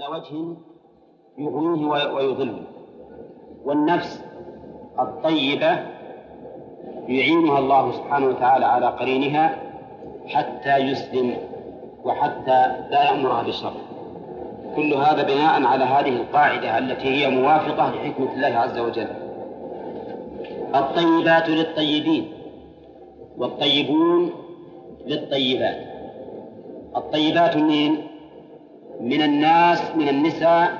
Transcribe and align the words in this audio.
على 0.00 0.16
وجه 0.16 0.56
يغنيه 1.38 1.86
ويضله 1.88 2.62
والنفس 3.64 4.24
الطيبة 4.98 5.78
يعينها 7.08 7.58
الله 7.58 7.92
سبحانه 7.92 8.26
وتعالى 8.26 8.64
على 8.64 8.86
قرينها 8.86 9.56
حتى 10.26 10.76
يسلم 10.76 11.36
وحتى 12.04 12.86
لا 12.90 13.04
يأمرها 13.04 13.42
بالشر 13.42 13.72
كل 14.76 14.94
هذا 14.94 15.22
بناء 15.22 15.62
على 15.64 15.84
هذه 15.84 16.08
القاعدة 16.08 16.78
التي 16.78 17.08
هي 17.08 17.30
موافقة 17.30 17.90
لحكمة 17.90 18.32
الله 18.34 18.58
عز 18.58 18.78
وجل. 18.78 19.08
الطيبات 20.74 21.48
للطيبين 21.48 22.32
والطيبون 23.36 24.30
للطيبات. 25.06 25.76
الطيبات 26.96 27.56
من 27.56 28.09
من 29.00 29.22
الناس 29.22 29.82
من 29.96 30.08
النساء 30.08 30.70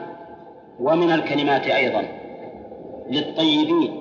ومن 0.80 1.10
الكلمات 1.10 1.66
أيضا 1.66 2.04
للطيبين. 3.10 4.00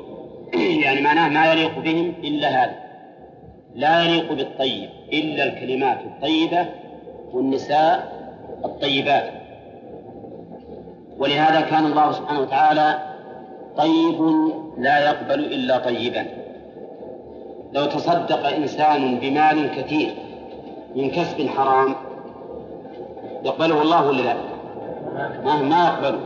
يعني 0.84 1.02
معناه 1.02 1.30
ما 1.30 1.52
يليق 1.52 1.80
بهم 1.80 2.14
إلا 2.24 2.48
هذا. 2.48 2.76
لا 3.76 4.04
يليق 4.04 4.34
بالطيب 4.34 4.90
إلا 5.14 5.44
الكلمات 5.44 5.98
الطيبة 6.02 6.66
والنساء 7.34 8.20
الطيبات. 8.66 9.32
ولهذا 11.18 11.62
كان 11.62 11.86
الله 11.86 12.12
سبحانه 12.12 12.40
وتعالى 12.40 13.00
طيب 13.78 14.52
لا 14.78 15.00
يقبل 15.00 15.40
إلا 15.40 15.78
طيبا. 15.78 16.26
لو 17.74 17.86
تصدق 17.86 18.46
إنسان 18.48 19.20
بمال 19.20 19.72
كثير 19.76 20.10
من 20.96 21.10
كسب 21.10 21.48
حرام 21.48 21.96
يقبله 23.44 23.82
الله 23.82 24.08
ولا 24.08 24.22
لا؟ 24.22 24.36
ما 25.44 25.86
يقبله. 25.88 26.20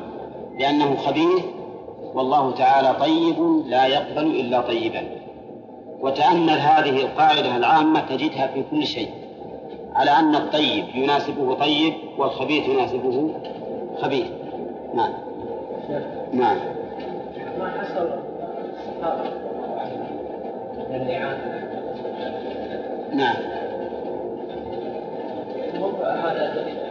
لأنه 0.60 0.96
خبيث 0.96 1.44
والله 2.14 2.52
تعالى 2.52 2.94
طيب 3.00 3.64
لا 3.66 3.86
يقبل 3.86 4.26
إلا 4.26 4.62
طيبا. 4.62 5.04
وتأمل 6.02 6.50
هذه 6.50 7.02
القاعدة 7.02 7.58
العامة 7.58 8.00
تجدها 8.00 8.48
في 8.48 8.64
كل 8.72 8.86
شيء. 8.86 9.10
على 9.96 10.12
أن 10.12 10.36
الطيب 10.36 10.86
يناسبه 10.96 11.54
طيب 11.54 11.94
والخبيث 12.18 12.70
يناسبه 12.70 13.30
خبيث. 14.02 14.28
نعم. 14.94 15.14
نعم. 16.34 16.58
ما 17.60 17.70
حصل 17.70 18.10
نعم 23.14 23.36
إيه 26.56 26.83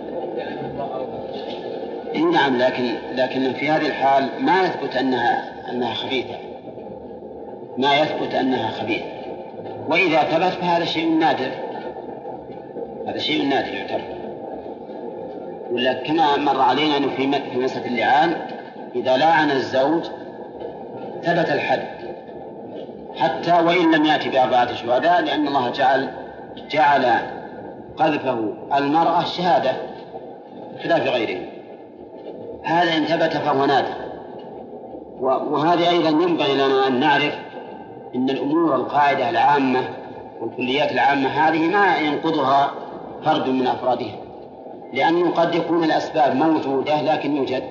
نعم 2.20 2.58
لكن 2.58 2.94
لكن 3.14 3.52
في 3.52 3.70
هذه 3.70 3.86
الحال 3.86 4.28
ما 4.40 4.62
يثبت 4.62 4.96
انها 4.96 5.52
أنها 5.70 5.94
خبيثة. 5.94 6.34
ما 7.78 7.96
يثبت 7.96 8.34
أنها 8.34 8.70
خبيثة. 8.70 9.04
وإذا 9.88 10.22
ثبت 10.22 10.52
فهذا 10.60 10.84
شيء 10.84 11.18
نادر. 11.18 11.50
هذا 13.08 13.18
شيء 13.18 13.48
نادر 13.48 13.74
يعتبر. 13.74 14.04
ولا 15.70 15.92
كما 15.92 16.36
مر 16.36 16.60
علينا 16.60 16.96
أنه 16.96 17.08
في 17.16 17.32
في 17.52 17.58
مساله 17.58 17.86
اللعان 17.86 18.36
إذا 18.94 19.16
لعن 19.16 19.50
الزوج 19.50 20.04
ثبت 21.22 21.50
الحد. 21.50 21.82
حتى 23.16 23.52
وإن 23.52 23.94
لم 23.94 24.04
يأتي 24.04 24.28
بأربعة 24.28 24.74
شهداء 24.74 25.22
لأن 25.22 25.48
الله 25.48 25.70
جعل 25.70 26.08
جعل 26.70 27.06
قذفه 27.96 28.54
المرأة 28.74 29.24
شهادة 29.24 29.72
بخلاف 30.76 31.06
غيره. 31.06 31.51
هذا 32.64 32.96
إن 32.96 33.04
ثبت 33.04 33.36
فهو 33.36 33.66
نادر. 33.66 33.94
وهذه 35.20 35.90
أيضا 35.90 36.08
ينبغي 36.08 36.54
لنا 36.54 36.86
أن 36.86 37.00
نعرف 37.00 37.34
أن 38.14 38.30
الأمور 38.30 38.74
القاعدة 38.76 39.30
العامة 39.30 39.80
والكليات 40.40 40.92
العامة 40.92 41.28
هذه 41.28 41.68
ما 41.68 41.96
ينقضها 41.96 42.72
فرد 43.24 43.48
من 43.48 43.66
أفرادها. 43.66 44.16
لأنه 44.92 45.30
قد 45.30 45.54
يكون 45.54 45.84
الأسباب 45.84 46.36
موجودة 46.36 47.02
لكن 47.02 47.36
يوجد 47.36 47.62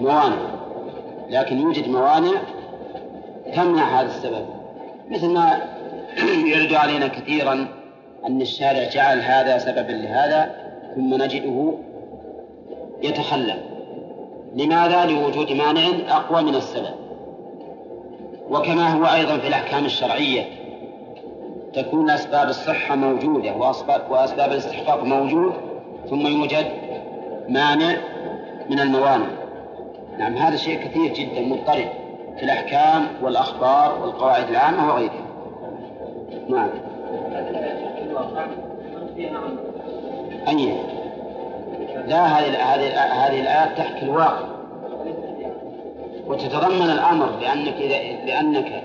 موانع. 0.00 0.36
لكن 1.30 1.58
يوجد 1.58 1.88
موانع 1.88 2.40
تمنع 3.54 4.00
هذا 4.00 4.06
السبب. 4.06 4.46
مثل 5.10 5.28
ما 5.28 5.58
يرد 6.54 6.74
علينا 6.74 7.08
كثيرا 7.08 7.68
أن 8.26 8.40
الشارع 8.40 8.88
جعل 8.88 9.20
هذا 9.20 9.58
سببا 9.58 9.92
لهذا 9.92 10.54
ثم 10.94 11.14
نجده 11.14 11.74
يتخلى 13.02 13.54
لماذا؟ 14.54 15.04
لوجود 15.04 15.52
مانع 15.52 15.82
أقوى 16.08 16.42
من 16.42 16.54
السبب 16.54 16.94
وكما 18.50 18.88
هو 18.88 19.04
أيضا 19.04 19.38
في 19.38 19.48
الأحكام 19.48 19.84
الشرعية 19.84 20.60
تكون 21.74 22.10
أسباب 22.10 22.48
الصحة 22.48 22.96
موجودة 22.96 23.56
وأسباب, 23.56 24.10
وأسباب 24.10 24.52
الاستحقاق 24.52 25.04
موجود 25.04 25.52
ثم 26.10 26.26
يوجد 26.26 26.66
مانع 27.48 27.96
من 28.70 28.80
الموانع. 28.80 29.26
نعم 30.18 30.36
هذا 30.36 30.56
شيء 30.56 30.78
كثير 30.84 31.12
جدا 31.14 31.40
مضطرب 31.40 31.88
في 32.36 32.42
الأحكام 32.42 33.08
والأخبار 33.22 34.02
والقواعد 34.02 34.48
العامة 34.48 34.88
وغيرها. 34.88 35.26
نعم. 36.48 36.68
أي 40.48 40.74
لا 42.10 42.26
هذه 42.26 42.74
هذه 42.74 42.86
هذه 42.98 43.40
الآيات 43.40 43.78
تحكي 43.78 44.02
الواقع. 44.02 44.46
وتتضمن 46.26 46.90
الأمر 46.90 47.30
لأنك 47.40 47.74
إذا 47.74 48.26
لأنك 48.26 48.84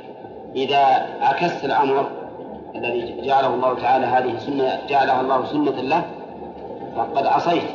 إذا 0.56 1.08
عكست 1.22 1.66
الأمر 1.66 2.10
الذي 2.76 3.22
جعله 3.22 3.54
الله 3.54 3.76
تعالى 3.76 4.06
هذه 4.06 4.38
سنة 4.40 4.80
جعلها 4.90 5.22
الله 5.22 5.46
سنة 5.46 5.82
له 5.82 6.06
فقد 6.96 7.26
عصيت. 7.26 7.72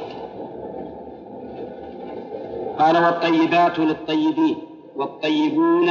قال 2.79 3.05
والطيبات 3.05 3.79
للطيبين 3.79 4.57
والطيبون 4.97 5.91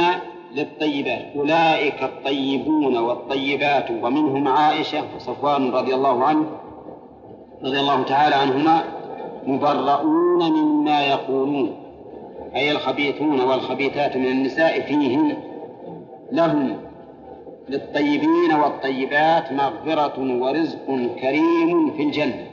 للطيبات. 0.54 1.24
أولئك 1.36 2.02
الطيبون 2.02 2.98
والطيبات. 2.98 3.90
ومنهم 3.90 4.48
عائشة 4.48 5.04
وصفوان 5.16 5.70
رضي 5.70 5.94
الله 5.94 6.24
عنه 6.24 6.46
رضي 7.64 7.80
الله 7.80 8.02
تعالى 8.02 8.34
عنهما. 8.34 8.99
مبرؤون 9.46 10.52
مما 10.52 11.00
يقولون. 11.06 11.76
أي 12.56 12.70
الخبيثون 12.70 13.40
والخبيثات 13.40 14.16
من 14.16 14.26
النساء 14.26 14.80
فيهم 14.80 15.36
لهم 16.32 16.76
للطيبين 17.68 18.52
والطيبات 18.62 19.52
مغفرة 19.52 20.42
ورزق 20.42 20.86
كريم 21.20 21.90
في 21.90 22.02
الجنة. 22.02 22.46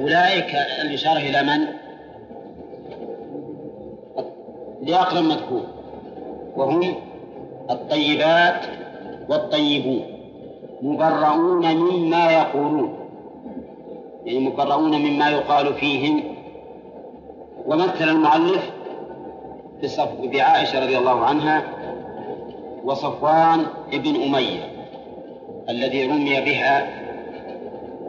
أولئك 0.00 0.54
الإشارة 0.82 1.18
إلى 1.18 1.42
من؟ 1.42 1.66
لأقرب 4.82 5.24
مذكور. 5.24 5.62
وهم 6.56 6.94
الطيبات 7.70 8.60
والطيبون. 9.28 10.02
مبرؤون 10.82 11.74
مما 11.74 12.32
يقولون. 12.32 13.01
يعني 14.24 14.38
مبرؤون 14.38 14.98
مما 14.98 15.30
يقال 15.30 15.74
فيهم. 15.74 16.22
ومثل 17.66 18.08
المؤلف 18.08 18.70
بعائشة 20.22 20.80
رضي 20.84 20.98
الله 20.98 21.24
عنها 21.24 21.62
وصفوان 22.84 23.66
ابن 23.92 24.22
أمية 24.22 24.72
الذي 25.68 26.06
رمي 26.06 26.40
بها 26.40 26.88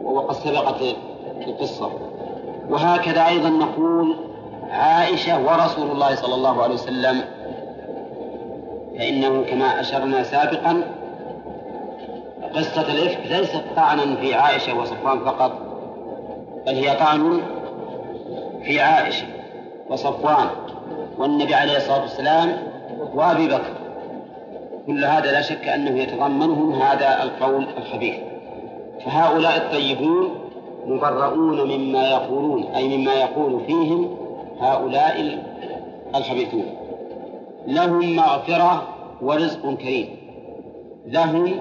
وقد 0.02 0.34
سبقت 0.34 0.82
القصة. 1.46 1.90
وهكذا 2.68 3.26
أيضا 3.26 3.48
نقول 3.48 4.16
عائشة 4.70 5.44
ورسول 5.44 5.90
الله 5.90 6.14
صلى 6.14 6.34
الله 6.34 6.62
عليه 6.62 6.74
وسلم 6.74 7.24
فإنه 8.98 9.42
كما 9.42 9.80
أشرنا 9.80 10.22
سابقا 10.22 10.82
قصة 12.54 12.92
الإفك 12.92 13.26
ليست 13.26 13.62
طعنا 13.76 14.16
في 14.16 14.34
عائشة 14.34 14.78
وصفوان 14.78 15.18
فقط 15.18 15.52
بل 16.66 16.74
هي 16.74 16.96
طعن 16.96 17.40
في 18.64 18.80
عائشة 18.80 19.26
وصفوان 19.90 20.46
والنبي 21.18 21.54
عليه 21.54 21.76
الصلاة 21.76 22.00
والسلام 22.00 22.56
وأبي 23.14 23.48
بكر. 23.48 23.74
كل 24.86 25.04
هذا 25.04 25.32
لا 25.32 25.40
شك 25.40 25.68
أنه 25.68 25.98
يتضمنهم 25.98 26.72
هذا 26.72 27.22
القول 27.22 27.66
الخبيث. 27.78 28.14
فهؤلاء 29.04 29.56
الطيبون 29.56 30.30
مبرؤون 30.86 31.60
مما 31.60 32.08
يقولون 32.08 32.62
أي 32.62 32.98
مما 32.98 33.14
يقول 33.14 33.60
فيهم 33.66 34.16
هؤلاء 34.60 35.38
الخبيثون. 36.14 36.66
لهم 37.66 38.16
مغفرة 38.16 38.82
ورزق 39.22 39.74
كريم. 39.74 40.16
لهم 41.06 41.60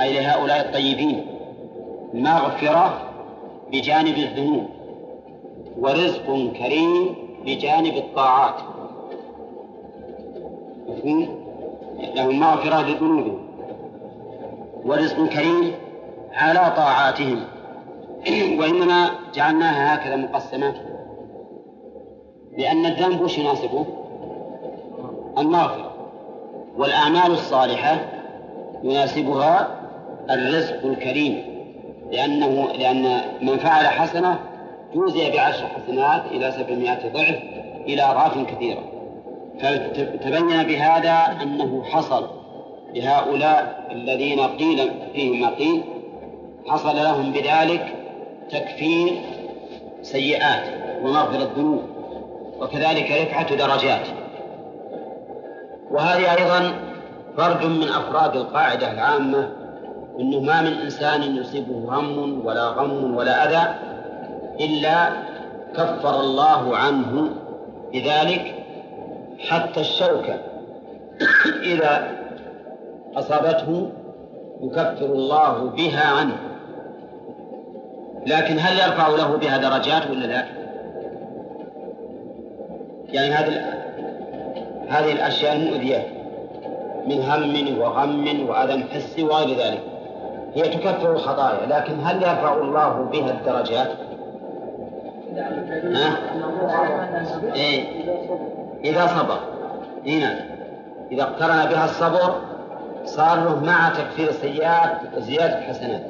أي 0.00 0.12
لهؤلاء 0.12 0.60
الطيبين 0.60 1.26
مغفرة 2.14 3.11
بجانب 3.72 4.16
الذنوب 4.16 4.66
ورزق 5.78 6.52
كريم 6.58 7.14
بجانب 7.46 7.96
الطاعات. 7.96 8.54
مفهوم؟ 10.88 11.28
لهم 12.14 12.40
مغفرة 12.40 12.82
لذنوبهم. 12.82 13.38
ورزق 14.84 15.24
كريم 15.26 15.72
على 16.32 16.72
طاعاتهم. 16.76 17.40
وإنما 18.60 19.10
جعلناها 19.34 19.94
هكذا 19.94 20.16
مقسمة. 20.16 20.74
لأن 22.58 22.86
الذنب 22.86 23.20
وش 23.20 23.38
يناسبه؟ 23.38 23.86
المغفرة. 25.38 25.92
والأعمال 26.76 27.30
الصالحة 27.30 27.96
يناسبها 28.82 29.68
الرزق 30.30 30.84
الكريم. 30.86 31.51
لأنه 32.12 32.68
لأن 32.78 33.20
من 33.42 33.58
فعل 33.58 33.86
حسنة 33.86 34.38
جوزي 34.94 35.30
بعشر 35.30 35.66
حسنات 35.66 36.22
إلى 36.30 36.52
سبعمائة 36.52 37.12
ضعف 37.12 37.42
إلى 37.86 38.02
أضعاف 38.02 38.38
كثيرة. 38.38 38.82
فتبين 39.60 40.62
بهذا 40.62 41.42
أنه 41.42 41.84
حصل 41.84 42.30
لهؤلاء 42.94 43.88
الذين 43.92 44.40
قيل 44.40 44.90
فيهم 45.14 45.40
ما 45.40 45.50
قيل 45.50 45.82
حصل 46.68 46.96
لهم 46.96 47.32
بذلك 47.32 47.94
تكفير 48.50 49.20
سيئات 50.02 50.64
ومغفرة 51.02 51.50
ذنوب 51.56 51.82
وكذلك 52.60 53.10
رفعة 53.10 53.54
درجات. 53.54 54.06
وهذه 55.90 56.34
أيضا 56.38 56.74
فرد 57.36 57.64
من 57.64 57.88
أفراد 57.88 58.36
القاعدة 58.36 58.92
العامة 58.92 59.61
أنه 60.20 60.40
ما 60.40 60.62
من 60.62 60.72
إنسان 60.72 61.36
يصيبه 61.36 61.98
هم 61.98 62.46
ولا 62.46 62.66
غم 62.68 63.16
ولا 63.16 63.44
أذى 63.48 63.74
إلا 64.60 65.08
كفر 65.74 66.20
الله 66.20 66.76
عنه 66.76 67.28
بذلك 67.92 68.54
حتى 69.48 69.80
الشوكة 69.80 70.34
إذا 71.72 72.08
أصابته 73.16 73.90
يكفر 74.62 75.06
الله 75.06 75.70
بها 75.76 76.06
عنه. 76.06 76.36
لكن 78.26 78.58
هل 78.58 78.76
يرفع 78.76 79.08
له 79.08 79.36
بها 79.36 79.58
درجات 79.58 80.10
ولا 80.10 80.26
لا؟ 80.26 80.44
يعني 83.08 83.34
هذه 83.34 83.72
هذه 84.88 85.12
الأشياء 85.12 85.56
المؤذية 85.56 86.06
من 87.06 87.22
هم 87.22 87.78
وغم 87.78 88.48
وأذى 88.48 88.84
حسي 88.94 89.22
وغير 89.22 89.58
ذلك. 89.58 89.91
هي 90.54 90.62
تكفر 90.62 91.12
الخطايا 91.12 91.66
لكن 91.66 91.94
هل 92.04 92.16
يرفع 92.16 92.54
الله 92.54 93.08
بها 93.12 93.30
الدرجات؟ 93.30 93.88
ها؟ 95.94 96.16
إيه؟ 97.54 97.84
إذا 98.84 99.06
صبر 99.06 99.38
هنا. 100.06 100.52
إذا 101.12 101.22
اقترن 101.22 101.70
بها 101.70 101.84
الصبر 101.84 102.34
صار 103.04 103.44
له 103.44 103.64
مع 103.64 103.88
تكفير 103.88 104.28
السيئات 104.28 104.98
زيادة 105.18 105.60
حسنات 105.60 106.02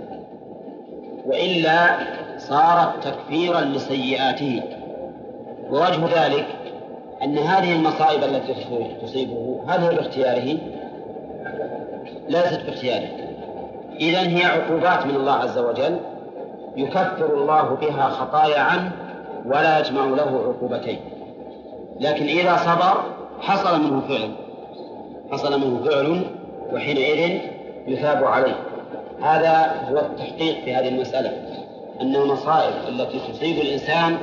وإلا 1.27 1.97
صارت 2.39 3.05
تكفيرا 3.05 3.61
لسيئاته 3.61 4.63
ووجه 5.71 6.27
ذلك 6.27 6.47
أن 7.23 7.39
هذه 7.39 7.77
المصائب 7.77 8.25
التي 8.25 8.55
تصيبه 9.03 9.65
هل 9.69 9.81
هي 9.81 9.97
باختياره؟ 9.97 10.59
ليست 12.29 12.61
باختياره 12.67 13.22
إذا 14.01 14.21
هي 14.21 14.45
عقوبات 14.45 15.07
من 15.07 15.15
الله 15.15 15.33
عز 15.33 15.59
وجل 15.59 16.01
يكفر 16.77 17.35
الله 17.35 17.63
بها 17.81 18.09
خطايا 18.09 18.61
عنه 18.61 18.93
ولا 19.47 19.79
يجمع 19.79 20.05
له 20.05 20.55
عقوبتين. 20.57 21.01
لكن 22.01 22.25
إذا 22.25 22.57
صبر 22.57 23.03
حصل 23.41 23.81
منه 23.81 24.01
فعل 24.09 24.31
حصل 25.33 25.61
منه 25.61 25.85
فعل 25.85 26.23
وحينئذ 26.73 27.41
يثاب 27.87 28.25
عليه. 28.25 28.57
هذا 29.23 29.73
هو 29.91 29.99
التحقيق 29.99 30.65
في 30.65 30.75
هذه 30.75 30.89
المسألة 30.89 31.31
أن 32.01 32.17
المصائب 32.17 32.75
التي 32.89 33.21
تصيب 33.33 33.59
الإنسان 33.59 34.17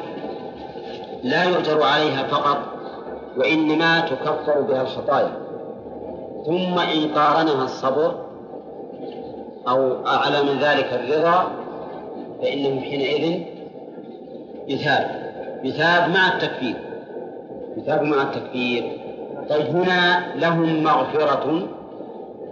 لا 1.23 1.43
يؤجر 1.43 1.83
عليها 1.83 2.23
فقط 2.23 2.57
وإنما 3.37 3.99
تكفر 3.99 4.61
بها 4.61 4.81
الخطايا. 4.81 5.31
ثم 6.45 6.79
إن 6.79 7.07
قارنها 7.15 7.65
الصبر 7.65 8.28
أو 9.69 10.05
أعلى 10.07 10.43
من 10.43 10.59
ذلك 10.59 10.93
الرضا 10.93 11.51
فإنه 12.41 12.81
حينئذ 12.81 13.43
يثاب 14.67 15.29
يثاب 15.63 16.09
مع 16.09 16.33
التكفير 16.33 16.75
يثاب 17.77 18.03
مع 18.03 18.21
التكفير. 18.21 18.99
طيب 19.49 19.65
هنا 19.65 20.35
لهم 20.35 20.83
مغفرة 20.83 21.67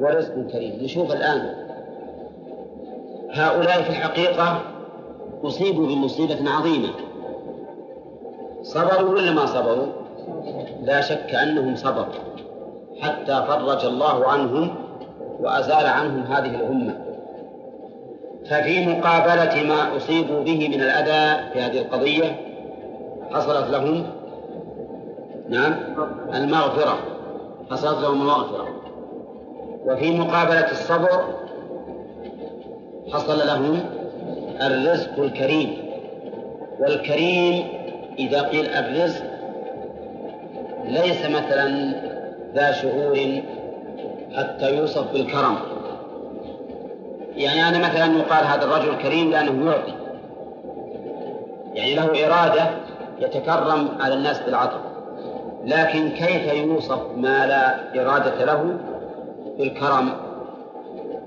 ورزق 0.02 0.34
كريم. 0.52 0.84
نشوف 0.84 1.12
الآن 1.12 1.56
هؤلاء 3.32 3.82
في 3.82 3.90
الحقيقة 3.90 4.62
أصيبوا 5.44 5.88
بمصيبة 5.88 6.52
عظيمة. 6.52 6.90
صبروا 8.62 9.10
ولا 9.10 9.32
ما 9.32 9.46
صبروا؟ 9.46 9.88
لا 10.82 11.02
شك 11.02 11.36
أنهم 11.36 11.76
صبروا 11.76 12.14
حتى 13.02 13.46
فرج 13.48 13.86
الله 13.86 14.28
عنهم 14.28 14.76
وأزال 15.40 15.86
عنهم 15.86 16.22
هذه 16.22 16.56
الأمة. 16.56 17.07
ففي 18.50 18.86
مقابلة 18.86 19.64
ما 19.64 19.98
أصيبوا 19.98 20.44
به 20.44 20.70
من 20.70 20.82
الأذى 20.82 21.52
في 21.54 21.62
هذه 21.62 21.78
القضية 21.78 22.36
حصلت 23.32 23.70
لهم 23.70 24.04
نعم 25.50 25.76
المغفرة. 26.34 27.00
حصلت 27.72 28.02
لهم 28.02 28.22
المغفرة. 28.22 28.68
وفي 29.86 30.12
مقابلة 30.12 30.72
الصبر 30.72 31.24
حصل 33.14 33.48
لهم 33.48 33.80
الرزق 34.62 35.20
الكريم. 35.20 35.78
والكريم 36.80 37.68
إذا 38.20 38.42
قيل 38.42 38.70
الرزق 38.70 39.24
ليس 40.86 41.26
مثلا 41.26 41.94
ذا 42.56 42.72
شعور 42.72 43.42
حتى 44.38 44.76
يوصف 44.78 45.14
بالكرم. 45.14 45.58
يعني 47.38 47.68
أنا 47.68 47.88
مثلا 47.88 48.18
يقال 48.18 48.46
هذا 48.46 48.66
الرجل 48.66 48.98
كريم 49.02 49.32
لأنه 49.32 49.72
يعطي. 49.72 49.94
يعني 51.74 51.96
له 51.96 52.26
إرادة 52.28 52.70
يتكرم 53.20 53.88
على 54.00 54.14
الناس 54.14 54.40
بالعطاء 54.40 54.82
لكن 55.66 56.10
كيف 56.10 56.54
يوصف 56.54 57.00
ما 57.18 57.46
لا 57.46 58.02
إرادة 58.02 58.46
له 58.46 58.78
بالكرم؟ 59.58 60.10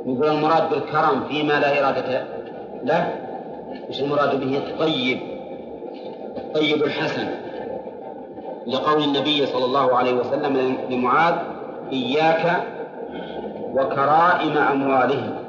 يقول 0.06 0.28
المراد 0.28 0.70
بالكرم 0.70 1.24
فيما 1.28 1.52
لا 1.52 1.80
إرادة 1.80 2.24
له؟ 2.84 3.14
مش 3.88 4.00
المراد 4.00 4.40
به؟ 4.40 4.56
الطيب. 4.56 5.20
الطيب 6.36 6.82
الحسن. 6.82 7.28
لقول 8.66 9.02
النبي 9.04 9.46
صلى 9.46 9.64
الله 9.64 9.96
عليه 9.96 10.12
وسلم 10.12 10.76
لمعاذ 10.90 11.34
إياك 11.92 12.62
وكرائم 13.74 14.58
أموالهم. 14.58 15.39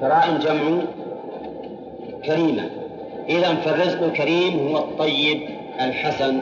كرائم 0.00 0.38
جمع 0.38 0.82
كريمة 2.24 2.62
إذا 3.28 3.54
فالرزق 3.54 4.02
الكريم 4.02 4.68
هو 4.68 4.78
الطيب 4.78 5.40
الحسن. 5.80 6.40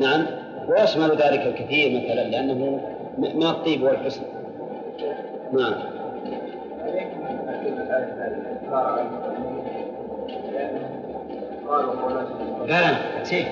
نعم. 0.00 0.26
ويشمل 0.68 1.10
ذلك 1.10 1.46
الكثير 1.46 2.02
مثلا 2.04 2.28
لأنه 2.28 2.80
من 3.18 3.46
الطيب 3.46 3.82
والحسن. 3.82 4.22
نعم. 5.52 5.74
بلى 12.66 12.96
سيف 13.22 13.48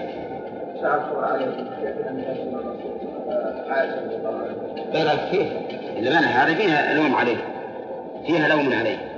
بلى 4.93 5.13
كيف؟ 5.31 5.53
إلا 5.99 6.19
هذه 6.19 6.55
فيها 6.55 6.95
لوم 6.95 7.15
عليه 7.15 7.37
فيها 8.27 8.49
لوم 8.49 8.73
عليه. 8.73 9.11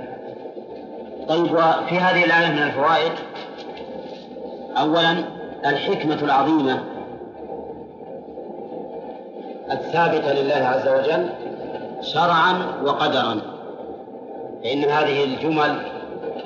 طيب 1.29 1.51
وفي 1.51 1.99
هذه 1.99 2.25
الآية 2.25 2.51
من 2.51 2.63
الفوائد 2.63 3.11
أولا 4.77 5.23
الحكمة 5.65 6.17
العظيمة 6.21 6.83
الثابتة 9.71 10.33
لله 10.33 10.55
عز 10.67 10.87
وجل 10.87 11.29
شرعا 12.01 12.53
وقدرا 12.83 13.41
فإن 14.63 14.83
هذه 14.83 15.23
الجمل 15.23 15.77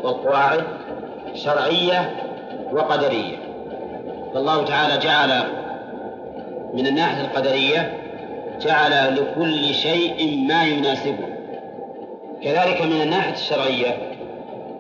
والقواعد 0.04 0.64
شرعية 1.36 2.12
وقدرية. 2.72 3.38
فالله 4.34 4.66
تعالى 4.66 4.98
جعل 4.98 5.44
من 6.74 6.88
الناحية 6.88 7.22
القدرية 7.22 7.94
جعل 8.62 9.16
لكل 9.16 9.74
شيء 9.74 10.46
ما 10.48 10.64
يناسبه. 10.64 11.37
كذلك 12.44 12.82
من 12.82 13.02
الناحية 13.02 13.34
الشرعية 13.34 13.98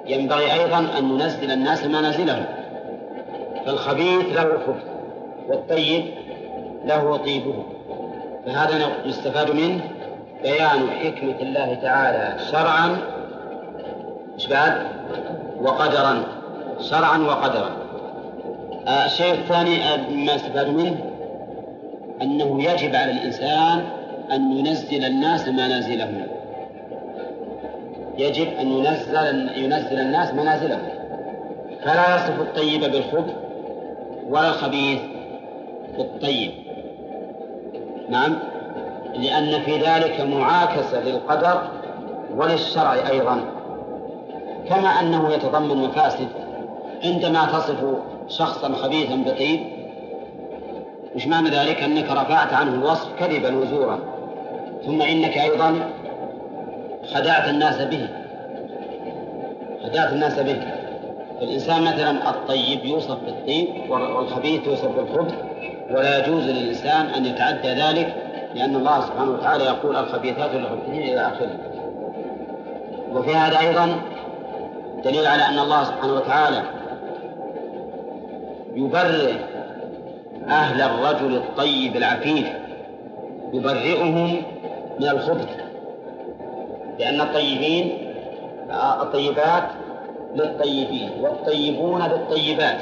ينبغي 0.08 0.54
أيضا 0.54 0.78
أن 0.98 1.18
ننزل 1.18 1.52
الناس 1.52 1.86
منازلهم 1.86 2.46
فالخبيث 3.66 4.26
له 4.36 4.44
خبث 4.68 4.84
والطيب 5.48 6.06
له 6.86 7.18
طيبه. 7.18 7.64
فهذا 8.46 8.88
يستفاد 9.06 9.52
منه 9.52 9.80
بيان 10.44 10.90
حكمة 10.90 11.36
الله 11.42 11.74
تعالى 11.74 12.40
شرعا 12.52 12.98
بعد؟ 14.50 14.88
وقدرا. 15.62 16.24
شرعا 16.82 17.18
وقدرا. 17.18 17.70
آه، 18.88 19.06
الشيء 19.06 19.34
الثاني 19.34 19.94
آه، 19.94 19.98
ما 20.10 20.36
استفاد 20.36 20.68
منه 20.68 20.98
أنه 22.22 22.64
يجب 22.64 22.96
على 22.96 23.12
الإنسان 23.12 23.84
أن 24.32 24.52
ينزل 24.52 25.06
الناس 25.06 25.48
منازلهم 25.48 26.28
يجب 28.18 28.48
أن 28.60 28.72
ينزل 28.72 29.16
ينزل 29.56 30.00
الناس 30.00 30.34
منازلهم. 30.34 30.90
فلا 31.84 32.16
يصف 32.16 32.42
الطيب 32.42 32.82
بالخبث 32.82 33.34
ولا 34.30 34.50
الخبيث 34.50 35.00
بالطيب 35.98 36.52
نعم؟ 38.10 38.40
لأن 39.14 39.62
في 39.62 39.78
ذلك 39.78 40.22
معاكسة 40.22 41.04
للقدر 41.04 41.62
وللشرع 42.36 42.94
أيضا. 42.94 43.42
كما 44.70 44.90
أنه 44.90 45.34
يتضمن 45.34 45.78
مفاسد. 45.78 46.28
عندما 47.04 47.46
تصف 47.46 47.86
شخصا 48.28 48.74
خبيثا 48.74 49.16
بطيب 49.16 49.60
وش 51.16 51.28
معنى 51.28 51.50
ذلك؟ 51.50 51.84
أنك 51.84 52.12
رفعت 52.12 52.54
عنه 52.54 52.74
الوصف 52.74 53.08
كذبا 53.20 53.58
وزورا. 53.58 54.00
ثم 54.86 55.02
إنك 55.02 55.38
أيضا 55.38 55.76
خدعت 57.14 57.50
الناس 57.50 57.82
به. 57.82 58.08
خدعت 59.84 60.14
الناس 60.14 60.40
به. 60.40 60.62
فالإنسان 61.40 61.82
مثلا 61.82 62.30
الطيب 62.30 62.86
يوصف 62.86 63.18
بالطيب 63.26 63.68
والخبيث 63.90 64.68
يوصف 64.68 64.88
بالخبث 64.88 65.34
ولا 65.92 66.20
يجوز 66.20 66.44
للإنسان 66.44 67.06
أن 67.06 67.26
يتعدى 67.26 67.68
ذلك 67.68 68.16
لأن 68.56 68.76
الله 68.76 69.02
سبحانه 69.02 69.32
وتعالى 69.32 69.64
يقول 69.64 69.96
الخبيثات 69.96 70.52
للخبيثين 70.54 71.02
إلى 71.02 71.28
آخره. 71.28 71.60
وفي 73.12 73.36
هذا 73.36 73.60
أيضا 73.60 73.96
دليل 75.04 75.28
على 75.28 75.44
أن 75.44 75.60
الله 75.60 75.84
سبحانه 75.84 76.14
وتعالى 76.14 76.62
يبرئ 78.76 79.34
أهل 80.48 80.82
الرجل 80.82 81.36
الطيب 81.36 81.96
العفيف 81.96 82.48
يبرئهم 83.54 84.42
من 85.00 85.08
الخبث. 85.10 85.67
لأن 87.00 87.22
الطيبين 87.22 87.98
الطيبات 89.01 89.63
للطيبين 90.36 91.10
والطيبون 91.22 92.01
للطيبات. 92.01 92.77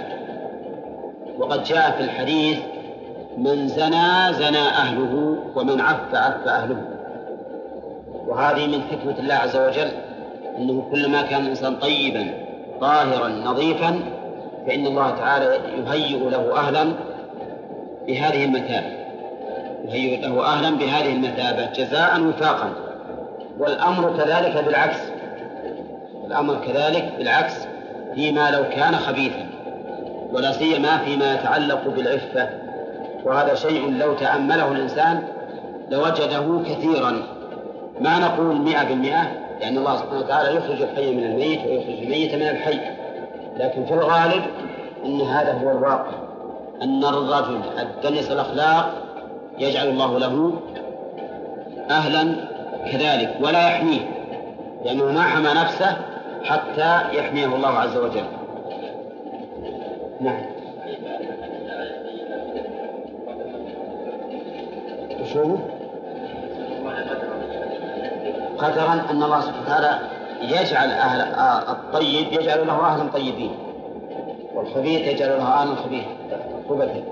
وقد 1.38 1.64
جاء 1.64 1.92
في 1.92 2.04
الحديث 2.04 2.60
من 3.38 3.68
زنى 3.68 4.34
زنى 4.34 4.68
أهله 4.68 5.38
ومن 5.56 5.82
عف 5.82 6.16
عف 6.16 6.48
أهله. 6.48 6.82
وهذه 8.28 8.68
من 8.68 8.82
حكمة 8.82 9.20
الله 9.20 9.34
عز 9.34 9.58
وجل 9.58 9.92
أنه 10.58 10.88
كلما 10.92 11.22
كان 11.22 11.42
الإنسان 11.42 11.76
طيبا 11.76 12.34
طاهرا 12.82 13.28
نظيفا 13.28 14.00
فإن 14.68 14.86
الله 14.88 15.10
تعالى 15.10 15.60
يهيئ 15.88 16.30
له 16.30 16.58
أهلا 16.58 16.94
بهذه 18.08 18.46
المثابة. 18.46 18.96
يهيئ 19.86 20.22
له 20.22 20.46
أهلا 20.46 20.78
بهذه 20.78 21.14
المثابة 21.14 21.66
جزاء 21.72 22.22
وفاقا. 22.22 22.85
والأمر 23.60 24.18
كذلك 24.18 24.66
بالعكس. 24.66 24.98
الأمر 26.26 26.56
كذلك 26.56 27.14
بالعكس 27.18 27.54
فيما 28.16 28.52
لو 28.52 28.64
كان 28.70 28.96
خبيثا 28.96 29.50
ولا 30.32 30.52
سيما 30.52 30.98
فيما 30.98 31.34
يتعلق 31.34 31.88
بالعفة. 31.88 32.50
وهذا 33.24 33.56
شيء 33.56 33.92
لو 33.92 34.14
تأمله 34.14 34.72
الإنسان 34.72 35.24
لوجده 35.90 36.60
كثيرا. 36.66 37.24
ما 38.02 38.20
نقول 38.20 38.56
مئة 38.56 38.84
بالمئة 38.84 39.32
لأن 39.62 39.78
الله 39.78 39.98
سبحانه 39.98 40.20
وتعالى 40.20 40.56
يخرج 40.56 40.82
الحي 40.82 41.16
من 41.16 41.24
الميت 41.24 41.60
ويخرج 41.60 42.04
الميت 42.04 42.36
من 42.36 42.42
الحي. 42.42 42.80
لكن 43.58 43.86
في 43.86 43.94
الغالب 43.94 44.44
أن 45.06 45.22
هذا 45.22 45.54
هو 45.54 45.72
الواقع 45.72 46.12
أن 46.82 47.04
الرجل 47.04 47.62
الدنس 47.80 48.32
الأخلاق 48.32 48.94
يجعل 49.60 49.88
الله 49.88 50.20
له 50.20 50.54
أهلا 51.90 52.36
كذلك 52.92 53.38
ولا 53.42 53.70
يحميه 53.70 54.00
لأنه 54.86 55.06
ما 55.06 55.22
حمى 55.22 55.50
نفسه 55.62 55.98
حتى 56.44 57.18
يحميه 57.18 57.46
الله 57.46 57.80
عز 57.80 57.98
وجل. 57.98 58.26
نعم. 60.22 60.42
وشو 65.22 65.58
قدرا 68.58 68.94
أن 69.12 69.24
الله 69.24 69.42
سبحانه 69.42 69.62
وتعالى 69.66 70.00
يجعل 70.42 70.92
أهل 70.92 71.22
الطيب 71.70 72.34
يجعل 72.34 72.68
له 72.68 72.86
أهلا 72.86 73.12
طيبين. 73.12 73.52
والخبيث 74.56 75.08
يجعل 75.08 75.30
له 75.30 75.44
أهلا 75.44 75.76
خبيث 75.76 76.06
خبثا 76.70 77.04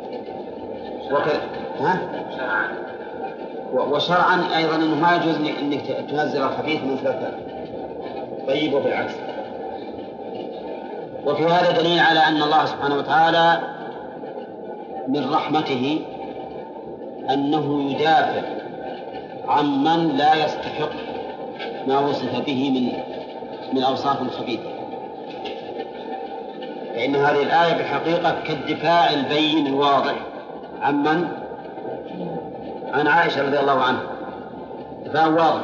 وكذا 1.12 1.42
ها؟ 1.80 1.98
وشرعا 3.74 4.58
أيضا 4.58 4.75
أنه 4.75 4.96
ما 4.96 5.15
يجوز 5.15 5.36
أنك 5.36 6.06
تنزل 6.10 6.44
الخبيث 6.44 6.84
من 6.84 6.98
ثلاثة 6.98 7.32
طيب 8.48 8.74
وبالعكس. 8.74 9.13
وفي 11.25 11.44
هذا 11.44 11.72
دليل 11.72 12.00
على 12.00 12.20
أن 12.20 12.42
الله 12.42 12.65
سبحانه 12.65 12.96
وتعالى 12.96 13.60
من 15.08 15.30
رحمته 15.34 16.01
أنه 17.30 17.92
يدافع 17.92 18.42
عمن 19.48 20.18
لا 20.18 20.46
يستحق 20.46 20.89
ما 21.88 22.00
وصف 22.00 22.46
به 22.46 22.70
من 22.70 22.92
من 23.74 23.84
أوصاف 23.84 24.38
خبيثة 24.38 24.70
فإن 26.96 27.15
هذه 27.15 27.42
الآية 27.44 27.74
بالحقيقة 27.74 28.36
كالدفاع 28.48 29.13
البين 29.13 29.68
الواضح 29.68 30.15
عمن 30.82 31.42
عن 32.93 33.07
عائشة 33.07 33.45
رضي 33.45 33.59
الله 33.59 33.81
عنها. 33.81 34.03
دفاع 35.05 35.27
واضح. 35.27 35.62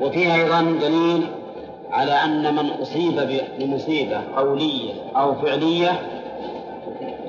وفيها 0.00 0.34
أيضا 0.34 0.62
دليل 0.62 1.26
على 1.90 2.12
أن 2.12 2.54
من 2.54 2.70
أصيب 2.70 3.42
بمصيبة 3.58 4.20
قولية 4.36 4.92
أو 5.16 5.34
فعلية 5.34 6.00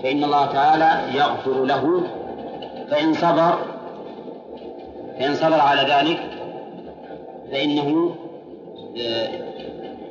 فإن 0.03 0.23
الله 0.23 0.45
تعالى 0.45 1.17
يغفر 1.17 1.65
له. 1.65 2.01
فإن 2.91 3.13
صبر 3.13 3.57
فإن 5.19 5.35
صبر 5.35 5.59
على 5.59 5.81
ذلك 5.81 6.19
فإنه 7.51 8.15
آه، 8.97 9.27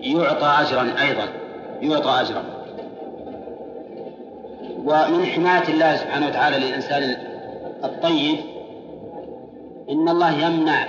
يعطى 0.01 0.55
أجرا 0.61 0.83
أيضا 1.03 1.29
يعطى 1.83 2.21
أجرا. 2.21 2.43
ومن 4.85 5.27
حماية 5.27 5.69
الله 5.69 5.97
سبحانه 5.97 6.27
وتعالى 6.27 6.59
للإنسان 6.59 7.17
الطيب 7.85 8.39
إن 9.91 10.09
الله 10.09 10.47
يمنع 10.47 10.87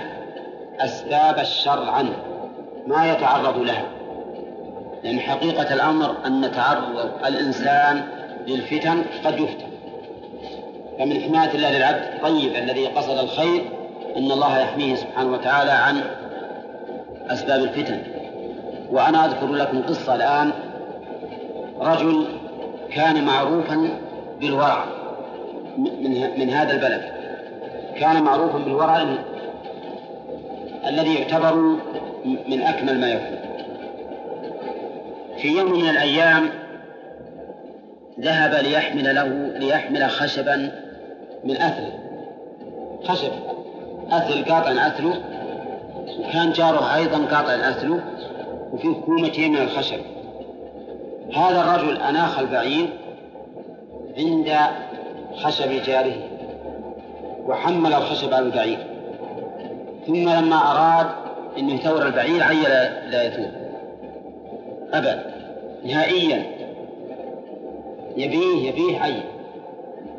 أسباب 0.80 1.38
الشر 1.38 1.90
عنه 1.90 2.16
ما 2.86 3.12
يتعرض 3.12 3.58
لها. 3.58 3.84
لأن 5.04 5.20
حقيقة 5.20 5.74
الأمر 5.74 6.14
أن 6.26 6.50
تعرض 6.52 7.10
الإنسان 7.26 8.02
للفتن 8.46 9.04
قد 9.24 9.40
يفتن. 9.40 9.66
فمن 10.98 11.20
حماية 11.20 11.54
الله 11.54 11.76
للعبد 11.76 12.02
الطيب 12.02 12.56
الذي 12.56 12.86
قصد 12.86 13.18
الخير 13.18 13.62
أن 14.16 14.32
الله 14.32 14.58
يحميه 14.58 14.94
سبحانه 14.94 15.32
وتعالى 15.32 15.70
عن 15.70 16.00
أسباب 17.30 17.60
الفتن. 17.60 18.02
وأنا 18.90 19.24
أذكر 19.24 19.46
لكم 19.46 19.82
قصة 19.82 20.14
الآن. 20.14 20.52
رجل 21.80 22.24
كان 22.92 23.24
معروفا 23.24 23.88
بالورع 24.40 24.84
من, 25.78 26.40
من 26.40 26.50
هذا 26.50 26.72
البلد. 26.72 27.19
كان 28.00 28.22
معروفا 28.22 28.58
بالورع 28.58 29.16
الذي 30.86 31.14
يعتبر 31.14 31.54
من 32.24 32.62
أكمل 32.62 33.00
ما 33.00 33.08
يكون. 33.08 33.38
في 35.42 35.48
يوم 35.48 35.72
من 35.72 35.88
الأيام 35.88 36.50
ذهب 38.20 38.64
ليحمل 38.64 39.14
له 39.14 39.28
ليحمل 39.58 40.10
خشبا 40.10 40.72
من 41.44 41.56
أثل 41.56 41.92
خشب. 43.04 43.32
أثل 44.10 44.44
قاطع 44.44 44.86
أثله 44.86 45.14
وكان 46.20 46.52
جاره 46.52 46.94
أيضا 46.96 47.18
قاطع 47.18 47.52
أثله 47.52 48.00
وفيه 48.72 48.94
كومتين 48.94 49.52
من 49.52 49.58
الخشب. 49.58 50.00
هذا 51.36 51.60
الرجل 51.60 51.96
أناخ 51.96 52.38
البعير 52.38 52.88
عند 54.18 54.56
خشب 55.36 55.82
جاره. 55.86 56.29
وحمل 57.46 57.94
الخشب 57.94 58.34
على 58.34 58.46
البعير 58.46 58.78
ثم 60.06 60.28
لما 60.28 60.56
أراد 60.56 61.06
أن 61.58 61.70
يثور 61.70 62.06
البعير 62.06 62.42
عي 62.42 62.62
لا 63.10 63.22
يثور. 63.22 63.50
أبى. 64.92 65.20
نهائيا. 65.84 66.42
يبيه 68.16 68.68
يبيه 68.68 69.00
عين 69.00 69.22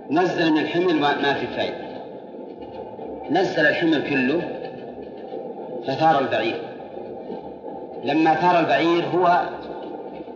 نزل 0.09 0.51
من 0.51 0.57
الحمل 0.57 0.95
ما 0.99 1.33
في 1.33 1.47
فائدة 1.47 1.91
نزل 3.29 3.65
الحمل 3.65 4.09
كله 4.09 4.41
فثار 5.87 6.19
البعير. 6.19 6.61
لما 8.03 8.33
ثار 8.35 8.59
البعير 8.59 9.05
هو 9.05 9.41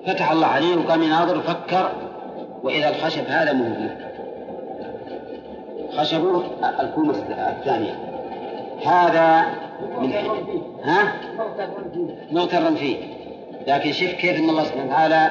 فتح 0.05 0.31
الله 0.31 0.47
عليه 0.47 0.75
وقام 0.75 1.03
يناظر 1.03 1.37
وفكر 1.37 1.91
وإذا 2.63 2.89
الخشب 2.89 3.23
هذا 3.27 3.53
مهم 3.53 3.89
خشبه 5.97 6.43
الكومة 6.79 7.15
الثانية. 7.49 7.99
هذا 8.85 9.45
من 10.01 10.13
ها؟ 10.83 11.13
مغترا 12.31 12.75
فيه 12.75 12.97
لكن 13.67 13.91
شوف 13.91 14.11
كيف 14.11 14.39
إن 14.39 14.49
الله 14.49 14.63
سبحانه 14.63 14.85
وتعالى 14.85 15.29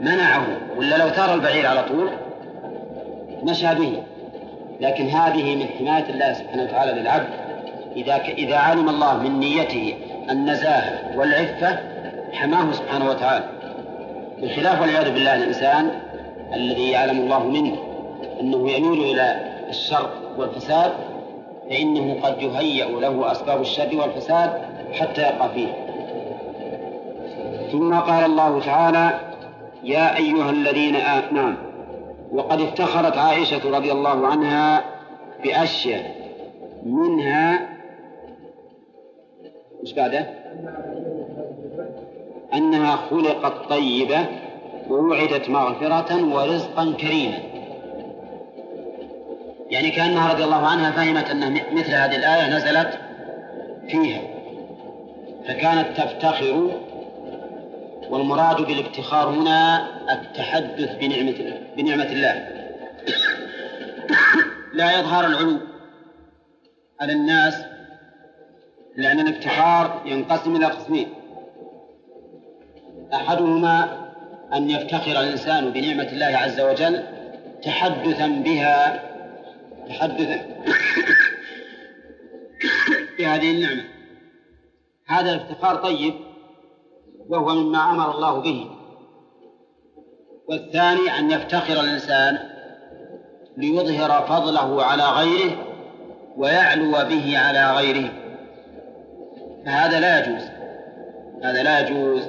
منعه. 0.00 0.46
ولا 0.76 0.96
لو 0.96 1.08
ثار 1.08 1.34
البعير 1.34 1.66
على 1.66 1.82
طول 1.82 2.10
مشى 3.42 3.74
به. 3.74 4.02
لكن 4.80 5.08
هذه 5.08 5.56
من 5.56 5.66
حماية 5.78 6.10
الله 6.10 6.32
سبحانه 6.32 6.62
وتعالى 6.62 7.00
للعبد. 7.00 7.28
إذا 7.96 8.16
إذا 8.16 8.56
علم 8.56 8.88
الله 8.88 9.18
من 9.18 9.40
نيته 9.40 9.94
النزاهة 10.30 11.18
والعفة 11.18 11.78
حماه 12.32 12.72
سبحانه 12.72 13.10
وتعالى. 13.10 13.44
بخلاف 14.42 14.80
والعياذ 14.80 15.14
بالله 15.14 15.34
الإنسان 15.34 15.90
الذي 16.54 16.90
يعلم 16.90 17.20
الله 17.20 17.48
منه 17.48 17.76
أنه 18.40 18.70
يميل 18.70 19.02
إلى 19.02 19.53
الشر 19.74 20.10
والفساد 20.38 20.92
فإنه 21.70 22.20
قد 22.22 22.42
يهيأ 22.42 22.86
له 23.00 23.32
أسباب 23.32 23.60
الشر 23.60 23.90
والفساد 24.00 24.62
حتى 24.92 25.20
يقع 25.20 25.48
فيه 25.48 25.84
ثم 27.72 27.94
قال 27.94 28.24
الله 28.24 28.60
تعالى 28.60 29.20
يا 29.82 30.16
أيها 30.16 30.50
الذين 30.50 30.96
آمنوا 30.96 31.54
وقد 32.32 32.60
افتخرت 32.60 33.18
عائشة 33.18 33.70
رضي 33.76 33.92
الله 33.92 34.26
عنها 34.26 34.84
بأشياء 35.44 36.14
منها 36.86 37.68
إيش 39.82 39.92
بعده؟ 39.92 40.30
أنها 42.54 42.96
خلقت 42.96 43.68
طيبة 43.70 44.26
ووعدت 44.90 45.50
مغفرة 45.50 46.34
ورزقا 46.34 46.94
كريما 47.00 47.38
يعني 49.70 49.90
كأنها 49.90 50.32
رضي 50.32 50.44
الله 50.44 50.66
عنها 50.66 50.90
فهمت 50.90 51.30
أن 51.30 51.52
مثل 51.72 51.94
هذه 51.94 52.16
الآية 52.16 52.56
نزلت 52.56 52.98
فيها. 53.88 54.22
فكانت 55.48 56.00
تفتخر 56.00 56.80
والمراد 58.10 58.56
بالافتخار 58.56 59.28
هنا 59.28 59.88
التحدث 60.12 60.96
بنعمة 60.96 61.58
بنعمة 61.76 62.04
الله. 62.04 62.48
لا 64.78 65.00
يظهر 65.00 65.26
العلو 65.26 65.58
على 67.00 67.12
الناس 67.12 67.54
لأن 68.96 69.20
الافتخار 69.20 70.02
ينقسم 70.06 70.56
إلى 70.56 70.66
قسمين. 70.66 71.08
أحدهما 73.14 74.04
أن 74.54 74.70
يفتخر 74.70 75.20
الإنسان 75.20 75.70
بنعمة 75.70 76.08
الله 76.12 76.38
عز 76.38 76.60
وجل 76.60 77.02
تحدثا 77.62 78.26
بها 78.26 79.13
تحدثا 79.88 80.64
بهذه 83.18 83.50
النعمة. 83.50 83.84
هذا 85.06 85.32
الافتخار 85.32 85.76
طيب 85.76 86.14
وهو 87.28 87.54
مما 87.54 87.90
أمر 87.90 88.14
الله 88.14 88.40
به. 88.40 88.70
والثاني 90.48 91.18
أن 91.18 91.30
يفتخر 91.30 91.80
الإنسان 91.80 92.38
ليظهر 93.56 94.26
فضله 94.26 94.84
على 94.84 95.02
غيره 95.02 95.56
ويعلو 96.36 96.90
به 96.90 97.38
على 97.38 97.76
غيره. 97.76 98.10
فهذا 99.66 100.00
لا 100.00 100.18
يجوز. 100.18 100.42
هذا 101.42 101.62
لا 101.62 101.80
يجوز. 101.80 102.22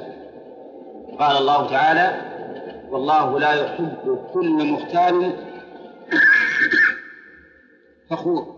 قال 1.19 1.37
الله 1.37 1.69
تعالى 1.69 2.21
والله 2.89 3.39
لا 3.39 3.53
يحب 3.53 4.19
كل 4.33 4.65
مختال 4.65 5.33
فخور. 8.15 8.55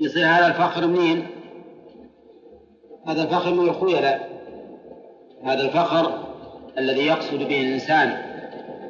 يصير 0.00 0.26
هذا 0.26 0.46
الفخر 0.46 0.86
منين؟ 0.86 1.26
هذا 3.06 3.22
الفخر 3.22 3.54
من 3.54 3.68
الخيلاء 3.68 4.30
هذا 5.44 5.62
الفخر 5.62 6.12
الذي 6.78 7.06
يقصد 7.06 7.38
به 7.38 7.60
الإنسان 7.60 8.16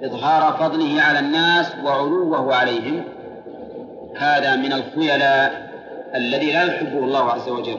إظهار 0.02 0.52
فضله 0.52 1.02
على 1.02 1.18
الناس 1.18 1.74
وعلوه 1.84 2.54
عليهم. 2.54 3.04
هذا 4.16 4.56
من 4.56 4.72
الخيلاء 4.72 5.70
الذي 6.14 6.52
لا 6.52 6.64
يحبه 6.64 6.98
الله 6.98 7.32
عز 7.32 7.48
وجل. 7.48 7.78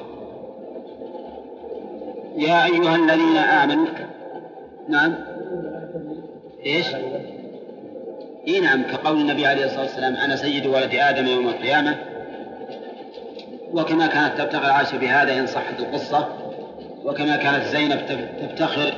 يا 2.35 2.65
أيها 2.65 2.95
الذين 2.95 3.37
آمنوا 3.37 3.87
نعم. 4.89 5.15
إيش؟ 6.65 6.87
إي 8.47 8.59
نعم 8.59 8.83
كقول 8.83 9.21
النبي 9.21 9.45
عليه 9.45 9.65
الصلاة 9.65 9.81
والسلام 9.81 10.15
أنا 10.15 10.35
سيد 10.35 10.65
ولد 10.65 10.95
آدم 10.95 11.27
يوم 11.27 11.47
القيامة. 11.47 11.95
وكما 13.73 14.07
كانت 14.07 14.41
تفتخر 14.41 14.71
عائشه 14.71 14.97
بهذا 14.97 15.39
إن 15.39 15.47
صحت 15.47 15.79
القصة. 15.79 16.27
وكما 17.05 17.37
كانت 17.37 17.65
زينب 17.65 17.99
تفتخر 18.41 18.93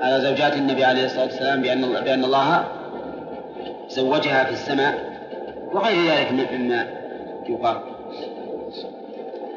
على 0.00 0.20
زوجات 0.20 0.56
النبي 0.56 0.84
عليه 0.84 1.04
الصلاة 1.04 1.24
والسلام 1.24 1.62
بأن 1.62 1.80
بأن 2.04 2.24
الله 2.24 2.64
زوجها 3.88 4.44
في 4.44 4.52
السماء. 4.52 5.14
وغير 5.72 6.12
ذلك 6.12 6.32
مما 6.52 6.86
يقال. 7.48 7.80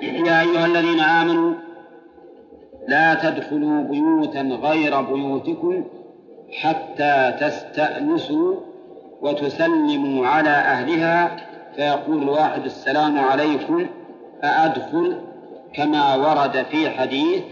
يا 0.01 0.41
أيها 0.41 0.65
الذين 0.65 0.99
آمنوا 0.99 1.53
لا 2.87 3.13
تدخلوا 3.13 3.83
بيوتا 3.83 4.41
غير 4.41 5.01
بيوتكم 5.01 5.85
حتى 6.51 7.33
تستأنسوا 7.39 8.66
وتسلموا 9.21 10.27
على 10.27 10.49
أهلها 10.49 11.37
فيقول 11.75 12.23
الواحد 12.23 12.65
السلام 12.65 13.19
عليكم 13.19 13.87
أأدخل 14.43 15.17
كما 15.73 16.15
ورد 16.15 16.65
في 16.71 16.89
حديث 16.89 17.43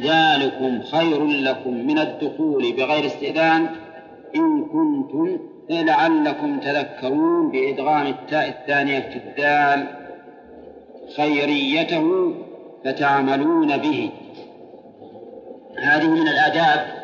ذلكم 0.00 0.82
خير 0.82 1.26
لكم 1.26 1.86
من 1.86 1.98
الدخول 1.98 2.72
بغير 2.72 3.06
استئذان. 3.06 3.66
إن 4.36 4.64
كنتم 4.64 5.38
لعلكم 5.70 6.60
تذكرون 6.60 7.50
بإدغام 7.50 8.06
التاء 8.06 8.48
الثانية 8.48 9.00
في 9.00 9.16
الدال 9.16 9.86
خيريته 11.16 12.34
فتعملون 12.84 13.76
به. 13.76 14.10
هذه 15.78 16.08
من 16.08 16.28
الآداب 16.28 16.97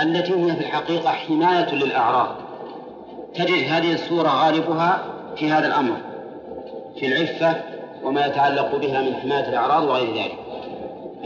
التي 0.00 0.32
هي 0.32 0.56
في 0.56 0.60
الحقيقة 0.60 1.10
حماية 1.10 1.74
للأعراض. 1.74 2.36
تجد 3.34 3.72
هذه 3.72 3.92
السورة 3.92 4.28
غالبها 4.28 5.02
في 5.36 5.50
هذا 5.50 5.66
الأمر 5.66 5.96
في 6.96 7.06
العفة 7.06 7.56
وما 8.04 8.26
يتعلق 8.26 8.76
بها 8.76 9.02
من 9.02 9.14
حماية 9.14 9.48
الأعراض 9.48 9.84
وغير 9.84 10.14
ذلك. 10.14 10.38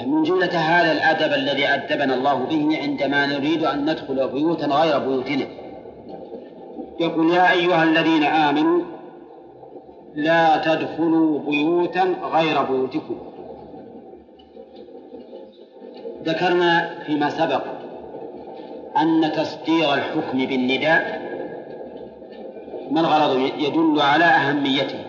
من 0.06 0.22
جملة 0.22 0.58
هذا 0.58 0.92
الأدب 0.92 1.32
الذي 1.34 1.68
أدبنا 1.68 2.14
الله 2.14 2.34
به 2.34 2.78
عندما 2.82 3.26
نريد 3.26 3.64
أن 3.64 3.90
ندخل 3.90 4.28
بيوتا 4.28 4.66
غير 4.66 4.98
بيوتنا. 4.98 5.46
يقول 7.00 7.30
يا 7.30 7.52
أيها 7.52 7.84
الذين 7.84 8.24
آمنوا 8.24 8.82
لا 10.14 10.56
تدخلوا 10.56 11.38
بيوتا 11.38 12.14
غير 12.32 12.62
بيوتكم. 12.62 13.18
ذكرنا 16.24 16.94
فيما 17.06 17.30
سبق 17.30 17.62
أن 19.00 19.32
تصدير 19.32 19.94
الحكم 19.94 20.38
بالنداء 20.38 21.26
ما 22.90 23.00
الغرض؟ 23.00 23.50
يدل 23.58 24.00
على 24.00 24.24
أهميته. 24.24 25.04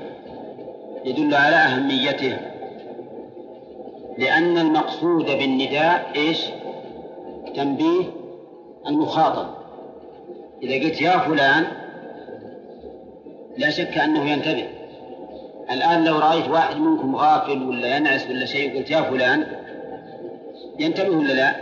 يدل 1.05 1.35
على 1.35 1.55
أهميته. 1.55 2.37
لأن 4.17 4.57
المقصود 4.57 5.25
بالنداء 5.25 6.11
إيش؟ 6.15 6.45
تنبيه 7.55 8.03
المخاطب. 8.87 9.47
إذا 10.63 10.85
قلت 10.85 11.01
يا 11.01 11.17
فلان 11.17 11.65
لا 13.57 13.69
شك 13.69 13.97
أنه 13.97 14.29
ينتبه. 14.31 14.67
الآن 15.71 16.03
لو 16.03 16.19
رأيت 16.19 16.47
واحد 16.47 16.77
منكم 16.77 17.15
غافل 17.15 17.63
ولا 17.63 17.97
ينعس 17.97 18.29
ولا 18.29 18.45
شيء 18.45 18.77
قلت 18.77 18.91
يا 18.91 19.01
فلان 19.01 19.47
ينتبه 20.79 21.17
ولا 21.17 21.33
لا؟ 21.33 21.55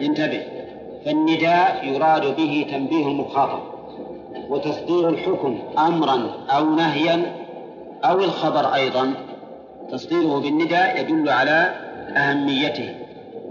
ينتبه. 0.00 0.53
فالنداء 1.04 1.86
يراد 1.86 2.36
به 2.36 2.66
تنبيه 2.70 3.06
المخاطب 3.06 3.60
وتصدير 4.48 5.08
الحكم 5.08 5.58
أمرا 5.78 6.30
أو 6.50 6.70
نهيا 6.74 7.36
أو 8.04 8.18
الخبر 8.18 8.74
أيضا 8.74 9.14
تصديره 9.90 10.40
بالنداء 10.40 11.00
يدل 11.00 11.28
على 11.28 11.74
أهميته 12.16 12.94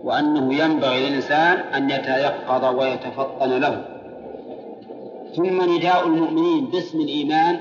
وأنه 0.04 0.54
ينبغي 0.64 1.10
للإنسان 1.10 1.58
أن 1.58 1.90
يتيقظ 1.90 2.80
ويتفطن 2.80 3.60
له 3.60 3.86
ثم 5.36 5.76
نداء 5.76 6.08
المؤمنين 6.08 6.66
باسم 6.66 7.00
الإيمان 7.00 7.60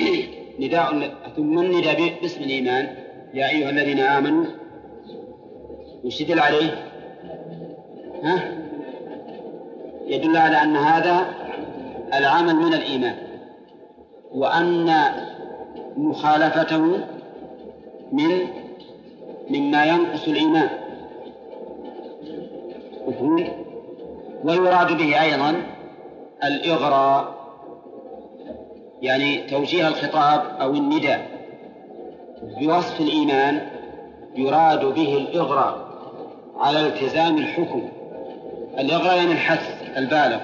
نداء 0.60 1.10
ثم 1.36 1.58
النداء 1.58 2.12
باسم 2.22 2.42
الإيمان 2.42 2.88
يا 3.34 3.48
أيها 3.50 3.70
الذين 3.70 4.00
آمنوا 4.00 4.44
وش 6.04 6.22
عليه؟ 6.30 6.84
ها؟ 8.22 8.65
يدل 10.06 10.36
على 10.36 10.62
أن 10.62 10.76
هذا 10.76 11.26
العمل 12.14 12.56
من 12.56 12.74
الإيمان 12.74 13.16
وأن 14.32 14.94
مخالفته 15.96 17.00
من 18.12 18.48
مما 19.50 19.84
ينقص 19.84 20.28
الإيمان. 20.28 20.68
ويراد 24.44 24.98
به 24.98 25.22
أيضا 25.22 25.62
الإغراء 26.44 27.36
يعني 29.02 29.38
توجيه 29.38 29.88
الخطاب 29.88 30.42
أو 30.60 30.70
النداء. 30.74 31.26
بوصف 32.60 33.00
الإيمان 33.00 33.68
يراد 34.36 34.84
به 34.84 35.16
الإغراء 35.16 35.86
على 36.56 36.86
التزام 36.86 37.38
الحكم. 37.38 37.88
الإغراء 38.78 39.16
يعني 39.16 39.32
الحث. 39.32 39.75
البالغ 39.96 40.40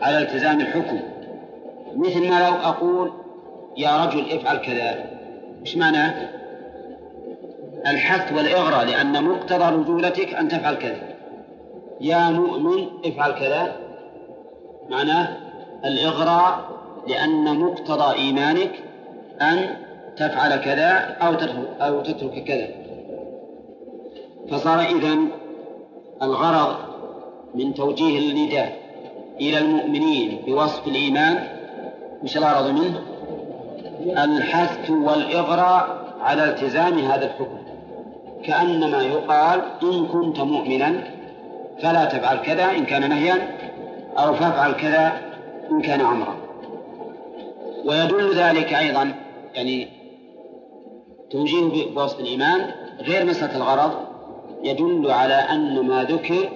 على 0.00 0.18
التزام 0.18 0.60
الحكم. 0.60 1.00
مثل 1.96 2.28
ما 2.28 2.48
لو 2.48 2.54
أقول 2.54 3.12
يا 3.76 4.04
رجل 4.04 4.32
افعل 4.32 4.56
كذا. 4.56 5.04
إيش 5.60 5.76
معناه؟ 5.76 6.28
الحث 7.86 8.32
والإغراء 8.32 8.84
لأن 8.84 9.24
مقتضى 9.24 9.76
رجولتك 9.76 10.34
أن 10.34 10.48
تفعل 10.48 10.74
كذا. 10.74 11.16
يا 12.00 12.30
مؤمن 12.30 12.88
افعل 13.04 13.32
كذا. 13.32 13.72
معناه 14.90 15.36
الإغراء 15.84 16.60
لأن 17.08 17.58
مقتضى 17.58 18.14
إيمانك 18.18 18.72
أن 19.42 19.68
تفعل 20.16 20.56
كذا 20.56 21.16
أو 21.22 21.34
أو 21.80 22.00
تترك 22.00 22.44
كذا. 22.44 22.68
فصار 24.50 24.80
إذن 24.80 25.28
الغرض 26.22 26.85
من 27.54 27.74
توجيه 27.74 28.18
النداء 28.18 28.76
إلى 29.40 29.58
المؤمنين 29.58 30.42
بوصف 30.46 30.86
الإيمان. 30.88 31.48
وش 32.22 32.36
الغرض 32.36 32.70
منه؟ 32.70 33.02
الحث 34.24 34.90
والإغراء 34.90 36.06
على 36.20 36.44
التزام 36.44 36.98
هذا 36.98 37.24
الحكم. 37.24 37.58
كأنما 38.44 39.02
يقال 39.02 39.62
إن 39.82 40.06
كنت 40.06 40.40
مؤمنا 40.40 41.04
فلا 41.82 42.04
تفعل 42.04 42.36
كذا 42.36 42.70
إن 42.70 42.84
كان 42.84 43.08
نهيا 43.08 43.58
أو 44.18 44.34
فافعل 44.34 44.72
كذا 44.72 45.12
إن 45.70 45.82
كان 45.82 46.00
أمرا. 46.00 46.36
ويدل 47.84 48.34
ذلك 48.34 48.74
أيضا 48.74 49.14
يعني 49.54 49.88
توجيه 51.30 51.94
بوصف 51.94 52.20
الإيمان 52.20 52.70
غير 53.00 53.24
مسألة 53.24 53.56
الغرض 53.56 53.92
يدل 54.62 55.10
على 55.10 55.34
أن 55.34 55.86
ما 55.86 56.04
ذكر 56.04 56.48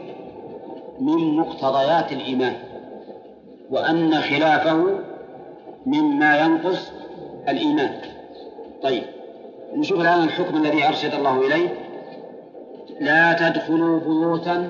من 1.00 1.36
مقتضيات 1.36 2.12
الإيمان 2.12 2.56
وأن 3.70 4.14
خلافه 4.14 4.98
مما 5.86 6.40
ينقص 6.40 6.92
الإيمان. 7.48 8.00
طيب 8.82 9.02
نشوف 9.74 10.00
الآن 10.00 10.24
الحكم 10.24 10.56
الذي 10.56 10.88
أرشد 10.88 11.14
الله 11.14 11.46
إليه. 11.46 11.68
لا 13.00 13.32
تدخلوا 13.32 14.00
بيوتا 14.00 14.68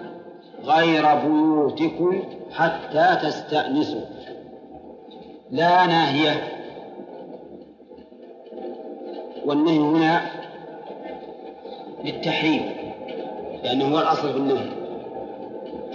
غير 0.64 1.14
بيوتكم 1.14 2.22
حتى 2.52 3.18
تستأنسوا. 3.22 4.00
لا 5.50 5.86
ناهية. 5.86 6.60
والنهي 9.44 9.78
هنا 9.78 10.20
للتحريم 12.04 12.70
لأنه 13.64 13.84
هو 13.84 13.98
الأصل 13.98 14.32
في 14.32 14.38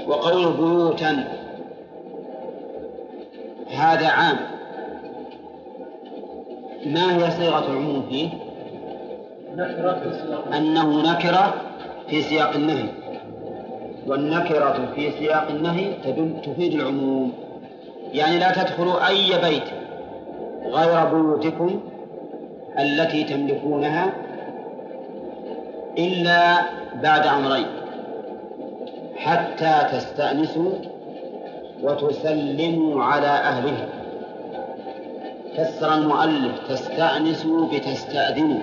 النهي 0.05 0.17
وقول 0.17 0.53
بيوتا. 0.53 1.23
هذا 3.71 4.07
عام. 4.07 4.37
ما 6.85 7.15
هي 7.17 7.31
صيغة 7.31 7.67
العموم 7.67 8.05
فيه؟ 8.09 8.29
أنه 10.57 11.11
نكرة 11.11 11.53
في 12.09 12.21
سياق 12.21 12.55
النهي. 12.55 12.89
والنكرة 14.07 14.91
في 14.95 15.11
سياق 15.11 15.47
النهي 15.49 15.93
تدل 16.03 16.41
تفيد 16.43 16.73
العموم. 16.73 17.33
يعني 18.13 18.39
لا 18.39 18.51
تدخلوا 18.51 19.07
أي 19.07 19.41
بيت 19.41 19.63
غير 20.65 21.05
بيوتكم 21.05 21.79
التي 22.79 23.23
تملكونها 23.23 24.13
إلا 25.97 26.61
بعد 27.03 27.27
أمرين. 27.27 27.84
حتى 29.25 29.87
تستأنسوا 29.91 30.71
وتسلموا 31.83 33.03
على 33.03 33.27
أهلها 33.27 33.87
فسر 35.57 35.93
المؤلف 35.93 36.59
تستأنسوا 36.69 37.67
بتستأذنوا. 37.67 38.61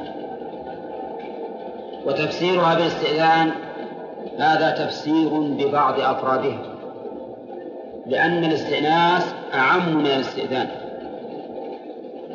وتفسيرها 2.06 2.74
بالاستئذان 2.74 3.50
هذا 4.38 4.70
تفسير 4.70 5.28
ببعض 5.28 6.00
أفرادها 6.00 6.62
لأن 8.06 8.44
الاستئناس 8.44 9.34
أعم 9.54 9.96
من 9.96 10.06
الاستئذان. 10.06 10.68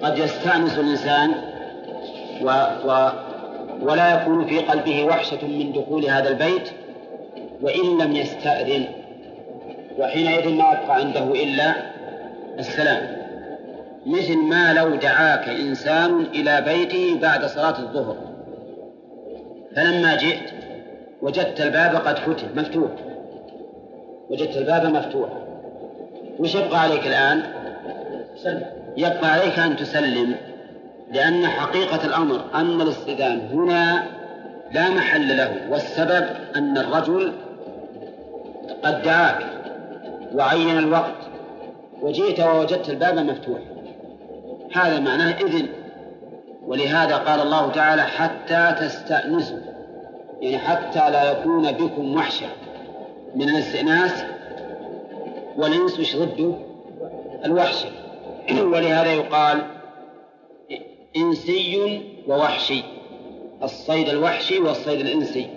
قد 0.03 0.17
يستأنس 0.17 0.79
الإنسان 0.79 1.31
و 2.41 2.49
و 2.85 3.09
ولا 3.81 4.21
يكون 4.21 4.45
في 4.45 4.59
قلبه 4.59 5.05
وحشة 5.05 5.47
من 5.47 5.71
دخول 5.71 6.05
هذا 6.05 6.29
البيت 6.29 6.69
وإن 7.61 7.97
لم 7.97 8.15
يستأذن 8.15 8.85
وحينئذ 9.99 10.49
ما 10.49 10.63
يبقى 10.71 10.95
عنده 10.95 11.23
إلا 11.23 11.73
السلام 12.59 13.17
مثل 14.05 14.37
ما 14.37 14.73
لو 14.73 14.95
دعاك 14.95 15.49
إنسان 15.49 16.21
إلى 16.21 16.61
بيته 16.61 17.19
بعد 17.21 17.45
صلاة 17.45 17.79
الظهر 17.79 18.15
فلما 19.75 20.15
جئت 20.15 20.49
وجدت 21.21 21.61
الباب 21.61 21.95
قد 21.95 22.19
فتح 22.19 22.43
مفتوح 22.55 22.91
وجدت 24.29 24.57
الباب 24.57 24.85
مفتوح 24.85 25.29
وش 26.39 26.55
يبقى 26.55 26.79
عليك 26.79 27.07
الآن؟ 27.07 27.43
سلم. 28.35 28.65
يبقى 28.97 29.31
عليك 29.31 29.59
أن 29.59 29.77
تسلم 29.77 30.35
لأن 31.13 31.47
حقيقة 31.47 32.05
الأمر 32.05 32.41
أن 32.55 32.81
الاستئذان 32.81 33.39
هنا 33.53 34.03
لا 34.71 34.89
محل 34.89 35.37
له 35.37 35.51
والسبب 35.69 36.25
أن 36.55 36.77
الرجل 36.77 37.33
قد 38.83 39.01
دعاك 39.01 39.45
وعين 40.33 40.77
الوقت 40.77 41.27
وجئت 42.01 42.39
ووجدت 42.39 42.89
الباب 42.89 43.19
مفتوح. 43.19 43.59
هذا 44.73 44.99
معناه 44.99 45.31
إذن. 45.41 45.67
ولهذا 46.65 47.17
قال 47.17 47.41
الله 47.41 47.71
تعالى 47.71 48.01
حتى 48.03 48.75
تستأنسوا. 48.79 49.59
يعني 50.41 50.57
حتى 50.57 51.11
لا 51.11 51.31
يكون 51.31 51.71
بكم 51.71 52.15
وحشة. 52.15 52.47
من 53.35 53.49
الاستئناس 53.49 54.23
والإنس 55.57 55.99
وش 55.99 56.15
ضده؟ 56.15 56.53
الوحشة 57.45 57.89
ولهذا 58.51 59.13
يقال 59.13 59.61
إنسي 61.17 62.01
ووحشي. 62.27 62.83
الصيد 63.63 64.09
الوحشي 64.09 64.59
والصيد 64.59 64.99
الإنسي. 64.99 65.47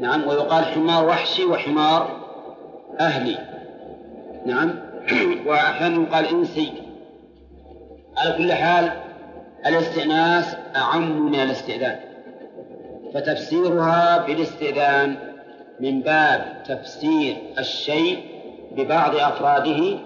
نعم 0.00 0.28
ويقال 0.28 0.64
حمار 0.64 1.08
وحشي 1.08 1.44
وحمار 1.44 2.25
أهلي. 3.00 3.38
نعم. 4.46 4.74
وأحيانا 5.46 6.02
يقال 6.02 6.26
إنسي. 6.26 6.72
على 8.16 8.32
كل 8.38 8.52
حال 8.52 8.92
الاستئناس 9.66 10.56
أعم 10.76 11.26
من 11.26 11.40
الاستئذان. 11.40 11.98
فتفسيرها 13.14 14.26
بالاستئذان 14.26 15.16
من 15.80 16.00
باب 16.00 16.62
تفسير 16.68 17.36
الشيء 17.58 18.18
ببعض 18.76 19.16
أفراده 19.16 19.98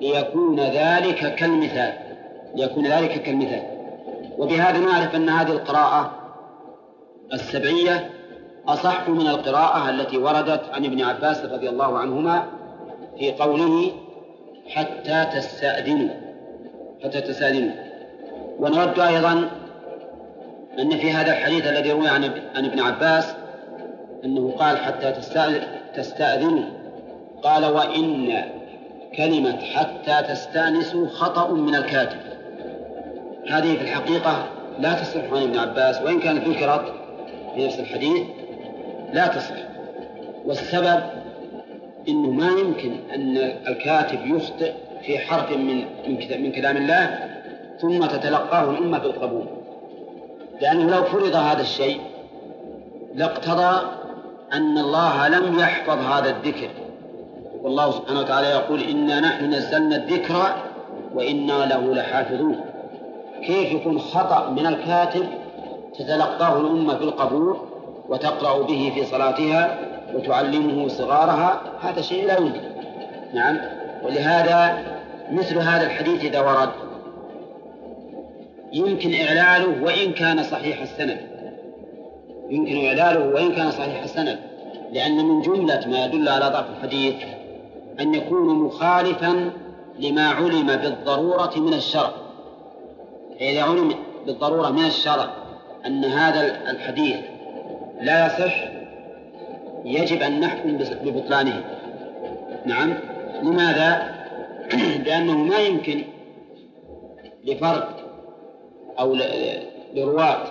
ليكون 0.00 0.60
ذلك 0.60 1.34
كالمثال. 1.34 1.92
ليكون 2.54 2.86
ذلك 2.86 3.22
كالمثال. 3.22 3.62
وبهذا 4.38 4.78
نعرف 4.78 5.14
أن 5.14 5.28
هذه 5.28 5.50
القراءة 5.50 6.12
السبعية 7.32 8.19
أصح 8.72 9.08
من 9.08 9.26
القراءة 9.26 9.90
التي 9.90 10.18
وردت 10.18 10.62
عن 10.72 10.84
ابن 10.84 11.02
عباس 11.02 11.44
رضي 11.44 11.68
الله 11.68 11.98
عنهما 11.98 12.44
في 13.18 13.32
قوله 13.32 13.92
حتى 14.68 15.26
تستأذنوا 15.34 16.08
حتى 17.04 17.20
تستأذنوا. 17.20 17.72
ونود 18.58 19.00
أيضا 19.00 19.50
أن 20.78 20.98
في 20.98 21.12
هذا 21.12 21.32
الحديث 21.32 21.66
الذي 21.66 21.92
روي 21.92 22.08
عن 22.08 22.24
عن 22.54 22.64
ابن 22.64 22.80
عباس 22.80 23.34
أنه 24.24 24.54
قال 24.58 24.78
حتى 24.78 25.12
تستأذنوا 25.96 26.64
قال 27.42 27.64
وإن 27.64 28.44
كلمة 29.16 29.56
حتى 29.56 30.22
تستأنسوا 30.28 31.08
خطأ 31.08 31.50
من 31.50 31.74
الكاتب. 31.74 32.18
هذه 33.50 33.76
في 33.76 33.82
الحقيقة 33.82 34.46
لا 34.78 34.92
تصح 34.92 35.32
عن 35.32 35.42
ابن 35.42 35.58
عباس 35.58 36.02
وإن 36.02 36.20
كانت 36.20 36.48
ذكرت 36.48 36.92
في 37.54 37.66
نفس 37.66 37.78
الحديث 37.78 38.22
لا 39.12 39.26
تصح. 39.26 39.54
والسبب 40.44 41.02
إنه 42.08 42.30
ما 42.30 42.48
يمكن 42.48 42.96
أن 43.14 43.36
الكاتب 43.68 44.26
يخطئ 44.26 44.72
في 45.02 45.18
حرف 45.18 45.52
من 45.52 45.84
من 46.40 46.52
كلام 46.52 46.76
الله 46.76 47.18
ثم 47.80 48.06
تتلقاه 48.06 48.70
الأمة 48.70 48.98
بالقبول 48.98 49.46
لأنه 50.60 50.96
لو 50.96 51.04
فرض 51.04 51.34
هذا 51.34 51.60
الشيء 51.60 52.00
لاقتضى 53.14 53.80
أن 54.52 54.78
الله 54.78 55.28
لم 55.28 55.58
يحفظ 55.58 55.98
هذا 55.98 56.30
الذكر. 56.30 56.68
والله 57.62 57.90
سبحانه 57.90 58.20
وتعالى 58.20 58.46
يقول 58.46 58.82
إنا 58.82 59.20
نحن 59.20 59.44
نزلنا 59.44 59.96
الذكر 59.96 60.54
وإنا 61.14 61.66
له 61.66 61.94
لحافظون. 61.94 62.60
كيف 63.42 63.72
يكون 63.72 63.98
خطأ 63.98 64.50
من 64.50 64.66
الكاتب 64.66 65.26
تتلقاه 65.98 66.60
الأمة 66.60 66.94
بالقبول 66.94 67.56
وتقرأ 68.10 68.62
به 68.62 68.92
في 68.94 69.04
صلاتها 69.04 69.78
وتعلمه 70.14 70.88
صغارها 70.88 71.60
هذا 71.80 72.00
شيء 72.00 72.26
لا 72.26 72.38
يمكن. 72.38 72.60
نعم. 73.34 73.58
ولهذا 74.02 74.84
مثل 75.30 75.58
هذا 75.58 75.86
الحديث 75.86 76.24
إذا 76.24 76.40
ورد 76.40 76.70
يمكن 78.72 79.14
إعلاله 79.14 79.82
وإن 79.82 80.12
كان 80.12 80.42
صحيح 80.42 80.80
السند. 80.80 81.18
يمكن 82.50 82.86
إعلاله 82.86 83.34
وإن 83.34 83.52
كان 83.52 83.70
صحيح 83.70 84.02
السند 84.02 84.38
لأن 84.92 85.24
من 85.24 85.42
جملة 85.42 85.86
ما 85.86 86.04
يدل 86.04 86.28
على 86.28 86.44
ضعف 86.44 86.66
الحديث 86.76 87.14
أن 88.00 88.14
يكون 88.14 88.54
مخالفا 88.54 89.50
لما 89.98 90.28
علم 90.28 90.66
بالضرورة 90.66 91.52
من 91.56 91.74
الشرع. 91.74 92.10
إذا 93.40 93.62
علم 93.62 93.94
بالضرورة 94.26 94.68
من 94.68 94.84
الشرع 94.84 95.30
أن 95.86 96.04
هذا 96.04 96.70
الحديث 96.70 97.16
لا 98.00 98.26
يصح. 98.26 98.54
يجب 99.84 100.22
أن 100.22 100.40
نحكم 100.40 100.78
ببطلانه. 101.04 101.64
نعم. 102.64 102.94
لماذا؟ 103.42 104.14
لأنه 105.06 105.38
ما 105.38 105.58
يمكن 105.58 106.04
لفرد 107.44 107.84
أو 108.98 109.16
لرواة 109.94 110.44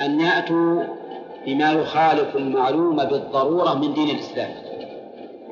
أن 0.00 0.20
يأتوا 0.20 0.82
بما 1.46 1.72
يخالف 1.72 2.36
المعلومة 2.36 3.04
بالضرورة 3.04 3.74
من 3.74 3.94
دين 3.94 4.10
الإسلام. 4.10 4.50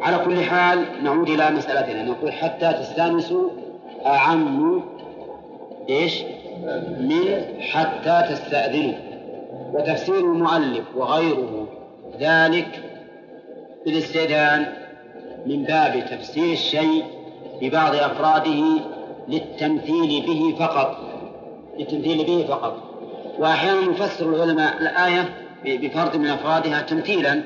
على 0.01 0.25
كل 0.25 0.43
حال 0.43 1.05
نعود 1.05 1.29
إلى 1.29 1.51
مسألتنا. 1.51 2.03
نقول 2.03 2.33
حتى 2.33 2.73
تستانسوا 2.73 3.51
أعم 4.07 4.83
إيش؟ 5.89 6.23
من 7.01 7.45
حتى 7.61 8.23
تستأذنوا. 8.31 9.06
وتفسير 9.73 10.21
المؤلف 10.21 10.85
وغيره. 10.97 11.69
ذلك 12.21 12.83
بالاستئذان 13.87 14.67
من 15.47 15.63
باب 15.63 16.07
تفسير 16.11 16.53
الشيء 16.53 17.05
ببعض 17.63 17.95
أفراده 17.95 18.63
للتمثيل 19.29 20.27
به 20.27 20.57
فقط. 20.59 20.97
للتمثيل 21.79 22.25
به 22.25 22.47
فقط. 22.49 22.83
وأحيانا 23.39 23.81
يفسر 23.81 24.29
العلماء 24.29 24.77
الآية 24.81 25.35
بفرد 25.65 26.17
من 26.17 26.27
أفرادها 26.27 26.83
تمثيلا 26.83 27.43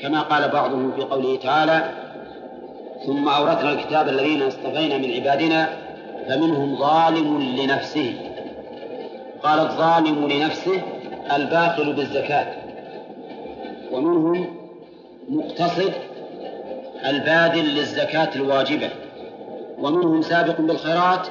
كما 0.00 0.20
قال 0.22 0.48
بعضهم 0.48 0.92
في 0.92 1.02
قوله 1.02 1.36
تعالى 1.36 1.90
ثم 3.06 3.28
أورثنا 3.28 3.72
الكتاب 3.72 4.08
الذين 4.08 4.42
اصطفينا 4.42 4.98
من 4.98 5.10
عبادنا 5.10 5.68
فمنهم 6.28 6.76
ظالم 6.76 7.40
لنفسه. 7.40 8.14
قال 9.42 9.60
الظالم 9.60 10.28
لنفسه 10.28 10.82
الباخل 11.32 11.92
بالزكاة. 11.92 12.46
ومنهم 13.92 14.46
مقتصد 15.28 15.92
الباذل 17.06 17.74
للزكاة 17.74 18.30
الواجبة. 18.36 18.90
ومنهم 19.78 20.22
سابق 20.22 20.60
بالخيرات 20.60 21.26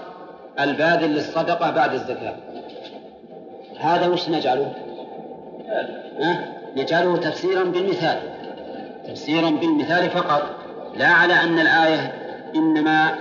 الباذل 0.59 1.09
للصدقة 1.09 1.71
بعد 1.71 1.93
الزكاة. 1.93 2.35
هذا 3.79 4.07
وش 4.07 4.29
نجعله؟ 4.29 4.73
أه؟ 6.19 6.39
نجعله 6.75 7.17
تفسيرا 7.17 7.63
بالمثال. 7.63 8.19
تفسيرا 9.07 9.49
بالمثال 9.49 10.09
فقط. 10.09 10.43
لا 10.97 11.07
على 11.07 11.33
أن 11.33 11.59
الآية 11.59 12.13
إنما 12.55 13.15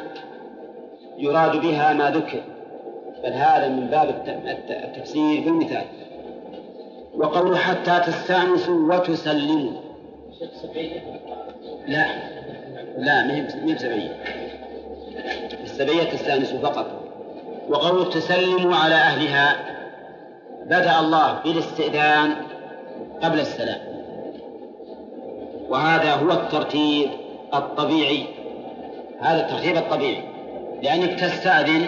يراد 1.18 1.56
بها 1.56 1.92
ما 1.92 2.10
ذكر. 2.10 2.42
بل 3.24 3.32
هذا 3.32 3.68
من 3.68 3.86
باب 3.86 4.08
التفسير 4.70 5.40
بالمثال. 5.40 5.84
وقول 7.16 7.58
حتى 7.58 8.00
تستأنسوا 8.06 8.94
وتسلموا. 8.94 9.72
لا. 11.86 12.06
لا 12.98 13.24
ما 13.24 13.36
هي 13.36 13.42
بسبعية. 13.74 14.24
السبعية 15.64 16.04
تستأنس 16.04 16.52
فقط. 16.52 16.86
وقول 17.68 18.12
تسلموا 18.12 18.76
على 18.76 18.94
أهلها 18.94 19.56
بدأ 20.66 21.00
الله 21.00 21.40
بالاستئذان 21.44 22.34
قبل 23.22 23.40
السلام. 23.40 23.80
وهذا 25.68 26.14
هو 26.14 26.30
الترتيب 26.30 27.10
الطبيعي. 27.54 28.24
هذا 29.20 29.40
الترتيب 29.40 29.76
الطبيعي. 29.76 30.22
لأنك 30.82 31.20
تستأذن 31.20 31.86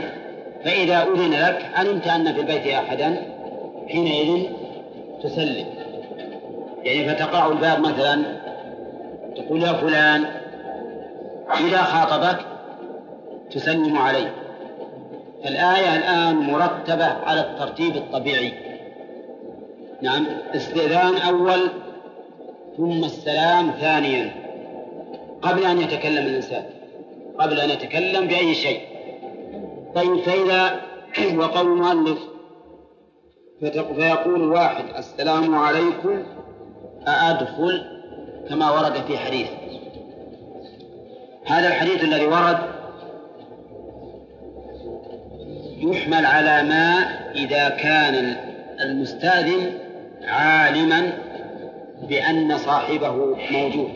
فإذا 0.64 1.02
أذن 1.02 1.32
لك 1.32 1.70
علمت 1.74 2.06
أن 2.06 2.32
في 2.34 2.40
البيت 2.40 2.66
أحدا 2.66 3.16
حينئذ 3.88 4.46
تسلم 5.24 5.66
يعني 6.82 7.14
فتقع 7.14 7.48
الباب 7.48 7.80
مثلا 7.80 8.24
تقول 9.36 9.62
يا 9.62 9.72
فلان 9.72 10.24
إذا 11.60 11.82
خاطبك 11.82 12.46
تسلم 13.50 13.98
عليه. 13.98 14.34
فالآية 15.44 15.96
الآن 15.96 16.34
مرتبة 16.34 17.04
على 17.04 17.40
الترتيب 17.40 17.96
الطبيعي. 17.96 18.52
نعم 20.02 20.26
استئذان 20.54 21.16
أول 21.16 21.68
ثم 22.76 23.04
السلام 23.04 23.70
ثانيا. 23.70 24.30
قبل 25.42 25.64
أن 25.64 25.80
يتكلم 25.80 26.26
الإنسان 26.26 26.64
قبل 27.38 27.60
أن 27.60 27.70
يتكلم 27.70 28.26
بأي 28.26 28.54
شيء. 28.54 28.80
طيب 29.94 30.16
فإذا 30.16 30.80
وقول 31.40 31.66
المؤلف 31.66 32.33
فيقول 33.60 34.42
واحد 34.42 34.84
السلام 34.98 35.54
عليكم 35.54 36.22
أأدخل؟ 37.08 37.82
كما 38.48 38.70
ورد 38.70 38.92
في 39.06 39.18
حديث. 39.18 39.48
هذا 41.46 41.68
الحديث 41.68 42.04
الذي 42.04 42.26
ورد 42.26 42.58
يحمل 45.78 46.26
على 46.26 46.62
ما 46.62 46.94
إذا 47.34 47.68
كان 47.68 48.36
المستأذن 48.80 49.70
عالما 50.28 51.12
بأن 52.08 52.58
صاحبه 52.58 53.36
موجود. 53.50 53.88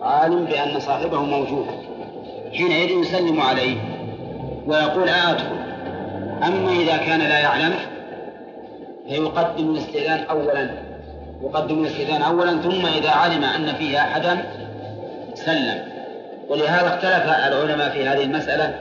عالم 0.00 0.44
بأن 0.44 0.80
صاحبه 0.80 1.22
موجود. 1.22 1.66
حينئذ 2.52 2.90
يسلم 2.90 3.40
عليه 3.40 3.76
ويقول 4.66 5.08
أدخل 5.08 5.62
أما 6.42 6.72
إذا 6.72 6.96
كان 6.96 7.20
لا 7.20 7.38
يعلم 7.38 7.91
فيقدم 9.08 9.70
الاستئذان 9.70 10.24
أولا. 10.30 10.70
يقدم 11.42 11.82
الاستئذان 11.82 12.22
أولا 12.22 12.62
ثم 12.62 12.86
إذا 12.86 13.10
علم 13.10 13.44
أن 13.44 13.74
فيه 13.74 13.98
أحدا 13.98 14.44
سلم. 15.34 15.92
ولهذا 16.48 16.86
اختلف 16.86 17.24
العلماء 17.48 17.90
في 17.90 18.08
هذه 18.08 18.24
المسألة. 18.24 18.74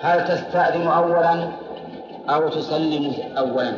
هل 0.00 0.28
تستأذن 0.28 0.86
أولا 0.86 1.48
أو 2.30 2.48
تسلم 2.48 3.14
أولا؟ 3.38 3.72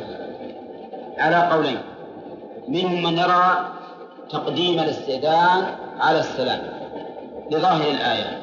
على 1.19 1.37
قولين. 1.37 1.79
منهم 2.69 3.03
من 3.03 3.19
يرى 3.19 3.69
تقديم 4.31 4.81
الاستئذان 4.81 5.65
على 6.01 6.19
السلام 6.19 6.61
لظاهر 7.51 7.91
الآية 7.91 8.41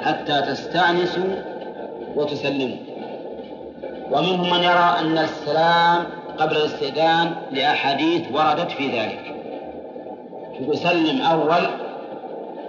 حتى 0.00 0.42
تستأنسوا 0.42 1.34
وتسلموا. 2.16 2.76
ومنهم 4.10 4.50
من 4.50 4.62
يرى 4.62 4.96
أن 5.00 5.18
السلام 5.18 6.04
قبل 6.38 6.56
الاستئذان 6.56 7.34
لأحاديث 7.50 8.32
وردت 8.32 8.70
في 8.70 9.00
ذلك. 9.00 9.34
يسلم 10.60 11.22
أول 11.22 11.66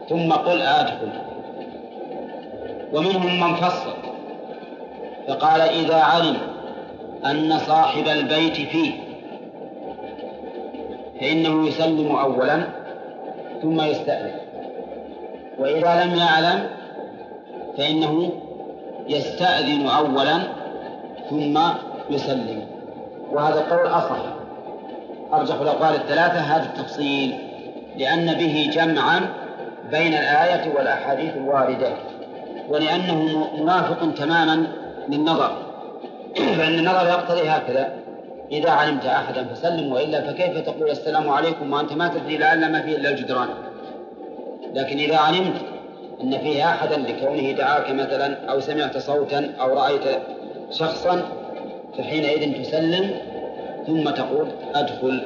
ثم 0.09 0.33
قل 0.33 0.61
أدخل 0.61 1.09
ومنهم 2.93 3.39
من 3.39 3.55
فصل. 3.55 3.93
فقال 5.27 5.61
إذا 5.61 5.95
علم 5.95 6.37
أن 7.25 7.57
صاحب 7.59 8.07
البيت 8.07 8.55
فيه 8.55 8.91
فإنه 11.19 11.67
يسلم 11.67 12.15
أولا 12.15 12.67
ثم 13.61 13.81
يستأذن. 13.81 14.35
وإذا 15.59 16.05
لم 16.05 16.15
يعلم 16.15 16.69
فإنه 17.77 18.31
يستأذن 19.07 19.87
أولا 19.87 20.39
ثم 21.29 21.59
يسلم. 22.09 22.74
وهذا 23.31 23.59
القول 23.59 23.87
أصح. 23.87 24.17
أرجح 25.33 25.55
الأقوال 25.55 25.95
الثلاثة 25.95 26.39
هذا 26.39 26.63
التفصيل. 26.63 27.35
لأن 27.97 28.33
به 28.33 28.69
جمعا 28.73 29.29
بين 29.91 30.13
الآية 30.13 30.73
والأحاديث 30.75 31.37
الواردة. 31.37 31.93
ولأنه 32.69 33.47
موافق 33.57 34.13
تماما 34.17 34.67
للنظر. 35.09 35.51
فإن 36.57 36.79
النظر 36.79 37.07
يقتضي 37.07 37.49
هكذا. 37.49 37.93
إذا 38.51 38.69
علمت 38.69 39.05
أحدا 39.05 39.43
فسلم 39.43 39.91
وإلا 39.91 40.21
فكيف 40.21 40.57
تقول 40.57 40.89
السلام 40.89 41.29
عليكم 41.29 41.73
وأنت 41.73 41.93
ما 41.93 42.07
تدري 42.07 42.37
لعل 42.37 42.71
ما 42.71 42.81
فيه 42.81 42.95
إلا 42.95 43.09
الجدران؟ 43.09 43.47
لكن 44.73 44.97
إذا 44.97 45.17
علمت 45.17 45.55
أن 46.23 46.37
فيه 46.37 46.69
أحدا 46.69 46.97
لكونه 46.97 47.51
دعاك 47.51 47.91
مثلا 47.91 48.51
أو 48.51 48.59
سمعت 48.59 48.97
صوتا 48.97 49.53
أو 49.61 49.73
رأيت 49.73 50.01
شخصا 50.71 51.21
فحينئذ 51.97 52.63
تسلم 52.63 53.11
ثم 53.87 54.09
تقول 54.09 54.47
أدخل. 54.75 55.21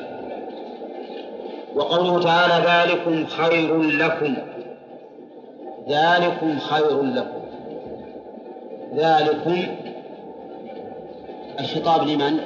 وقوله 1.76 2.24
تعالى 2.24 2.66
ذلكم 2.68 3.26
خير 3.26 3.82
لكم. 3.82 4.36
ذلكم 5.90 6.60
خير 6.60 7.04
لكم. 7.04 7.40
ذلكم 8.96 9.64
الخطاب 11.60 12.08
لمن؟ 12.08 12.40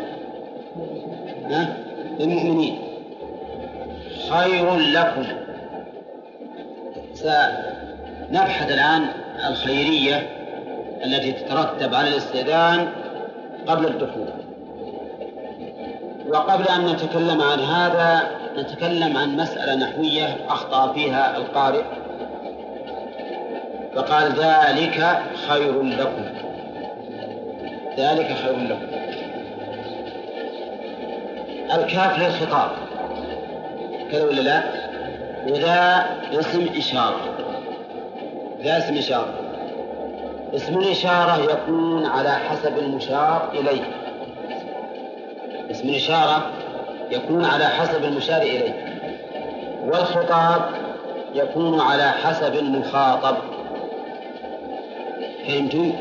ها؟ 1.50 1.78
للمؤمنين. 2.20 2.80
خير 4.30 4.76
لكم. 4.76 5.24
سنبحث 7.14 8.72
الآن 8.72 9.06
الخيرية 9.48 10.30
التي 11.06 11.32
تترتب 11.32 11.96
على 11.96 12.08
الاستئذان 12.08 13.03
قبل 13.68 13.86
الدخول. 13.86 14.28
وقبل 16.28 16.68
أن 16.68 16.86
نتكلم 16.86 17.42
عن 17.42 17.60
هذا 17.60 18.32
نتكلم 18.58 19.18
عن 19.18 19.38
مسألة 19.38 19.76
نحوية 19.76 20.38
أخطأ 20.50 20.94
فيها 20.94 21.38
القارئ 21.38 21.84
فقال 23.96 24.32
ذلك 24.32 25.22
خير 25.48 25.82
لكم. 25.82 26.26
ذلك 27.98 28.28
خير 28.28 28.58
لكم. 28.58 28.94
الكاف 31.74 32.20
للخطاب. 32.20 32.70
كذا 34.12 34.24
ولا 34.24 34.42
لا؟ 34.42 34.64
وذا 35.48 36.06
اسم 36.34 36.68
إشارة. 36.78 37.20
ذا 38.64 38.78
اسم 38.78 38.98
إشارة. 38.98 39.43
اسم 40.56 40.78
الإشارة 40.78 41.52
يكون 41.52 42.06
على 42.06 42.32
حسب 42.32 42.78
المشار 42.78 43.50
إليه. 43.54 43.82
اسم 45.72 45.90
الإشارة 45.90 46.52
يكون 47.12 47.46
على 47.46 47.66
حسب 47.66 48.04
المشار 48.04 48.42
إليه. 48.42 49.00
والخطاب 49.86 50.62
يكون 51.36 51.80
على 51.80 52.12
حسب 52.12 52.56
المخاطب. 52.56 53.38
فهمتم؟ 55.48 55.94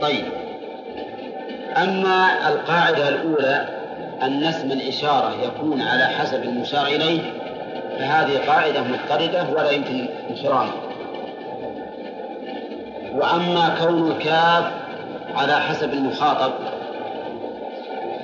طيب. 0.00 0.24
أما 1.76 2.48
القاعدة 2.48 3.08
الأولى 3.08 3.68
أن 4.22 4.44
اسم 4.44 4.72
الإشارة 4.72 5.34
يكون 5.44 5.82
على 5.82 6.04
حسب 6.04 6.42
المشار 6.42 6.86
إليه 6.86 7.20
فهذه 7.98 8.46
قاعدة 8.46 8.82
مضطردة 8.82 9.46
ولا 9.52 9.70
يمكن 9.70 10.08
انخرامها 10.30 10.87
وأما 13.14 13.76
كون 13.80 14.10
الكاف 14.10 14.64
على 15.36 15.60
حسب 15.60 15.92
المخاطب 15.92 16.52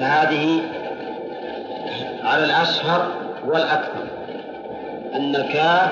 فهذه 0.00 0.60
على 2.24 2.44
الأشهر 2.44 3.08
والأكثر 3.46 4.06
أن 5.14 5.36
الكاف 5.36 5.90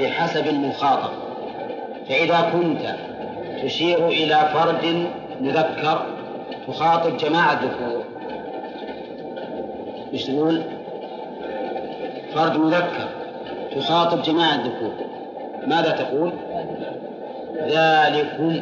بحسب 0.00 0.46
المخاطب 0.46 1.10
فإذا 2.08 2.50
كنت 2.52 2.94
تشير 3.62 4.08
إلى 4.08 4.48
فرد 4.54 5.06
مذكر 5.40 6.06
تخاطب 6.68 7.16
جماعة 7.16 7.60
ذكور 7.64 8.04
إيش 10.12 10.24
تقول؟ 10.24 10.62
فرد 12.34 12.56
مذكر 12.56 13.08
تخاطب 13.76 14.22
جماعة 14.22 14.56
ذكور 14.56 14.92
ماذا 15.66 15.90
تقول؟ 15.90 16.32
ذلكم 17.56 18.60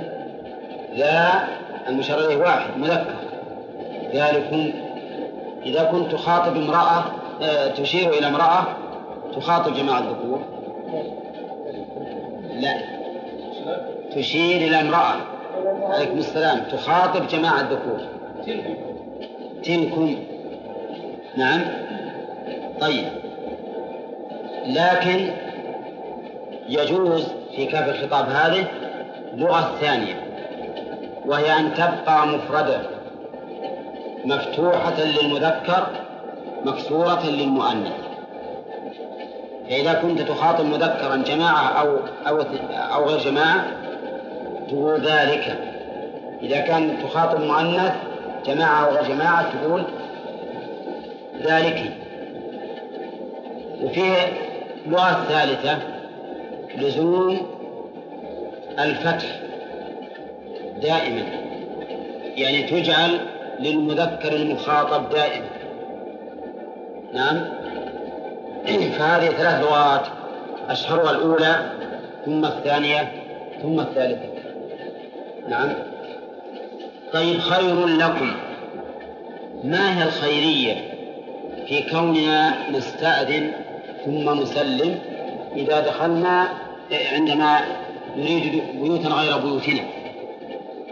ذا 0.97 1.49
المشار 1.89 2.19
إليه 2.19 2.37
واحد 2.37 2.79
مذكر. 2.79 3.15
ذلكم 4.15 4.73
إذا 5.67 5.85
كنت 5.85 6.13
تخاطب 6.13 6.57
امرأة 6.57 7.05
آه، 7.43 7.69
تشير 7.69 8.11
إلى 8.11 8.27
امرأة 8.27 8.67
تخاطب 9.37 9.75
جماعة 9.75 9.99
الذكور. 9.99 10.41
لا. 12.61 12.75
تشير 14.15 14.57
إلى 14.57 14.81
امرأة. 14.81 15.15
عليكم 15.83 16.19
السلام. 16.19 16.61
تخاطب 16.73 17.27
جماعة 17.27 17.61
الذكور. 17.61 18.01
تلكم. 19.65 20.17
نعم. 21.37 21.61
طيب. 22.81 23.05
لكن 24.67 25.31
يجوز 26.69 27.27
في 27.57 27.67
كاف 27.67 27.89
الخطاب 27.89 28.29
هذه 28.29 28.67
لغة 29.35 29.77
ثانية 29.81 30.15
وهي 31.27 31.59
أن 31.59 31.75
تبقى 31.75 32.27
مفردة 32.27 32.81
مفتوحة 34.25 35.03
للمذكر 35.03 35.87
مكسورة 36.65 37.27
للمؤنث. 37.27 37.93
فإذا 39.71 39.93
كنت 39.93 40.21
تخاطب 40.21 40.65
مذكرا 40.65 41.17
جماعة 41.17 41.81
أو 41.81 41.99
أو 42.27 42.45
أو 42.95 43.05
غير 43.05 43.19
جماعة 43.19 43.65
تقول 44.69 45.01
ذلك. 45.01 45.59
إذا 46.43 46.61
كان 46.61 46.99
تخاطب 47.03 47.41
مؤنث 47.41 47.95
جماعة 48.47 48.85
أو 48.85 48.95
غير 48.95 49.05
جماعة 49.15 49.53
تقول 49.53 49.85
ذلك. 51.43 51.93
وفيه 53.83 54.17
لغة 54.87 55.25
ثالثة 55.29 55.96
لزوم 56.77 57.47
الفتح 58.79 59.41
دائما. 60.83 61.23
يعني 62.37 62.63
تجعل 62.63 63.21
للمذكر 63.61 64.33
المخاطب 64.33 65.11
دائما. 65.11 65.47
نعم؟ 67.13 67.45
فهذه 68.99 69.29
ثلاث 69.29 69.65
لغات 69.65 70.07
أشهرها 70.69 71.11
الأولى 71.11 71.73
ثم 72.25 72.45
الثانية 72.45 73.13
ثم 73.63 73.81
الثالثة. 73.81 74.29
نعم؟ 75.49 75.73
طيب 77.13 77.39
خير 77.39 77.87
لكم. 77.87 78.37
ما 79.65 79.99
هي 79.99 80.03
الخيرية 80.03 80.75
في 81.69 81.83
كوننا 81.91 82.71
نستأذن 82.71 83.53
ثم 84.05 84.43
نسلم؟ 84.43 84.99
إذا 85.57 85.81
دخلنا 85.81 86.49
عندما 86.93 87.61
نريد 88.17 88.63
بيوتا 88.83 89.09
غير 89.09 89.39
بيوتنا. 89.39 89.83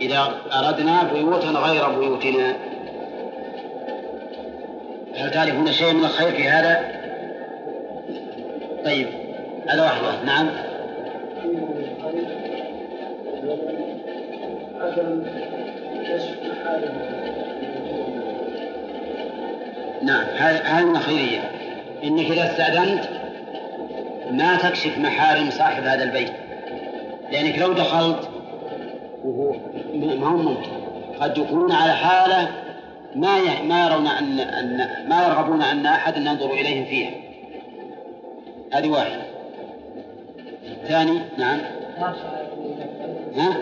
إذا 0.01 0.35
أردنا 0.53 1.03
بيوتا 1.13 1.49
غير 1.49 1.89
بيوتنا. 1.89 2.57
هل 5.17 5.31
تعرفون 5.31 5.73
شيء 5.73 5.93
من 5.93 6.05
الخير 6.05 6.31
في 6.31 6.49
هذا؟ 6.49 7.05
طيب 8.85 9.07
هذا 9.69 9.83
واحد 9.83 10.25
نعم. 10.25 10.49
نعم 20.03 20.25
هذه 20.37 20.85
من 20.85 20.97
الخيرية. 20.97 21.41
إنك 22.05 22.31
إذا 22.31 22.45
استأذنت 22.51 23.14
ما 24.37 24.57
تكشف 24.57 24.99
محارم 24.99 25.51
صاحب 25.51 25.83
هذا 25.83 26.05
البيت. 26.05 26.33
لأنك 27.33 27.59
لو 27.59 27.73
دخلت 27.73 28.29
وهو 29.25 29.53
ما 29.95 30.27
هو 30.27 30.37
ممكن. 30.37 30.71
قد 31.21 31.39
يكونون 31.39 31.73
على 31.73 31.93
حالة 31.93 32.49
ما 33.15 33.63
ما 33.63 33.87
يرون 33.87 34.07
أن 34.07 34.41
أن 34.41 34.89
ما 35.09 35.27
يرغبون 35.27 35.63
أن 35.63 35.87
أحد 35.87 36.17
ينظر 36.17 36.51
إليهم 36.51 36.85
فيها. 36.85 37.11
هذه 38.73 38.89
واحدة. 38.89 39.23
ثاني 40.89 41.21
نعم. 41.39 41.61
ها؟ 43.37 43.57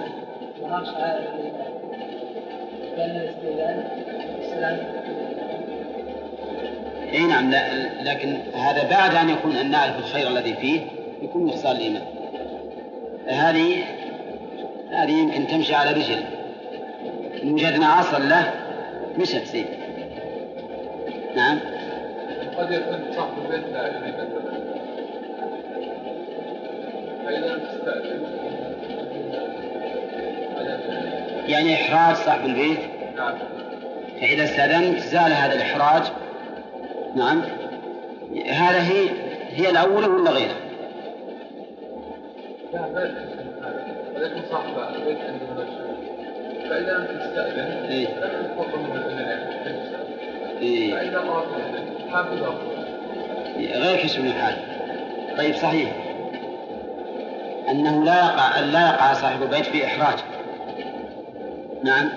إي 7.12 7.26
نعم 7.26 7.50
لا 7.50 8.02
لكن 8.02 8.38
هذا 8.54 8.90
بعد 8.90 9.14
أن 9.14 9.28
يكون 9.28 9.56
أن 9.56 9.70
نعرف 9.70 9.98
الخير 9.98 10.28
الذي 10.28 10.54
فيه 10.54 10.80
يكون 11.22 11.46
نقصان 11.46 11.76
الإيمان. 11.76 12.02
هذه 13.26 13.84
هذه 14.90 15.12
يمكن 15.12 15.46
تمشي 15.46 15.74
على 15.74 15.90
رجل. 15.92 16.24
إن 17.42 17.52
وجدنا 17.52 18.00
أصل 18.00 18.28
له 18.28 18.52
مشت 19.18 19.44
زين 19.44 19.66
نعم؟ 21.36 21.58
قد 22.58 22.70
يكون 22.70 23.12
صاحب 23.16 23.32
البيت 23.38 23.72
لا 23.72 23.86
يريد 23.86 24.14
تستأذن 27.58 28.22
يعني 31.48 31.74
إحراج 31.74 32.16
صاحب 32.16 32.44
البيت؟ 32.44 32.78
نعم. 33.16 33.34
فإذا 34.20 34.44
استأذنت 34.44 34.98
زال 34.98 35.32
هذا 35.32 35.54
الإحراج؟ 35.54 36.02
نعم. 37.14 37.42
هذا 38.46 38.82
هي 38.82 39.08
هي 39.50 39.70
الأولى 39.70 40.06
ولا 40.06 40.30
غيرها؟ 40.30 40.56
ولكن 44.16 44.42
صاحب 44.50 44.94
البيت 44.94 45.18
عنده 45.18 45.52
مشروع 45.52 45.92
فإذا 46.68 46.92
لم 46.92 47.04
تستأذن 47.04 47.84
إيه. 47.90 48.06
لم 48.06 48.54
تطلب 48.58 49.02
إيه. 50.60 50.94
فإذا 50.94 51.22
مرت 51.22 51.46
حافظ 52.12 52.42
غير 53.56 54.02
كشف 54.02 54.18
الحال 54.18 54.56
طيب 55.38 55.54
صحيح. 55.54 55.92
أنه 57.70 58.04
لا 58.04 58.14
يقع 58.14 58.58
أن 58.58 58.64
لا 58.64 58.80
يقع 58.80 59.12
صاحب 59.12 59.42
البيت 59.42 59.66
في 59.66 59.86
إحراج. 59.86 60.18
نعم. 61.84 62.08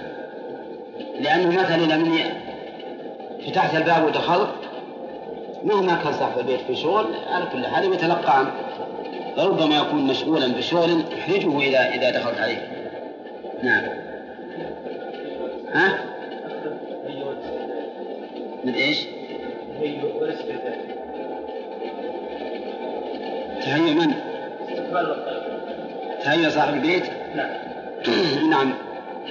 لأنه 1.20 1.62
مثلا 1.62 1.98
من 1.98 2.20
فتحت 3.48 3.76
الباب 3.76 4.04
ودخلت 4.04 4.64
مهما 5.66 5.95
كان 6.03 6.13
صاحب 6.13 6.39
البيت 6.39 6.61
في 6.61 6.76
شغل 6.76 7.05
على 7.30 7.45
كل 7.53 7.68
حال 7.68 7.93
يتلقى 7.93 8.39
عنه 8.39 8.51
فربما 9.38 9.78
يكون 9.78 10.07
مشغولا 10.07 10.47
بشغل 10.47 11.03
يحرجه 11.11 11.59
إذا 11.59 11.80
إذا 11.80 12.20
دخلت 12.20 12.39
عليه 12.39 12.68
نعم 13.63 13.84
ها؟ 15.74 15.99
من 18.63 18.74
إيش؟ 18.74 19.05
تهيئ 23.61 23.93
من؟ 23.93 24.13
تهيئ 26.24 26.49
صاحب 26.49 26.74
البيت؟ 26.74 27.03
نعم 28.51 28.74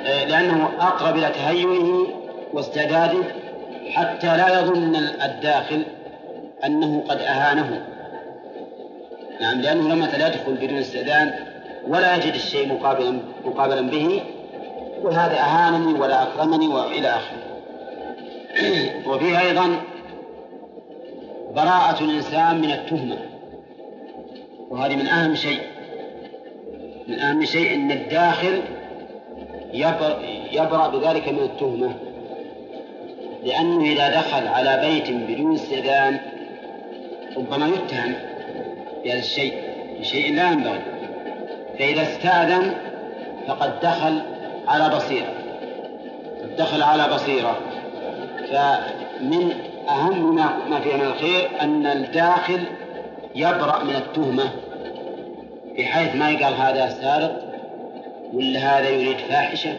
آه، 0.07 0.25
لأنه 0.25 0.69
أقرب 0.81 1.17
إلى 1.17 1.29
تهيئه 1.29 2.07
واستعداده 2.53 3.23
حتى 3.91 4.27
لا 4.27 4.61
يظن 4.61 4.97
الداخل 4.97 5.85
أنه 6.67 7.05
قد 7.09 7.19
أهانه. 7.19 7.87
نعم 9.41 9.61
لأنه 9.61 9.89
لما 9.89 10.05
لا 10.05 10.27
يدخل 10.27 10.55
بدون 10.55 10.79
استئذان 10.79 11.35
ولا 11.89 12.17
يجد 12.17 12.35
الشيء 12.35 12.73
مقابلا 12.73 13.19
مقابلا 13.45 13.81
به 13.81 14.23
وهذا 15.03 15.35
أهانني 15.35 16.01
ولا 16.01 16.23
أكرمني 16.23 16.69
وإلى 16.69 17.09
آخره. 17.09 17.45
وفيه 19.09 19.41
أيضا 19.41 19.77
براءة 21.57 22.05
الإنسان 22.05 22.61
من 22.61 22.71
التهمة. 22.71 23.17
وهذه 24.71 24.97
من 24.97 25.07
أهم 25.07 25.35
شيء. 25.35 25.61
من 27.09 27.19
أهم 27.19 27.45
شيء 27.45 27.75
أن 27.75 27.91
الداخل 27.91 28.63
يبرأ 30.53 30.89
بذلك 30.89 31.29
من 31.29 31.39
التهمة. 31.39 31.95
لأنه 33.45 33.85
إذا 33.85 34.09
دخل 34.21 34.49
على 34.49 34.81
بيت 34.81 35.11
بدون 35.11 35.55
استئذان 35.55 36.21
ربما 37.37 37.67
يتهم 37.67 38.15
بهذا 39.05 39.19
الشيء 39.19 39.55
بشيء 40.01 40.35
لا 40.35 40.51
ينبغي. 40.51 40.81
فإذا 41.79 42.03
استأذن 42.03 42.75
فقد 43.47 43.81
دخل 43.81 44.23
على 44.69 44.97
بصيرة. 44.97 45.35
دخل 46.59 46.83
على 46.83 47.15
بصيرة. 47.15 47.59
فمن 48.51 49.53
أهم 49.89 50.35
ما 50.71 50.81
فيها 50.81 50.97
من 50.97 51.05
الخير 51.05 51.51
أن 51.61 51.87
الداخل 51.87 52.61
يبرأ 53.35 53.85
من 53.85 53.97
التهمة 53.97 54.45
بحيث 55.79 56.15
ما 56.15 56.31
يقال 56.31 56.55
هذا 56.55 56.89
سارق 56.89 57.43
ولا 58.33 58.59
هذا 58.59 58.89
يريد 58.89 59.19
فاحشة 59.19 59.73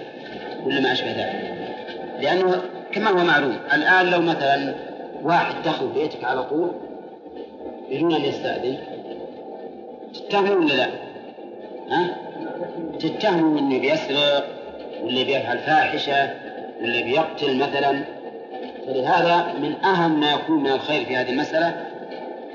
ولا 0.65 0.79
ما 0.79 0.91
أشبه 0.91 1.11
ذلك. 1.11 1.55
لأنه 2.21 2.61
كما 2.91 3.09
هو 3.09 3.23
معلوم 3.23 3.57
الآن 3.73 4.05
لو 4.05 4.21
مثلا 4.21 4.75
واحد 5.23 5.55
دخل 5.65 5.87
بيتك 5.87 6.23
على 6.23 6.43
طول 6.43 6.71
بدون 7.91 8.13
أن 8.13 8.21
يستأذن 8.21 8.77
تتهمه 10.13 10.51
ولا 10.51 10.73
لا؟ 10.73 10.89
ها؟ 11.89 12.17
تتهمه 12.99 13.59
إنه 13.59 13.79
بيسرق 13.79 14.45
ولا 15.03 15.23
بيفعل 15.23 15.57
فاحشه 15.57 16.29
ولا 16.81 17.01
بيقتل 17.01 17.57
مثلا 17.57 18.03
فلهذا 18.88 19.53
من 19.61 19.86
أهم 19.86 20.19
ما 20.19 20.33
يكون 20.33 20.63
من 20.63 20.71
الخير 20.71 21.05
في 21.05 21.15
هذه 21.15 21.29
المسألة 21.29 21.86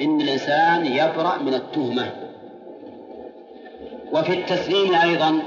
إن 0.01 0.21
الإنسان 0.21 0.87
يبرأ 0.87 1.39
من 1.39 1.55
التهمة 1.55 2.11
وفي 4.13 4.33
التسليم 4.33 4.95
أيضا 4.95 5.43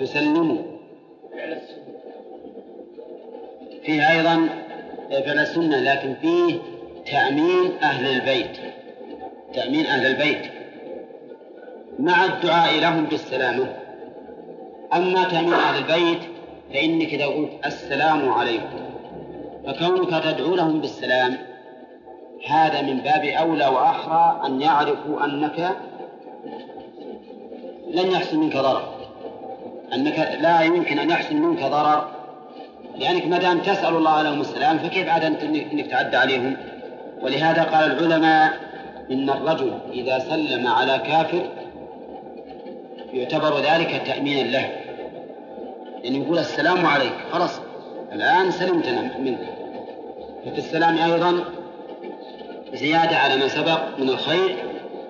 تسلم 0.00 0.64
فيه 3.82 4.10
أيضا 4.10 4.48
فعل 5.10 5.38
السنة 5.38 5.80
لكن 5.80 6.14
فيه 6.14 6.58
تأمين 7.12 7.72
أهل 7.82 8.06
البيت 8.06 8.69
تأمين 9.54 9.86
أهل 9.86 10.06
البيت. 10.06 10.52
مع 11.98 12.24
الدعاء 12.24 12.80
لهم 12.80 13.04
بالسلامة. 13.04 13.76
أما 14.94 15.24
تأمين 15.24 15.52
أهل 15.52 15.78
البيت 15.78 16.20
فإنك 16.74 17.14
إذا 17.14 17.26
قلت 17.26 17.50
السلام 17.66 18.32
عليكم. 18.32 18.80
فكونك 19.66 20.24
تدعو 20.24 20.54
لهم 20.54 20.80
بالسلام 20.80 21.38
هذا 22.48 22.82
من 22.82 23.00
باب 23.00 23.24
أولى 23.24 23.66
وأحرى 23.66 24.40
أن 24.46 24.60
يعرفوا 24.60 25.24
أنك 25.24 25.76
لن 27.90 28.10
يحصل 28.10 28.36
منك 28.36 28.56
ضرر. 28.56 28.94
أنك 29.94 30.38
لا 30.40 30.60
يمكن 30.60 30.98
أن 30.98 31.10
يحصل 31.10 31.34
منك 31.34 31.62
ضرر. 31.62 32.08
لأنك 32.96 33.26
ما 33.26 33.38
دام 33.38 33.58
تسأل 33.58 33.96
الله 33.96 34.22
لهم 34.22 34.40
السلام 34.40 34.78
فكيف 34.78 35.08
عاد 35.08 35.24
أنك 35.24 35.86
تعدى 35.90 36.16
عليهم؟ 36.16 36.56
ولهذا 37.22 37.62
قال 37.62 37.92
العلماء 37.92 38.69
إن 39.10 39.30
الرجل 39.30 39.78
إذا 39.92 40.18
سلم 40.18 40.66
على 40.66 40.98
كافر 40.98 41.42
يعتبر 43.12 43.60
ذلك 43.60 44.02
تأمينا 44.06 44.50
له. 44.50 44.70
يعني 46.04 46.18
يقول 46.18 46.38
السلام 46.38 46.86
عليك 46.86 47.12
خلاص 47.32 47.60
الآن 48.12 48.50
سلمتنا 48.50 49.18
منك. 49.18 49.38
ففي 50.44 50.58
السلام 50.58 50.98
أيضا 50.98 51.44
زيادة 52.74 53.16
على 53.16 53.36
ما 53.36 53.48
سبق 53.48 53.98
من 53.98 54.08
الخير 54.08 54.56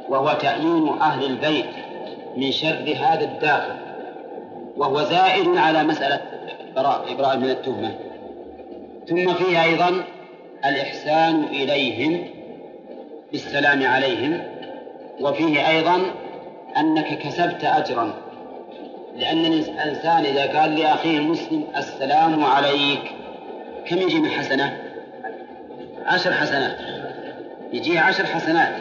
وهو 0.09 0.39
تأمين 0.41 0.89
أهل 0.89 1.25
البيت 1.25 1.67
من 2.37 2.53
شر 2.53 2.97
هذا 3.01 3.25
الداخل 3.25 3.75
وهو 4.77 5.03
زائد 5.03 5.57
على 5.57 5.85
مسألة 5.85 6.21
إبراء 6.77 7.37
من 7.37 7.51
التهمة. 7.51 7.95
ثم 9.09 9.35
فيه 9.35 9.65
أيضا 9.65 10.05
الإحسان 10.65 11.45
إليهم 11.45 12.39
بالسلام 13.33 13.87
عليهم 13.87 14.43
وفيه 15.20 15.68
أيضا 15.68 16.01
أنك 16.76 17.18
كسبت 17.18 17.64
أجرا 17.64 18.14
لأن 19.16 19.45
الإنسان 19.45 20.24
إذا 20.24 20.61
قال 20.61 20.74
لأخيه 20.81 21.18
المسلم 21.18 21.64
السلام 21.76 22.45
عليك 22.45 23.03
كم 23.87 23.99
يجي 23.99 24.20
من 24.20 24.31
حسنة؟ 24.31 24.76
عشر 26.07 26.33
حسنات. 26.33 26.76
يجيه 27.72 28.01
عشر 28.01 28.26
حسنات. 28.26 28.72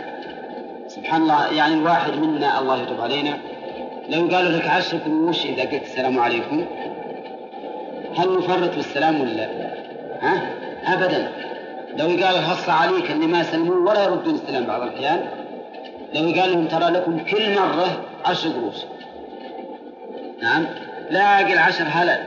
سبحان 0.88 1.22
الله 1.22 1.54
يعني 1.54 1.74
الواحد 1.74 2.14
منا 2.14 2.60
الله 2.60 2.82
يتوب 2.82 3.02
علينا. 3.02 3.38
لو 4.10 4.28
قالوا 4.36 4.52
لك 4.52 4.68
عشر 4.68 4.98
قروش 4.98 5.46
إذا 5.46 5.62
قلت 5.62 5.84
السلام 5.84 6.20
عليكم؟ 6.20 6.66
هل 8.18 8.38
نفرط 8.38 8.76
بالسلام 8.76 9.22
ولا 9.22 9.50
ها؟ 10.22 10.42
أبدا. 10.86 11.32
لو 11.98 12.08
قال 12.08 12.44
هص 12.46 12.70
عليك 12.70 13.12
اللي 13.12 13.28
ما 13.28 13.42
يسلمون 13.42 13.88
ولا 13.88 14.04
يردون 14.04 14.36
السلام 14.36 14.66
بعض 14.66 14.82
الأحيان 14.82 15.28
لو 16.14 16.42
قال 16.42 16.52
لهم 16.52 16.68
ترى 16.68 16.90
لكم 16.90 17.20
كل 17.20 17.56
مرة 17.56 18.02
عشر 18.26 18.50
قروش. 18.50 18.76
نعم؟ 20.42 20.66
لا 21.10 21.42
أقل 21.42 21.58
عشر 21.58 21.86
هلل 21.92 22.20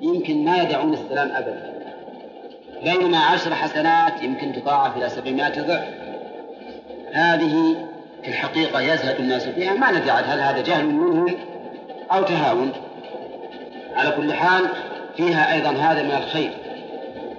يمكن 0.00 0.44
ما 0.44 0.62
يدعون 0.62 0.94
السلام 0.94 1.30
أبدا. 1.30 1.72
بينما 2.82 3.18
عشر 3.18 3.54
حسنات 3.54 4.22
يمكن 4.22 4.52
تضاعف 4.52 4.96
إلى 4.96 5.08
سبعمائة 5.08 5.60
ضعف. 5.60 5.84
هذه 7.12 7.86
في 8.22 8.28
الحقيقة 8.28 8.80
يزهد 8.80 9.20
الناس 9.20 9.48
فيها. 9.48 9.74
ما 9.74 9.90
ندري 9.90 10.10
هل 10.10 10.40
هذا 10.40 10.62
جهل 10.62 10.86
منهم 10.86 11.34
أو 12.12 12.22
تهاون. 12.22 12.72
على 13.96 14.10
كل 14.10 14.32
حال 14.32 14.62
فيها 15.16 15.52
أيضا 15.52 15.70
هذا 15.70 16.02
من 16.02 16.12
الخير. 16.12 16.65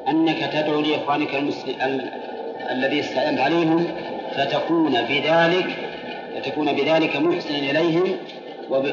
أنك 0.09 0.49
تدعو 0.53 0.81
لإخوانك 0.81 1.35
المسلم 1.35 2.01
الذي 2.71 2.99
استأذنت 2.99 3.39
عليهم 3.39 3.87
فتكون 4.35 5.01
بذلك 5.01 5.67
فتكون 6.35 6.73
بذلك 6.73 7.15
محسنا 7.15 7.57
إليهم 7.57 8.17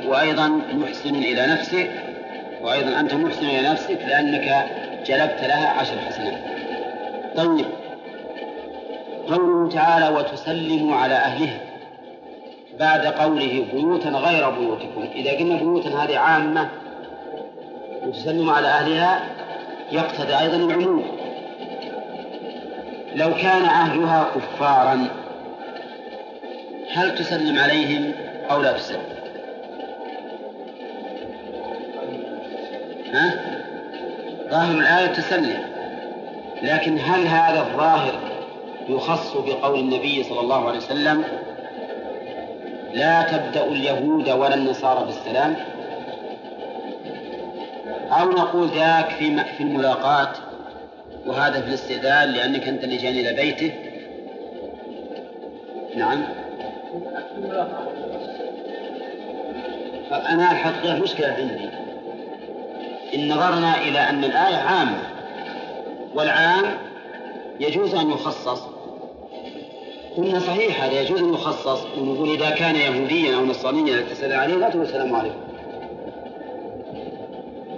وأيضا 0.07 0.49
محسن 0.73 1.15
إلى 1.15 1.47
نفسك 1.47 1.91
وأيضا 2.63 3.01
أنت 3.01 3.15
محسن 3.15 3.47
إلى 3.47 3.69
نفسك 3.69 3.99
لأنك 4.09 4.67
جلبت 5.07 5.41
لها 5.43 5.69
عشر 5.69 5.99
حسنات. 5.99 6.39
طيب. 7.37 7.67
قوله 9.29 9.69
تعالى 9.69 10.17
وتسلموا 10.17 10.97
على 10.97 11.15
أهلها 11.15 11.61
بعد 12.81 13.07
قوله 13.07 13.67
بيوتا 13.73 14.09
غير 14.09 14.51
بيوتكم 14.51 15.09
إذا 15.15 15.31
قلنا 15.31 15.57
بيوتا 15.57 15.89
هذه 15.89 16.19
عامة 16.19 16.69
وتسلم 18.07 18.51
على 18.51 18.69
أهلها 18.69 19.23
يقتضي 19.93 20.39
أيضا 20.39 20.57
العموم. 20.57 21.05
لو 23.15 23.35
كان 23.35 23.63
أهلها 23.63 24.27
كفارا 24.35 25.07
هل 26.93 27.15
تسلم 27.15 27.59
عليهم 27.59 28.13
أو 28.51 28.63
لا 28.63 28.73
تسلم؟ 28.73 29.03
ها؟ 33.13 33.35
ظاهر 34.51 34.79
الآية 34.79 35.07
تسلم 35.07 35.65
لكن 36.63 36.99
هل 36.99 37.27
هذا 37.27 37.61
الظاهر 37.61 38.13
يخص 38.89 39.37
بقول 39.37 39.81
النبي 39.81 40.23
صلى 40.23 40.41
الله 40.41 40.69
عليه 40.69 40.79
وسلم 40.79 41.25
لا 42.93 43.23
تبدأ 43.23 43.65
اليهود 43.65 44.31
ولا 44.31 44.55
النصارى 44.55 45.05
بالسلام؟ 45.05 45.57
أو 47.87 48.31
نقول 48.31 48.69
ذاك 48.69 49.09
في 49.09 49.45
في 49.57 49.63
الملاقاة 49.63 50.33
وهذا 51.27 51.61
في 51.61 51.69
الاستئذان 51.69 52.29
لأنك 52.29 52.69
أنت 52.69 52.85
اللي 52.85 52.97
جاني 52.97 53.21
إلى 53.21 53.43
بيته. 53.43 53.73
نعم. 55.97 56.25
أنا 60.13 60.53
الحقيقة 60.53 60.99
مشكلة 60.99 61.27
عندي. 61.27 61.69
إن 63.15 63.29
نظرنا 63.29 63.79
إلى 63.79 63.99
أن 63.99 64.25
الآية 64.25 64.57
عامة 64.57 65.03
والعام 66.15 66.65
يجوز 67.61 67.95
أن 67.95 68.11
يخصص. 68.11 68.63
قلنا 70.17 70.41
صحيح 70.41 70.85
هذا 70.85 71.01
يجوز 71.01 71.23
أن 71.23 71.35
يخصص. 71.35 71.85
ونقول 71.99 72.31
إذا 72.31 72.51
كان 72.51 72.77
يهوديا 72.77 73.37
أو 73.37 73.45
نصرانيا 73.45 74.01
تسأل 74.01 74.33
عليه 74.33 74.55
لا 74.55 74.71
تقول 74.71 74.83
السلام 74.83 75.17
عليكم. 75.17 75.54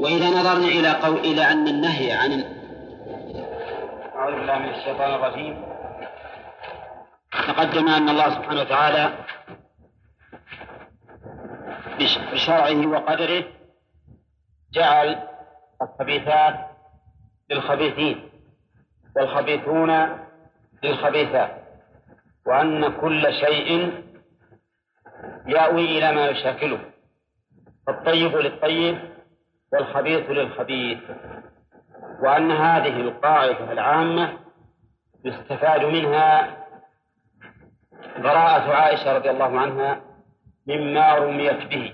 وإذا 0.01 0.30
نظرنا 0.30 0.68
إلى 0.68 0.90
قول 0.92 1.18
إلى 1.18 1.42
أن 1.53 1.68
النهي 1.68 2.12
عن 2.12 2.44
أعوذ 4.16 4.34
بالله 4.34 4.59
من 4.59 4.68
الشيطان 4.68 5.14
الرجيم. 5.14 5.62
تقدم 7.49 7.88
أن 7.88 8.09
الله 8.09 8.30
سبحانه 8.30 8.61
وتعالى 8.61 9.12
بشرعه 12.32 12.86
وقدره 12.86 13.44
جعل 14.72 15.28
الخبيثات 15.82 16.55
للخبيثين 17.51 18.30
والخبيثون 19.16 20.18
للخبيثات 20.82 21.51
وأن 22.47 22.88
كل 23.01 23.32
شيء 23.34 23.92
يأوي 25.47 25.99
إلى 25.99 26.12
ما 26.12 26.28
يشاكله. 26.28 26.78
فالطيب 27.86 28.36
للطيب 28.36 29.15
والخبيث 29.76 30.30
للخبيث 30.30 30.98
وأن 32.22 32.52
هذه 32.52 33.00
القاعدة 33.00 33.72
العامة 33.72 34.32
يستفاد 35.24 35.84
منها 35.84 36.56
براءة 38.18 38.74
عائشة 38.74 39.16
رضي 39.16 39.30
الله 39.30 39.60
عنها 39.60 40.00
مما 40.66 41.14
رميت 41.14 41.66
به. 41.66 41.92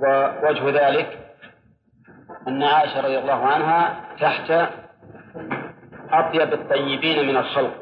ووجه 0.00 0.88
ذلك 0.88 1.18
أن 2.48 2.62
عائشة 2.62 3.00
رضي 3.00 3.18
الله 3.18 3.46
عنها 3.46 4.00
تحت 4.20 4.50
أطيب 6.10 6.52
الطيبين 6.52 7.28
من 7.28 7.36
الخلق 7.36 7.74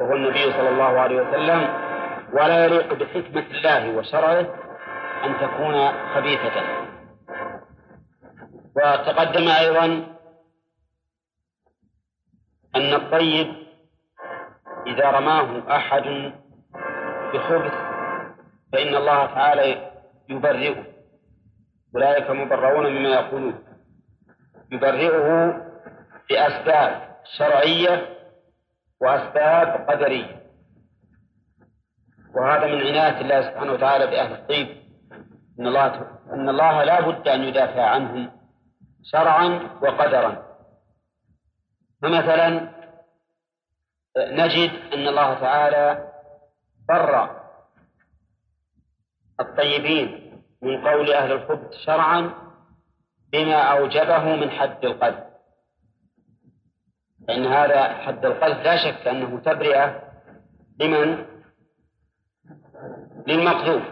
وهو 0.00 0.12
النبي 0.12 0.52
صلى 0.52 0.68
الله 0.68 1.00
عليه 1.00 1.22
وسلم 1.22 1.68
ولا 2.32 2.64
يليق 2.64 2.94
بحكمة 2.94 3.44
الله 3.50 3.96
وشرعه 3.96 4.46
أن 5.24 5.34
تكون 5.40 5.88
خبيثة. 6.14 6.83
وتقدم 8.76 9.48
أيضا 9.48 9.84
أن 12.76 12.94
الطيب 12.94 13.54
إذا 14.86 15.10
رماه 15.10 15.76
أحد 15.76 16.32
بخبث 17.34 17.74
فإن 18.72 18.96
الله 18.96 19.26
تعالى 19.26 19.90
يبرئه. 20.28 20.84
أولئك 21.94 22.30
مبرؤون 22.30 22.92
مما 22.92 23.08
يقولون. 23.08 23.64
يبرئه 24.72 25.56
بأسباب 26.30 27.16
شرعية 27.38 28.08
وأسباب 29.00 29.86
قدرية. 29.90 30.44
وهذا 32.36 32.66
من 32.66 32.80
عناية 32.80 33.20
الله 33.20 33.40
سبحانه 33.42 33.72
وتعالى 33.72 34.06
بأهل 34.06 34.32
الطيب. 34.32 34.68
إن 35.60 35.66
الله 35.66 35.86
أن 36.32 36.48
الله 36.48 36.84
لا 36.84 37.00
بد 37.00 37.28
أن 37.28 37.42
يدافع 37.42 37.82
عنهم 37.82 38.43
شرعا 39.04 39.78
وقدرا. 39.82 40.44
فمثلا 42.02 42.48
نجد 44.16 44.70
أن 44.92 45.08
الله 45.08 45.34
تعالى 45.34 46.12
بر 46.88 47.40
الطيبين 49.40 50.40
من 50.62 50.88
قول 50.88 51.12
أهل 51.12 51.32
الخبث 51.32 51.72
شرعا 51.72 52.34
بما 53.32 53.62
أوجبه 53.62 54.36
من 54.36 54.50
حد 54.50 54.84
القذف. 54.84 55.24
فإن 57.28 57.46
هذا 57.46 57.88
حد 57.88 58.24
القذف 58.24 58.58
لا 58.64 58.76
شك 58.76 59.08
أنه 59.08 59.40
تبرئة 59.40 60.02
لمن؟ 60.80 61.26
للمقذوف. 63.26 63.82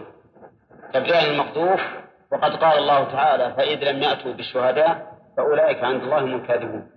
تبرئة 0.93 1.25
للمقذوف 1.25 2.02
وقد 2.33 2.55
قال 2.55 2.77
الله 2.77 3.11
تعالى 3.11 3.53
فإذ 3.53 3.91
لم 3.91 4.03
يأتوا 4.03 4.33
بالشهداء 4.33 5.13
فأولئك 5.37 5.83
عند 5.83 6.03
الله 6.03 6.19
هم 6.19 6.35
الكاذبون 6.35 6.91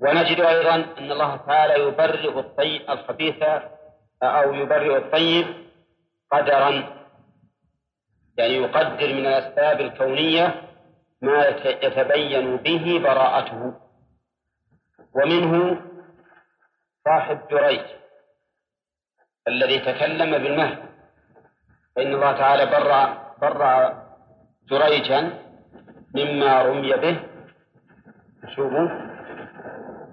ونجد 0.00 0.40
أيضا 0.40 0.74
أن 0.74 1.12
الله 1.12 1.36
تعالى 1.36 1.82
يبرئ 1.82 2.38
الطيب 2.38 2.90
الخبيث 2.90 3.42
أو 4.22 4.54
يبرئ 4.54 4.96
الطيب 4.96 5.46
قدرا. 6.32 6.98
يعني 8.38 8.54
يقدر 8.54 9.14
من 9.14 9.26
الأسباب 9.26 9.80
الكونية 9.80 10.62
ما 11.22 11.46
يتبين 11.64 12.56
به 12.56 13.00
براءته. 13.04 13.74
ومنه 15.14 15.82
صاحب 17.04 17.48
جريج 17.50 17.86
الذي 19.48 19.78
تكلم 19.78 20.30
بالمهد. 20.30 20.78
فإن 21.96 22.14
الله 22.14 22.32
تعالى 22.32 22.66
برأ 22.66 23.27
برأ 23.40 24.02
جريجا 24.70 25.20
مما 26.14 26.62
رمي 26.62 26.92
به. 26.92 27.16
شوفوا. 28.56 28.88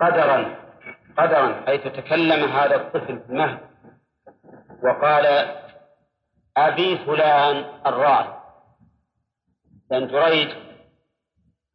قدرا 0.01 0.55
قدرا 1.17 1.63
حيث 1.65 1.83
تكلم 1.83 2.51
هذا 2.51 2.75
الطفل 2.75 3.15
بالمهد 3.15 3.59
وقال 4.83 5.25
أبي 6.57 6.97
فلان 6.97 7.65
الراعي 7.85 8.27
لأن 9.91 10.07
جريج 10.07 10.49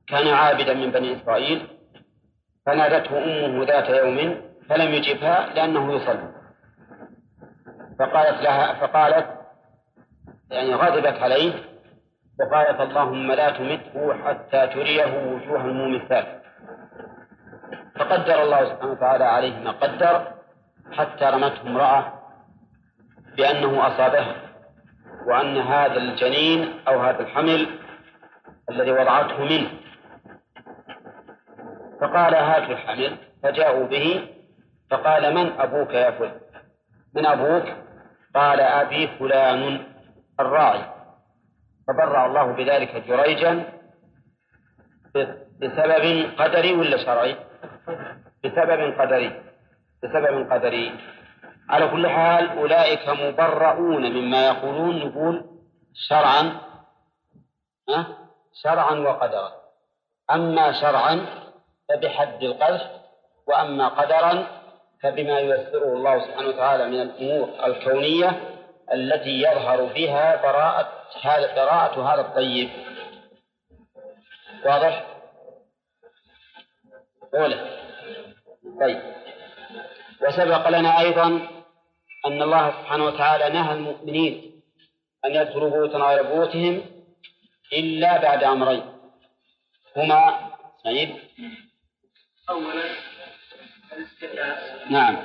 كان 0.09 0.29
عابدا 0.29 0.75
من 0.75 0.91
بني 0.91 1.17
إسرائيل 1.17 1.67
فنادته 2.67 3.19
أمه 3.19 3.65
ذات 3.65 3.89
يوم 3.89 4.43
فلم 4.69 4.95
يجبها 4.95 5.47
لأنه 5.55 5.93
يصلي. 5.93 6.33
فقالت 7.99 8.43
لها 8.43 8.75
فقالت 8.75 9.40
يعني 10.51 10.75
غضبت 10.75 11.23
عليه 11.23 11.53
وقالت 12.41 12.81
اللهم 12.81 13.33
لا 13.33 13.51
تمته 13.51 14.15
حتى 14.25 14.67
تريه 14.67 15.07
وجوه 15.27 15.65
المومثات 15.65 16.43
فقدر 17.97 18.43
الله 18.43 18.65
سبحانه 18.65 18.93
وتعالى 18.93 19.25
عليه 19.25 19.59
ما 19.59 19.71
قدر 19.71 20.33
حتى 20.93 21.25
رمته 21.25 21.63
امرأة 21.63 22.13
بأنه 23.37 23.87
أصابها 23.87 24.35
وأن 25.27 25.59
هذا 25.59 25.97
الجنين 25.97 26.81
أو 26.89 27.01
هذا 27.01 27.21
الحمل 27.21 27.79
الذي 28.71 28.93
وضعته 28.93 29.45
منه. 29.45 29.71
فقال 32.01 32.35
هات 32.35 32.71
الحمل 32.71 33.17
فجاءوا 33.43 33.87
به 33.87 34.29
فقال 34.91 35.35
من 35.35 35.53
أبوك 35.61 35.95
يا 35.95 36.11
فلان؟ 36.11 36.41
من 37.15 37.27
أبوك؟ 37.27 37.65
قال 38.35 38.61
أبي 38.61 39.09
فلان. 39.19 39.90
الراعي 40.41 40.83
فبرأ 41.89 42.27
الله 42.27 42.53
بذلك 42.53 42.97
جريجا 42.97 43.73
بسبب 45.61 46.31
قدري 46.39 46.73
ولا 46.73 46.97
شرعي؟ 46.97 47.37
بسبب 48.45 49.01
قدري 49.01 49.43
بسبب 50.03 50.53
قدري 50.53 50.93
على 51.71 51.89
كل 51.89 52.09
حال 52.09 52.59
أولئك 52.59 53.09
مبرؤون 53.09 54.13
مما 54.13 54.47
يقولون 54.47 55.07
نقول 55.07 55.45
شرعا 56.09 56.61
أه؟ 57.89 58.07
شرعا 58.63 58.95
وقدرا 58.95 59.53
أما 60.31 60.73
شرعا 60.81 61.27
فبحد 61.89 62.43
القذف 62.43 62.83
وأما 63.47 63.89
قدرا 63.89 64.47
فبما 65.03 65.39
ييسره 65.39 65.93
الله 65.97 66.27
سبحانه 66.27 66.49
وتعالى 66.49 66.87
من 66.87 67.01
الأمور 67.01 67.67
الكونية 67.67 68.60
التي 68.93 69.43
يظهر 69.43 69.89
فيها 69.89 70.37
براءة 70.43 70.93
هذا 71.23 71.55
براءة 71.55 72.15
هذا 72.15 72.21
الطيب. 72.21 72.71
واضح؟ 74.65 75.07
أولى. 77.35 77.81
طيب. 78.81 79.03
وسبق 80.23 80.69
لنا 80.69 81.01
أيضا 81.01 81.27
أن 82.27 82.43
الله 82.43 82.71
سبحانه 82.71 83.05
وتعالى 83.05 83.49
نهى 83.49 83.73
المؤمنين 83.73 84.63
أن 85.25 85.35
يدخلوا 85.35 85.71
بيوتا 85.71 85.99
غير 85.99 86.23
بيوتهم 86.23 86.83
إلا 87.73 88.23
بعد 88.23 88.45
أمرين. 88.45 88.83
هما 89.97 90.51
سعيد؟ 90.85 91.17
أولا 92.51 92.85
الاستئناس 93.93 94.91
نعم. 94.91 95.17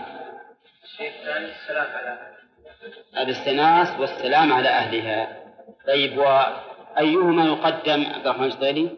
الشيء 0.83 1.09
الثاني 1.09 1.45
السلام 1.45 1.91
على 1.95 2.35
الاستئناس 3.17 3.99
والسلام 3.99 4.53
على 4.53 4.69
أهلها 4.69 5.45
طيب 5.87 6.17
وأيهما 6.17 7.45
يقدم 7.45 8.05
عبد 8.05 8.27
الرحمن 8.27 8.47
الشطيري؟ 8.47 8.97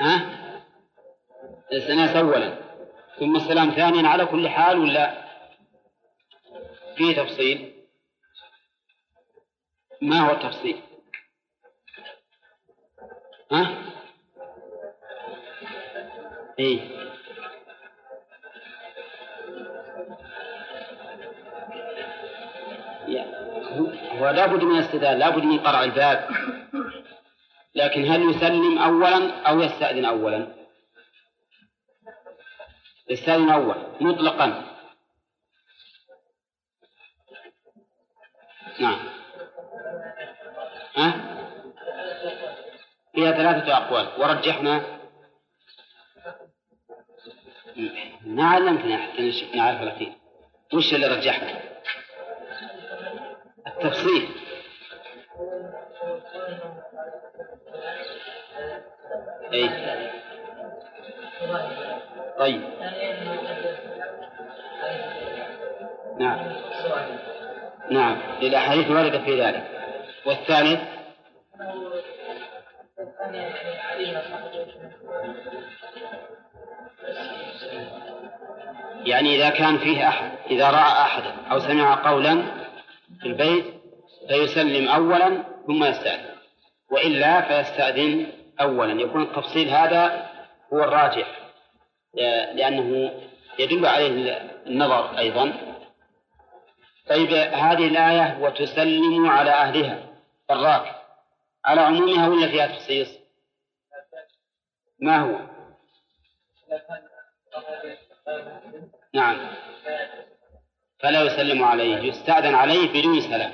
ها؟ 0.00 0.40
الاستئناس 1.72 2.16
أولا 2.16 2.58
ثم 3.18 3.36
السلام 3.36 3.70
ثانيا 3.70 4.08
على 4.08 4.26
كل 4.26 4.48
حال 4.48 4.78
ولا 4.78 5.24
في 6.96 7.14
تفصيل؟ 7.14 7.74
ما 10.02 10.20
هو 10.20 10.30
التفصيل؟ 10.30 10.80
ها؟ 13.52 13.84
إيه 16.58 16.99
هو 24.10 24.28
لابد 24.30 24.64
من 24.64 24.78
الاستدلال 24.78 25.18
لابد 25.18 25.44
من 25.44 25.58
قرع 25.58 25.84
الباب. 25.84 26.28
لكن 27.74 28.04
هل 28.04 28.30
يسلم 28.30 28.78
أولا 28.78 29.40
أو 29.40 29.60
يستأذن 29.60 30.04
أولا؟ 30.04 30.54
يستأذن 33.10 33.50
أولا 33.50 33.76
مطلقا. 34.00 34.64
نعم. 38.80 38.98
ها؟ 40.96 41.36
فيها 43.14 43.32
ثلاثة 43.32 43.76
أقوال. 43.76 44.08
ورجحنا. 44.18 45.00
ما 48.20 48.48
علمتنا 48.48 48.96
حتى 48.96 49.50
نعرف 49.54 49.82
الأخير. 49.82 50.12
وش 50.74 50.94
اللي 50.94 51.06
رجحنا؟ 51.06 51.69
التفصيل 53.84 54.28
أي. 59.52 59.70
طيب. 62.38 62.62
نعم. 66.18 66.38
نعم. 67.90 68.18
الأحاديث 68.42 68.90
وردت 68.90 69.16
في 69.16 69.40
ذلك. 69.40 69.64
والثالث 70.26 70.80
يعني 79.04 79.36
إذا 79.36 79.48
كان 79.48 79.78
فيه 79.78 80.08
أحد 80.08 80.30
إذا 80.50 80.70
رأى 80.70 80.92
أحدا 81.02 81.32
أو 81.50 81.58
سمع 81.58 82.10
قولا 82.10 82.59
في 83.20 83.26
البيت 83.26 83.64
فيسلم 84.28 84.88
أولا 84.88 85.44
ثم 85.66 85.84
يستأذن. 85.84 86.30
وإلا 86.90 87.40
فيستأذن 87.40 88.32
أولا. 88.60 89.02
يكون 89.02 89.22
التفصيل 89.22 89.68
هذا 89.68 90.30
هو 90.72 90.78
الراجح 90.78 91.52
لأنه 92.54 93.12
يدل 93.58 93.86
عليه 93.86 94.40
النظر 94.66 95.18
أيضا. 95.18 95.70
طيب 97.08 97.28
هذه 97.32 97.86
الآية 97.88 98.38
وتسلم 98.40 99.30
على 99.30 99.50
أهلها 99.50 100.06
براك 100.48 100.96
على 101.64 101.80
عمومها 101.80 102.28
ولا 102.28 102.48
فيها 102.48 102.66
تخصيص؟ 102.66 103.08
ما 105.00 105.18
هو؟ 105.18 105.38
نعم. 109.14 109.50
فلا 111.02 111.22
يسلم 111.22 111.64
عليه 111.64 111.96
يستأذن 111.96 112.54
عليه 112.54 112.88
بدون 112.88 113.20
سلام. 113.20 113.52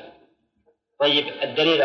طيب 1.00 1.26
الدليل 1.42 1.84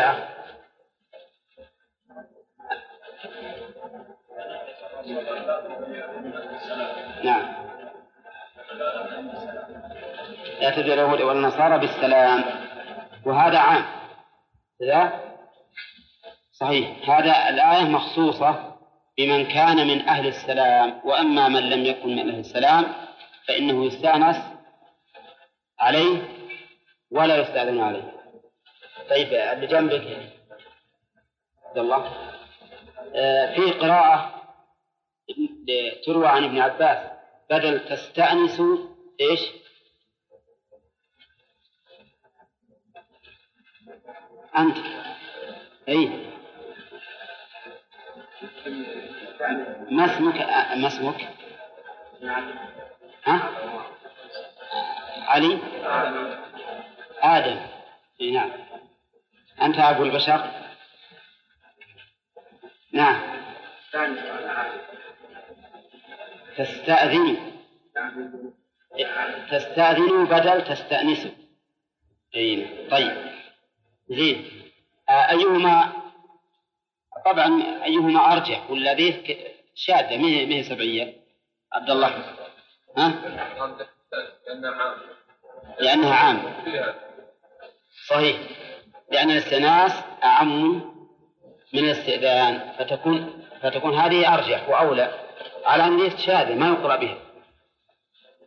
نعم. 7.24 7.52
يأتي 10.60 10.80
اليهود 10.80 11.20
والنصارى 11.20 11.78
بالسلام. 11.78 12.44
وهذا 13.24 13.58
عام. 13.58 13.84
لا 14.80 15.10
صحيح. 16.52 17.10
هذا 17.10 17.48
الآية 17.48 17.84
مخصوصة 17.84 18.76
بمن 19.18 19.46
كان 19.46 19.86
من 19.86 20.08
أهل 20.08 20.26
السلام. 20.26 21.00
وأما 21.04 21.48
من 21.48 21.70
لم 21.70 21.84
يكن 21.84 22.16
من 22.16 22.30
أهل 22.30 22.38
السلام 22.38 22.84
فإنه 23.48 23.84
يستأنس 23.86 24.51
عليه 25.82 26.28
ولا 27.10 27.36
يستأذن 27.36 27.80
عليه 27.80 28.12
طيب 29.10 29.32
اللي 29.32 29.66
جنبك 29.66 30.32
عبد 31.66 31.78
الله 31.78 32.12
آه 33.14 33.54
في 33.54 33.70
قراءة 33.72 34.42
تروى 36.06 36.26
عن 36.28 36.44
ابن 36.44 36.58
عباس 36.60 37.10
بدل 37.50 37.88
تستأنسوا 37.88 38.78
إيش؟ 39.20 39.40
أنت 44.58 44.76
أي 45.88 46.32
ما 49.90 50.04
اسمك 50.04 50.34
ما 50.76 50.86
اسمك؟ 50.86 51.28
ها؟ 53.24 53.50
علي؟ 55.32 55.58
آدم. 57.22 57.60
إي 58.20 58.30
نعم. 58.30 58.50
أنت 59.62 59.78
أبو 59.78 60.02
البشر؟ 60.02 60.50
نعم. 62.92 63.20
تستأذن. 66.56 67.52
تستأذن 69.50 70.24
بدل 70.24 70.64
تستأنس. 70.64 71.28
أي 72.36 72.88
طيب. 72.90 73.16
زين. 74.08 74.62
آه، 75.08 75.30
أيهما؟ 75.30 75.92
طبعا 77.24 77.62
أيهما 77.84 78.32
أرجح؟ 78.32 78.70
ولا 78.70 78.94
ذي 78.94 79.46
شاذة 79.74 80.18
ما 80.18 80.28
هي 80.28 80.62
سبعية 80.62 81.16
عبد 81.72 81.90
الله. 81.90 82.36
ها؟ 82.98 83.08
لأنها 84.46 84.96
عامة 86.12 86.52
صحيح. 88.08 88.36
لأن 89.12 89.30
الاستئناس 89.30 89.92
أعم 90.24 90.74
من 91.72 91.84
الاستئذان 91.84 92.72
فتكون 92.78 93.42
فتكون 93.62 93.94
هذه 93.94 94.34
أرجح 94.34 94.68
وأولى 94.68 95.10
على 95.64 95.84
أن 95.84 96.18
شاذة 96.18 96.54
ما 96.54 96.68
يقرأ 96.68 96.96
بها 96.96 97.18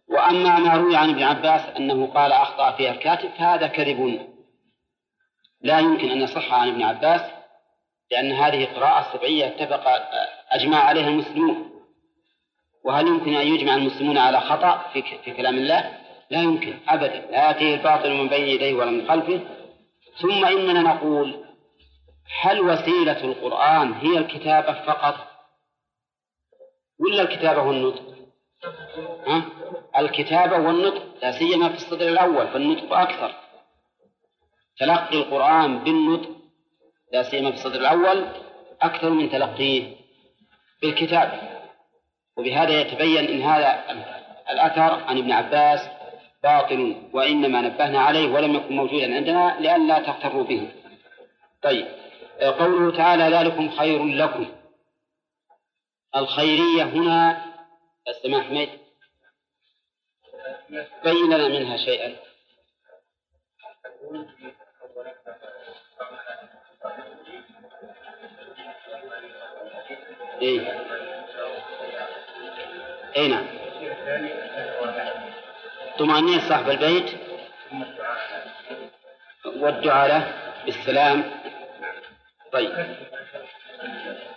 وأما 0.10 0.60
ما 0.60 0.74
روي 0.74 0.96
عن 0.96 1.10
ابن 1.10 1.24
عباس 1.24 1.62
أنه 1.78 2.08
قال 2.08 2.32
أخطأ 2.32 2.72
فيها 2.72 2.92
الكاتب 2.92 3.30
فهذا 3.30 3.68
كذب. 3.68 4.28
لا 5.62 5.80
يمكن 5.80 6.10
أن 6.12 6.22
يصح 6.22 6.54
عن 6.54 6.68
ابن 6.68 6.84
عباس 6.84 7.22
لأن 8.12 8.32
هذه 8.32 8.66
قراءة 8.66 9.18
سبعية 9.18 9.48
اتفق 9.48 9.84
أجمع 10.52 10.78
عليها 10.78 11.08
المسلمون. 11.08 11.72
وهل 12.84 13.08
يمكن 13.08 13.36
أن 13.36 13.48
يجمع 13.48 13.76
المسلمون 13.76 14.18
على 14.18 14.42
خطأ 14.42 14.92
في 15.24 15.32
كلام 15.32 15.58
الله؟ 15.58 16.05
لا 16.30 16.42
يمكن 16.42 16.80
أبدا. 16.88 17.32
لا 17.32 17.48
يأتيه 17.48 17.76
الباطل 17.76 18.14
من 18.14 18.28
بين 18.28 18.48
يديه 18.48 18.74
ولا 18.74 18.92
من 18.92 19.08
خلفه. 19.08 19.40
ثم 20.22 20.46
إننا 20.46 20.82
نقول 20.82 21.46
هل 22.42 22.60
وسيلة 22.60 23.24
القرآن 23.24 23.94
هي 23.94 24.18
الكتابة 24.18 24.74
فقط؟ 24.74 25.16
ولا 27.00 27.22
الكتابة 27.22 27.62
والنطق؟ 27.62 28.04
ها؟ 29.28 29.46
الكتابة 29.98 30.58
والنطق 30.58 31.04
لا 31.22 31.32
سيما 31.32 31.70
في 31.70 31.76
الصدر 31.76 32.08
الأول 32.08 32.48
فالنطق 32.48 32.94
أكثر. 32.94 33.36
تلقي 34.80 35.18
القرآن 35.18 35.80
بالنطق 35.80 36.30
لا 37.14 37.24
سيما 37.24 37.52
في 37.52 37.58
الصدر 37.58 37.80
الأول 37.80 38.26
أكثر 38.82 39.10
من 39.10 39.30
تلقيه 39.30 39.96
بالكتاب. 40.82 41.56
وبهذا 42.38 42.82
يتبين 42.82 43.28
إن 43.28 43.42
هذا 43.42 43.84
الأثر 44.50 45.04
عن 45.04 45.18
ابن 45.18 45.32
عباس 45.32 45.95
باطل 46.46 46.96
وإنما 47.14 47.62
نبهنا 47.62 48.00
عليه 48.00 48.30
ولم 48.34 48.56
يكن 48.56 48.76
موجودا 48.76 49.16
عندنا 49.16 49.58
لئلا 49.60 50.00
تغتروا 50.00 50.44
به. 50.44 50.72
طيب 51.62 51.88
قوله 52.42 52.98
تعالى 52.98 53.38
ذلكم 53.38 53.70
خير 53.70 54.06
لكم. 54.06 54.46
الخيرية 56.16 56.84
هنا 56.84 57.46
استمع 58.08 58.44
حميد 58.44 58.70
بين 61.04 61.26
لنا 61.34 61.48
منها 61.48 61.78
شيئا. 61.78 62.16
إيه. 70.42 70.86
أي 73.18 73.28
نعم. 73.28 73.46
طمأنينة 76.00 76.50
صاحب 76.50 76.70
البيت 76.70 77.12
والدعاء 79.46 80.08
له 80.08 80.34
بالسلام. 80.66 81.32
طيب. 82.52 82.98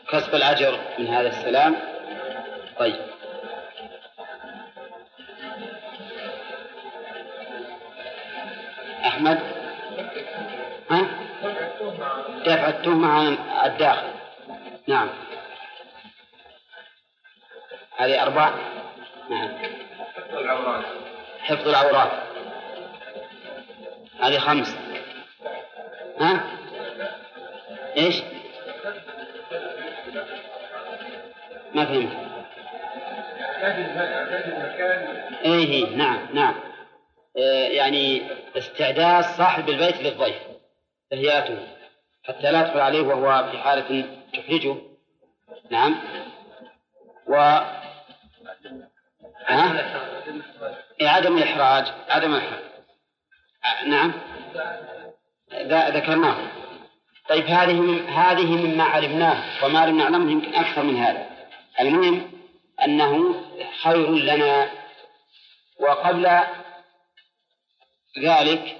كسب 0.09 0.35
الأجر 0.35 0.79
من 0.99 1.07
هذا 1.07 1.29
السلام. 1.29 1.77
طيب. 2.79 2.97
أحمد؟ 9.07 9.41
ها؟ 10.91 11.07
دفع 12.45 12.69
التهمة 12.69 13.09
عن 13.13 13.39
الداخل. 13.65 14.11
نعم. 14.87 15.09
هذه 17.97 18.23
أربع 18.23 18.53
نعم. 19.31 19.49
حفظ 21.49 21.69
العورات. 21.69 22.13
هذه 24.21 24.39
خمس. 24.39 24.77
ها؟ 26.21 26.45
إيش؟ 27.97 28.23
ما 31.75 31.85
فهمت. 31.85 32.29
إيه 35.45 35.97
نعم 35.97 36.29
نعم. 36.33 36.55
آه 37.37 37.69
يعني 37.69 38.23
استعداد 38.57 39.25
صاحب 39.25 39.69
البيت 39.69 40.03
للضيف. 40.03 40.43
تهيئته 41.11 41.59
حتى 42.25 42.53
لا 42.53 42.61
يدخل 42.61 42.81
عليه 42.81 43.01
وهو 43.01 43.51
في 43.51 43.59
حالة 43.59 44.05
تحرجه 44.33 44.77
نعم. 45.71 45.97
و 47.27 47.35
ها؟ 49.47 50.09
عدم 51.07 51.39
الإحراج 51.39 51.93
عدم 52.09 52.35
الإحراج. 52.35 52.63
نعم. 53.87 54.13
ذكرناه. 55.71 56.37
طيب 57.29 57.47
هذه 57.47 57.73
من 57.73 58.09
هذه 58.09 58.47
مما 58.47 58.85
علمناه 58.85 59.65
وما 59.65 59.87
لم 59.87 59.99
نعلمه 59.99 60.33
يمكن 60.33 60.55
أكثر 60.55 60.83
من 60.83 60.97
هذا. 60.97 61.27
المهم 61.81 62.31
أنه 62.85 63.35
خير 63.83 64.11
لنا. 64.11 64.71
وقبل 65.81 66.41
ذلك 68.19 68.77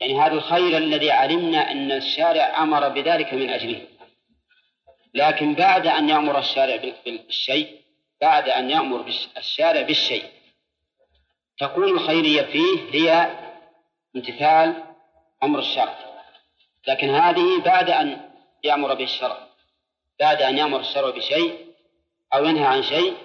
يعني 0.00 0.20
هذا 0.20 0.32
الخير 0.32 0.76
الذي 0.76 1.10
علمنا 1.10 1.70
أن 1.72 1.92
الشارع 1.92 2.62
أمر 2.62 2.88
بذلك 2.88 3.34
من 3.34 3.50
أجله. 3.50 3.86
لكن 5.14 5.54
بعد 5.54 5.86
أن 5.86 6.08
يأمر 6.08 6.38
الشارع 6.38 6.76
بالشيء 7.06 7.82
بعد 8.20 8.48
أن 8.48 8.70
يأمر 8.70 9.06
الشارع 9.36 9.82
بالشيء 9.82 10.24
تكون 11.62 11.84
الخيرية 11.84 12.42
فيه 12.42 12.90
هي 12.90 13.30
امتثال 14.16 14.84
أمر 15.42 15.58
الشرع. 15.58 15.94
لكن 16.88 17.08
هذه 17.08 17.62
بعد 17.64 17.90
أن 17.90 18.30
يأمر 18.64 18.94
به 18.94 19.04
الشرع 19.04 19.48
بعد 20.20 20.42
أن 20.42 20.58
يأمر 20.58 20.80
الشرع 20.80 21.10
بشيء 21.10 21.66
أو 22.34 22.44
ينهى 22.44 22.64
عن 22.64 22.82
شيء 22.82 23.16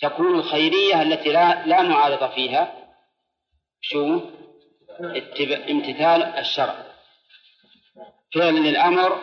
تكون 0.00 0.38
الخيرية 0.38 1.02
التي 1.02 1.32
لا 1.32 1.66
لا 1.66 1.82
معارضة 1.82 2.28
فيها 2.28 2.94
شو؟ 3.80 4.20
امتثال 5.70 6.22
الشرع. 6.22 6.86
فعلا 8.34 8.58
للأمر 8.58 9.22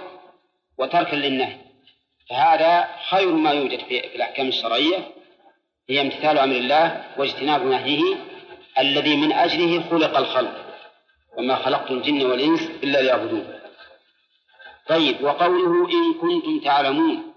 وتركا 0.78 1.16
للنهي. 1.16 1.58
فهذا 2.30 2.90
خير 3.10 3.32
ما 3.32 3.52
يوجد 3.52 3.80
في 3.80 4.16
الأحكام 4.16 4.48
الشرعية. 4.48 5.14
هي 5.90 6.02
امتثال 6.02 6.38
أمر 6.38 6.56
الله 6.56 7.06
واجتناب 7.18 7.66
نهيه 7.66 8.16
الذي 8.80 9.16
من 9.16 9.32
أجله 9.32 9.90
خلق 9.90 10.18
الخلق 10.18 10.66
وما 11.38 11.56
خلقت 11.56 11.92
الجن 11.92 12.26
والإنس 12.26 12.62
إلا 12.84 13.02
ليعبدون. 13.02 13.60
طيب 14.88 15.24
وقوله 15.24 15.90
إن 15.90 16.14
كنتم 16.14 16.60
تعلمون 16.60 17.34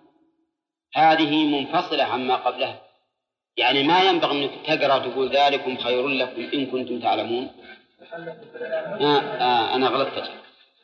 هذه 0.95 1.47
منفصلة 1.47 2.05
عما 2.05 2.37
قبلها. 2.37 2.81
يعني 3.57 3.83
ما 3.83 4.03
ينبغي 4.03 4.45
أنك 4.45 4.51
تقرأ 4.67 4.99
تقول 4.99 5.29
ذلكم 5.29 5.77
خير 5.77 6.09
لكم 6.09 6.43
إن 6.55 6.67
كنتم 6.67 7.01
تعلمون. 7.01 7.51
آه 9.01 9.21
آه 9.21 9.75
أنا 9.75 9.89
غلطت. 9.89 10.31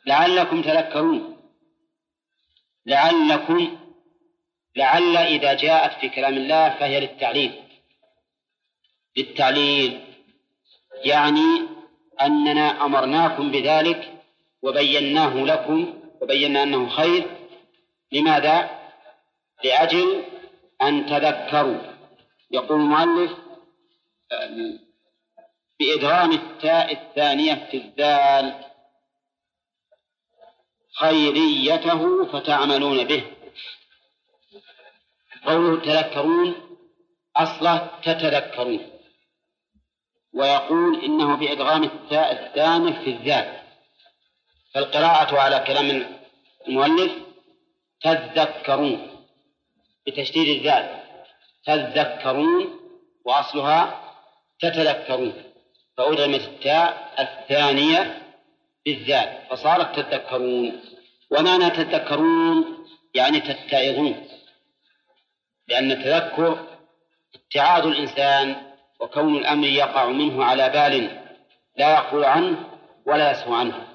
لعلكم 0.05 0.61
تذكرون. 0.61 1.37
لعلكم 2.85 3.77
لعل 4.75 5.17
إذا 5.17 5.53
جاءت 5.53 5.99
في 5.99 6.09
كلام 6.09 6.33
الله 6.33 6.69
فهي 6.69 6.99
للتعليل. 6.99 7.63
للتعليل. 9.17 10.01
يعني 11.03 11.67
أننا 12.21 12.85
أمرناكم 12.85 13.51
بذلك 13.51 14.13
وبيناه 14.61 15.35
لكم 15.35 15.93
وبينا 16.21 16.63
أنه 16.63 16.89
خير. 16.89 17.23
لماذا؟ 18.11 18.69
لأجل 19.63 20.23
أن 20.81 21.05
تذكروا. 21.05 21.77
يقول 22.51 22.81
المؤلف 22.81 23.31
بإدغام 25.79 26.31
التاء 26.31 26.93
الثانية 26.93 27.67
في 27.71 27.77
الذال 27.77 28.65
خيريته 30.99 32.25
فتعملون 32.25 33.03
به. 33.03 33.34
قوله 35.45 35.81
تذكرون 35.81 36.55
أصله 37.37 37.89
تتذكرون. 38.03 38.79
ويقول 40.33 41.03
إنه 41.03 41.35
بإدغام 41.35 41.83
التاء 41.83 42.31
الثانية 42.31 43.03
في 43.03 43.09
الذات. 43.09 43.61
فالقراءة 44.73 45.39
على 45.39 45.63
كلام 45.67 46.17
المؤلف 46.67 47.11
تذكرون 48.01 49.25
بتشديد 50.07 50.57
الذات. 50.57 51.03
تذكرون 51.65 52.79
وأصلها 53.25 54.01
تتذكرون. 54.59 55.33
فأدغمت 55.97 56.41
التاء 56.41 57.15
الثانية 57.19 58.21
بالذات 58.85 59.47
فصارت 59.49 59.99
تذكرون 59.99 60.81
ومعنى 61.31 61.69
تذكرون 61.69 62.85
يعني 63.13 63.39
تتعظون. 63.39 64.27
لأن 65.67 65.91
التذكر 65.91 66.59
اتعاظ 67.35 67.87
الإنسان 67.87 68.55
وكون 68.99 69.37
الأمر 69.37 69.67
يقع 69.67 70.05
منه 70.05 70.43
على 70.43 70.69
بال 70.69 71.21
لا 71.77 71.91
يغفل 71.95 72.23
عنه 72.23 72.69
ولا 73.05 73.31
يسهو 73.31 73.53
عنه. 73.53 73.87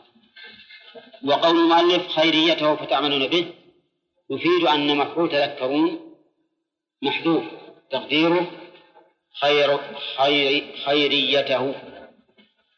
وقول 1.24 1.56
المؤلف 1.56 2.08
خيريته 2.08 2.76
فتعملون 2.76 3.26
به 3.26 3.52
يفيد 4.30 4.66
أن 4.66 4.96
مفعول 4.96 5.30
تذكرون 5.30 6.00
محذوف 7.02 7.44
تقديره 7.90 8.46
خير 9.40 9.78
خير 10.16 10.64
خيريته. 10.84 11.74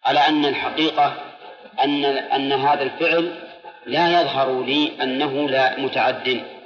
على 0.05 0.21
أن 0.21 0.45
الحقيقة 0.45 1.17
أن 1.83 2.05
أن 2.05 2.53
هذا 2.53 2.83
الفعل 2.83 3.49
لا 3.87 4.21
يظهر 4.21 4.65
لي 4.65 5.03
أنه 5.03 5.49
لا 5.49 5.81
متعد. 5.81 6.62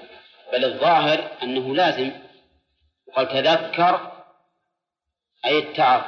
بل 0.53 0.65
الظاهر 0.65 1.31
أنه 1.43 1.75
لازم 1.75 2.13
وقال 3.07 3.29
تذكر 3.29 4.13
أي 5.45 5.59
التعظ 5.59 6.03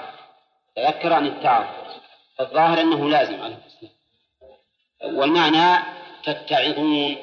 تذكر 0.77 1.13
عن 1.13 1.27
التعظ 1.27 1.67
فالظاهر 2.39 2.81
أنه 2.81 3.09
لازم 3.09 3.43
على 3.43 3.57
والمعنى 5.03 5.85
تتعظون. 6.25 7.17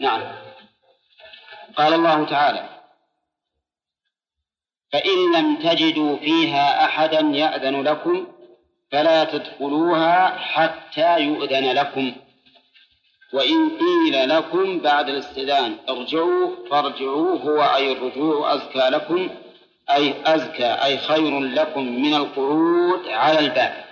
نعم. 0.00 0.22
قال 1.76 1.94
الله 1.94 2.26
تعالى 2.26 2.68
فإن 4.92 5.32
لم 5.36 5.56
تجدوا 5.56 6.16
فيها 6.16 6.84
أحدا 6.84 7.20
يأذن 7.20 7.82
لكم 7.82 8.26
فلا 8.92 9.24
تدخلوها 9.24 10.38
حتى 10.38 11.20
يؤذن 11.20 11.72
لكم. 11.72 12.16
وإن 13.32 13.78
قيل 13.78 14.28
لكم 14.28 14.78
بعد 14.78 15.08
الاستئذان 15.08 15.76
ارجعوا 15.88 16.68
فارجعوا 16.70 17.38
هو 17.38 17.62
أي 17.76 17.92
الرجوع 17.92 18.54
أزكى 18.54 18.78
لكم 18.78 19.30
أي 19.90 20.14
أزكى 20.26 20.66
أي 20.84 20.98
خير 20.98 21.40
لكم 21.40 22.02
من 22.02 22.14
القعود 22.14 23.08
على 23.08 23.38
الباب. 23.38 23.84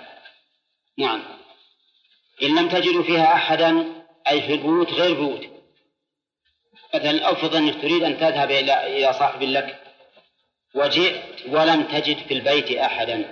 نعم. 0.99 1.22
إن 2.43 2.59
لم 2.59 2.68
تجدوا 2.68 3.03
فيها 3.03 3.32
أحدا 3.34 3.84
أي 4.28 4.43
في 4.43 4.55
البيوت 4.55 4.93
غير 4.93 5.14
بيوت. 5.14 5.47
مثلا 6.95 7.32
أفرض 7.32 7.57
أنك 7.57 7.82
تريد 7.82 8.03
أن 8.03 8.18
تذهب 8.18 8.51
إلى 8.51 8.99
إلى 8.99 9.12
صاحب 9.12 9.43
لك 9.43 9.80
وجئت 10.74 11.47
ولم 11.49 11.82
تجد 11.82 12.16
في 12.16 12.34
البيت 12.34 12.70
أحدا. 12.70 13.24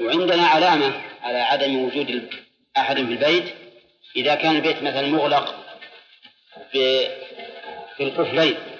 وعندنا 0.00 0.46
علامة 0.46 1.02
على 1.22 1.38
عدم 1.38 1.84
وجود 1.84 2.30
أحد 2.76 2.96
في 2.96 3.02
البيت 3.02 3.61
إذا 4.16 4.34
كان 4.34 4.56
البيت 4.56 4.82
مثلا 4.82 5.06
مغلق 5.06 5.64
في 6.72 7.08
القفلين 8.00 8.72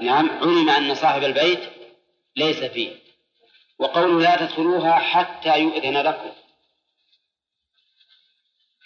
نعم 0.00 0.30
علم 0.30 0.70
أن 0.70 0.94
صاحب 0.94 1.24
البيت 1.24 1.60
ليس 2.36 2.64
فيه. 2.64 2.96
وقوله 3.78 4.20
لا 4.20 4.36
تدخلوها 4.36 4.92
حتى 4.98 5.58
يؤذن 5.60 5.96
لكم. 5.96 6.32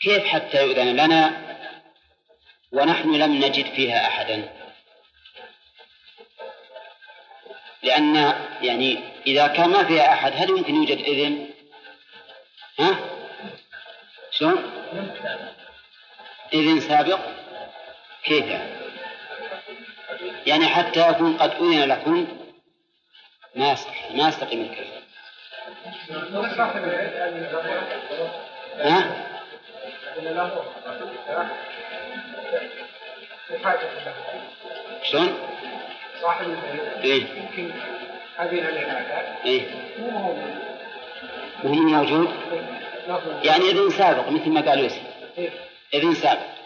كيف 0.03 0.25
حتى 0.25 0.63
يؤذن 0.63 0.97
لنا؟ 0.97 1.51
ونحن 2.73 3.15
لم 3.15 3.35
نجد 3.35 3.75
فيها 3.75 4.07
أحدا. 4.07 4.61
لأن 7.83 8.15
يعني 8.63 8.99
إذا 9.27 9.47
كان 9.47 9.71
ما 9.71 9.85
فيها 9.85 10.13
أحد 10.13 10.33
هل 10.33 10.51
يمكن 10.51 10.75
يوجد 10.75 10.99
إذن؟ 10.99 11.51
ها؟ 12.79 13.10
إذن 16.55 16.81
سابق؟ 16.81 17.21
كيف 18.25 18.45
يعني؟ 20.47 20.67
حتى 20.67 21.09
يكون 21.09 21.37
قد 21.37 21.51
أذن 21.51 21.89
لكم 21.89 22.27
ما 23.55 23.77
ما 24.15 24.29
يستقيم 24.29 24.61
الكلام 24.61 25.01
ها؟ 28.79 29.27
شلون؟ 35.03 35.39
صاحب 36.23 36.57
إيه؟ 37.05 37.27
يمكن 37.37 37.71
لهذا 38.71 39.37
إيه؟ 39.45 39.69
مو 39.99 40.11
موجود 40.11 40.55
مو 41.65 41.73
موجود؟ 41.73 42.31
يعني 43.45 43.65
إذن 43.71 43.91
سابق 43.91 44.29
مثل 44.29 44.51
ما 44.51 44.61
قال 44.61 44.79
يوسف؟ 44.79 45.10
إذن 45.95 46.15
سابق 46.15 46.61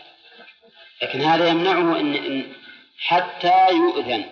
لكن 1.02 1.20
هذا 1.20 1.48
يمنعه 1.48 2.00
إن, 2.00 2.14
إن 2.14 2.52
حتى 2.98 3.68
يؤذن. 3.70 4.24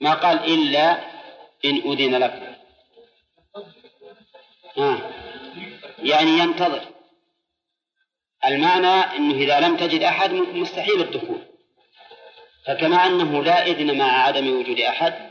ما 0.00 0.14
قال 0.14 0.44
إلا 0.44 0.92
إن 1.64 1.76
أذن 1.76 2.14
لكم 2.14 2.54
آه. 4.78 5.10
يعني 5.98 6.30
ينتظر. 6.30 6.82
المعنى 8.44 9.16
أنه 9.16 9.34
إذا 9.34 9.60
لم 9.60 9.76
تجد 9.76 10.02
أحد 10.02 10.32
مستحيل 10.32 11.00
الدخول. 11.00 11.42
فكما 12.66 13.06
أنه 13.06 13.42
لا 13.42 13.66
إذن 13.66 13.98
مع 13.98 14.22
عدم 14.22 14.60
وجود 14.60 14.80
أحد 14.80 15.30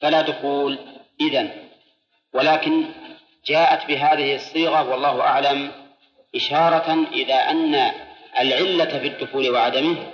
فلا 0.00 0.22
دخول. 0.22 0.78
إذن. 1.20 1.68
ولكن 2.32 2.84
جاءت 3.44 3.86
بهذه 3.86 4.34
الصيغة 4.34 4.88
والله 4.88 5.20
أعلم 5.20 5.87
إشارة 6.34 6.92
إلى 6.92 7.34
أن 7.34 7.92
العلة 8.38 8.98
في 8.98 9.06
الدخول 9.06 9.50
وعدمه 9.50 10.12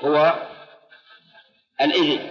هو 0.00 0.34
الإذن. 1.80 2.30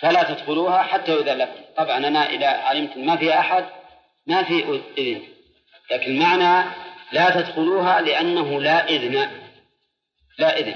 فلا 0.00 0.22
تدخلوها 0.22 0.82
حتى 0.82 1.12
يؤذن 1.12 1.38
لكم. 1.38 1.60
طبعا 1.76 1.96
أنا 1.96 2.30
إذا 2.30 2.48
علمت 2.48 2.96
ما 2.96 3.16
في 3.16 3.38
أحد 3.38 3.66
ما 4.26 4.42
في 4.42 4.80
إذن. 4.98 5.22
لكن 5.90 6.18
معنى 6.18 6.70
لا 7.12 7.30
تدخلوها 7.30 8.00
لأنه 8.00 8.60
لا 8.60 8.88
إذن. 8.88 9.30
لا 10.38 10.58
إذن. 10.58 10.74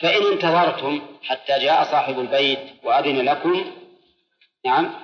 فإن 0.00 0.32
انتظرتم 0.32 1.18
حتى 1.22 1.58
جاء 1.58 1.84
صاحب 1.84 2.20
البيت 2.20 2.58
وأذن 2.82 3.24
لكم 3.24 3.72
نعم 4.66 4.94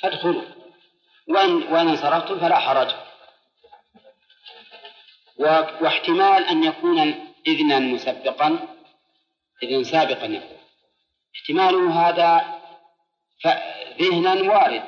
فادخلوا. 0.00 0.42
وإن, 1.28 1.50
وإن 1.62 1.88
انصرفتم 1.88 2.40
فلا 2.40 2.58
حرج. 2.58 2.94
واحتمال 5.80 6.44
أن 6.44 6.64
يكون 6.64 7.14
إذنا 7.46 7.78
مسبقا 7.78 8.58
إذن 9.62 9.84
سابقا 9.84 10.26
يكون. 10.26 10.58
احتماله 11.36 12.08
هذا 12.08 12.44
ذهنا 14.00 14.52
وارد 14.52 14.82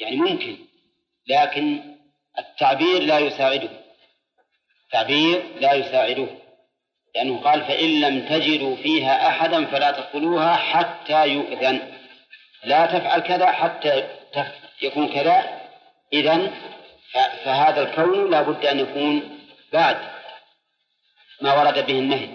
يعني 0.00 0.16
ممكن 0.16 0.56
لكن 1.26 1.96
التعبير 2.38 3.02
لا 3.02 3.18
يساعده. 3.18 3.68
التعبير 4.84 5.42
لا 5.60 5.72
يساعده 5.72 6.26
لأنه 7.14 7.40
قال 7.40 7.60
فإن 7.60 8.00
لم 8.00 8.26
تجدوا 8.28 8.76
فيها 8.76 9.28
أحدا 9.28 9.66
فلا 9.66 9.90
تدخلوها 9.90 10.56
حتى 10.56 11.28
يؤذن. 11.28 11.92
لا 12.64 12.86
تفعل 12.86 13.20
كذا 13.20 13.46
حتى 13.46 14.08
يكون 14.82 15.08
كذا 15.08 15.60
إذن 16.12 16.52
فهذا 17.44 17.82
الكون 17.82 18.30
لا 18.30 18.42
بد 18.42 18.66
أن 18.66 18.78
يكون 18.78 19.41
بعد 19.72 19.96
ما 21.40 21.54
ورد 21.54 21.86
به 21.86 21.98
النهي. 21.98 22.28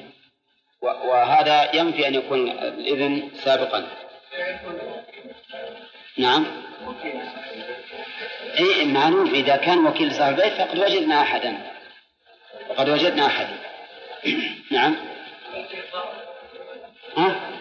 وهذا 0.82 1.76
ينفي 1.76 2.08
أن 2.08 2.16
يكون 2.16 2.50
الإذن 2.50 3.32
سابقا. 3.44 3.88
نعم. 6.18 6.46
أي 8.60 8.86
معلوم. 8.86 9.34
إذا 9.36 9.56
كان 9.56 9.88
وكيل 9.88 10.16
صاحب 10.16 10.40
البيت 10.40 10.54
فقد 10.54 10.80
وجدنا 10.80 11.22
أحدا. 11.22 11.58
وقد 12.70 12.90
وجدنا 12.90 13.26
أحدا. 13.26 13.58
نعم. 14.72 14.96
ها؟ 17.18 17.57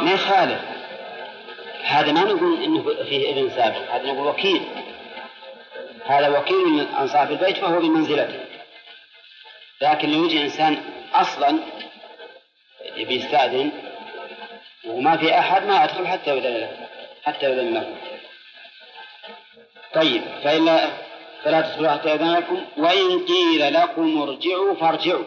ما 0.00 0.12
يخالف 0.12 0.60
هذا 1.82 2.12
ما 2.12 2.20
نقول 2.20 2.62
إنه 2.62 3.04
فيه 3.04 3.30
ابن 3.30 3.50
سابق 3.50 3.90
هذا 3.90 4.12
نقول 4.12 4.26
وكيل. 4.26 4.62
هذا 6.04 6.38
وكيل 6.38 6.86
عن 6.94 7.08
صاحب 7.08 7.30
البيت 7.30 7.56
فهو 7.56 7.80
بمنزلته 7.80 8.40
لكن 9.80 10.10
لو 10.10 10.24
يجي 10.24 10.42
إنسان 10.42 10.82
أصلا 11.14 11.58
يبي 12.96 13.14
يستأذن 13.14 13.72
وما 14.86 15.16
في 15.16 15.38
أحد 15.38 15.66
ما 15.66 15.84
أدخل 15.84 16.06
حتى 16.06 16.30
يؤذن 16.30 16.54
له 16.54 16.88
حتى 17.24 17.46
يؤذن 17.46 17.74
له 17.74 17.96
طيب 19.94 20.22
فإلا 20.44 20.90
فلا 21.42 21.60
تدخلوا 21.60 21.90
حتى 21.90 22.08
يؤذن 22.08 22.32
لكم 22.32 22.64
وإن 22.76 23.26
قيل 23.26 23.74
لكم 23.74 24.22
ارجعوا 24.22 24.74
فارجعوا. 24.74 25.24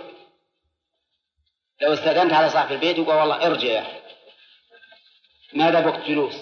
لو 1.82 1.94
استأذنت 1.94 2.34
على 2.34 2.50
صاحب 2.50 2.72
البيت 2.72 3.00
وقال 3.00 3.18
والله 3.18 3.48
ارجع 3.48 3.68
يا 3.68 3.82
أخي. 3.82 3.99
ماذا 5.54 5.80
بقت 5.80 6.08
جلوس؟ 6.08 6.36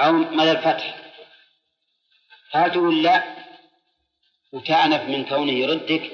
أو 0.00 0.12
مدى 0.12 0.50
الفتح؟ 0.50 1.02
هل 2.52 2.70
تقول 2.70 3.02
لا 3.02 3.24
وتأنف 4.52 5.02
من 5.02 5.24
كونه 5.24 5.52
يردك؟ 5.52 6.10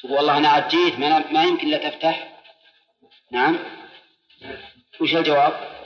تقول 0.00 0.12
والله 0.12 0.38
أنا 0.38 0.48
عاد 0.48 0.68
جيت 0.68 0.98
ما, 0.98 1.32
ما 1.32 1.44
يمكن 1.44 1.68
لا 1.68 1.90
تفتح. 1.90 2.38
نعم. 3.32 3.58
وش 5.00 5.16
الجواب؟ 5.16 5.78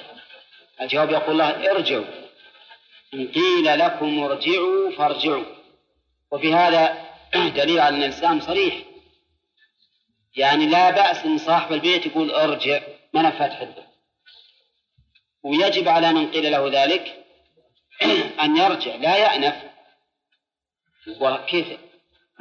الجواب 0.80 1.10
يقول 1.10 1.30
الله 1.30 1.70
ارجعوا. 1.70 2.04
إن 3.14 3.28
قيل 3.28 3.78
لكم 3.78 4.22
ارجعوا 4.22 4.90
فارجعوا. 4.96 5.44
وفي 6.30 6.54
هذا 6.54 7.08
دليل 7.56 7.80
على 7.80 7.96
أن 7.96 8.02
الإسلام 8.02 8.40
صريح. 8.40 8.74
يعني 10.36 10.66
لا 10.66 10.90
بأس 10.90 11.24
إن 11.24 11.38
صاحب 11.38 11.72
البيت 11.72 12.06
يقول 12.06 12.30
ارجع 12.30 12.80
ما 13.12 13.30
فتح 13.30 13.60
البيت. 13.60 13.91
ويجب 15.42 15.88
على 15.88 16.12
من 16.12 16.30
قيل 16.30 16.52
له 16.52 16.82
ذلك 16.82 17.24
أن 18.42 18.56
يرجع. 18.56 18.96
لا 18.96 19.16
يأنف. 19.16 19.62
وكيف؟ 21.20 21.78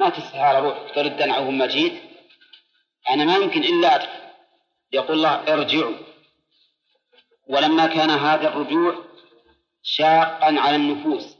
ما 0.00 0.08
تستحال 0.08 0.56
أروح 0.56 0.94
ترد 0.94 1.22
ما 1.22 1.66
جيت 1.66 2.02
أنا 3.10 3.24
ما 3.24 3.36
يمكن 3.36 3.60
إلا 3.60 3.94
أدخل. 3.94 4.22
يقول 4.92 5.16
الله 5.16 5.52
ارجعوا. 5.52 5.96
ولما 7.48 7.86
كان 7.86 8.10
هذا 8.10 8.48
الرجوع 8.48 9.04
شاقا 9.82 10.60
على 10.60 10.76
النفوس 10.76 11.36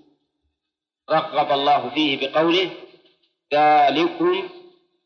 رغب 1.11 1.53
الله 1.53 1.91
فيه 1.91 2.29
بقوله 2.29 2.71
ذلكم 3.55 4.49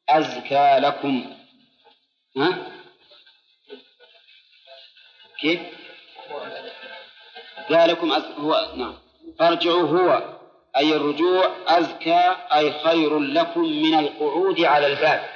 أزكى 0.08 0.78
لكم. 0.78 1.36
ها؟ 2.36 2.72
كيف؟ 5.40 5.60
ذلكم 7.70 8.12
أز... 8.12 8.24
هو 8.38 8.72
نعم. 8.76 8.98
فارجعوا 9.38 9.88
هو 9.88 10.38
أي 10.76 10.96
الرجوع 10.96 11.56
أزكى 11.66 12.36
أي 12.54 12.72
خير 12.84 13.18
لكم 13.18 13.60
من 13.60 13.98
القعود 13.98 14.60
على 14.60 14.86
الباب. 14.86 15.30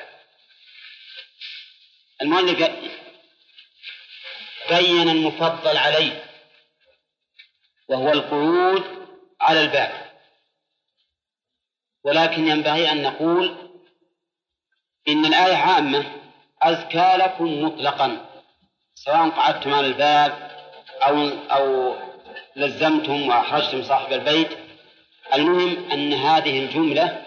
المؤلف 2.22 2.70
بين 4.70 5.08
المفضل 5.08 5.76
عليه 5.76 6.24
وهو 7.88 8.12
القعود 8.12 8.84
على 9.40 9.60
الباب. 9.60 10.10
ولكن 12.04 12.48
ينبغي 12.48 12.92
أن 12.92 13.02
نقول 13.02 13.70
إن 15.08 15.26
الآية 15.26 15.56
عامة 15.56 16.04
أزكى 16.62 17.16
لكم 17.16 17.62
مطلقا 17.64 18.26
سواء 18.94 19.28
قعدتم 19.28 19.74
على 19.74 19.86
الباب 19.86 20.50
أو 21.02 21.28
أو 21.28 21.94
لزمتم 22.60 23.28
وأحرجتم 23.28 23.82
صاحب 23.82 24.12
البيت. 24.12 24.48
المهم 25.34 25.90
أن 25.92 26.12
هذه 26.12 26.58
الجملة 26.58 27.22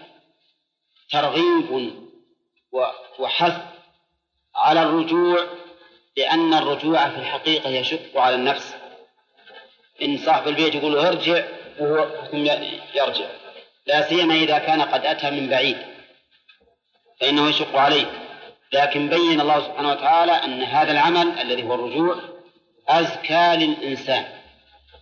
ترغيب 1.11 1.93
وحث 3.19 3.61
على 4.55 4.83
الرجوع 4.83 5.47
لأن 6.17 6.53
الرجوع 6.53 7.09
في 7.09 7.17
الحقيقة 7.17 7.69
يشق 7.69 8.17
على 8.17 8.35
النفس. 8.35 8.75
إن 10.01 10.17
صاحب 10.17 10.47
البيت 10.47 10.75
يقول 10.75 10.97
ارجع 10.97 11.43
وهو 11.79 12.07
يرجع. 12.95 13.25
لا 13.87 14.09
سيما 14.09 14.33
إذا 14.33 14.57
كان 14.57 14.81
قد 14.81 15.05
أتى 15.05 15.31
من 15.31 15.49
بعيد 15.49 15.77
فإنه 17.21 17.49
يشق 17.49 17.75
عليه. 17.75 18.05
لكن 18.73 19.09
بين 19.09 19.41
الله 19.41 19.59
سبحانه 19.59 19.91
وتعالى 19.91 20.31
أن 20.31 20.63
هذا 20.63 20.91
العمل 20.91 21.39
الذي 21.39 21.63
هو 21.63 21.73
الرجوع 21.73 22.15
أزكى 22.87 23.55
للإنسان. 23.55 24.42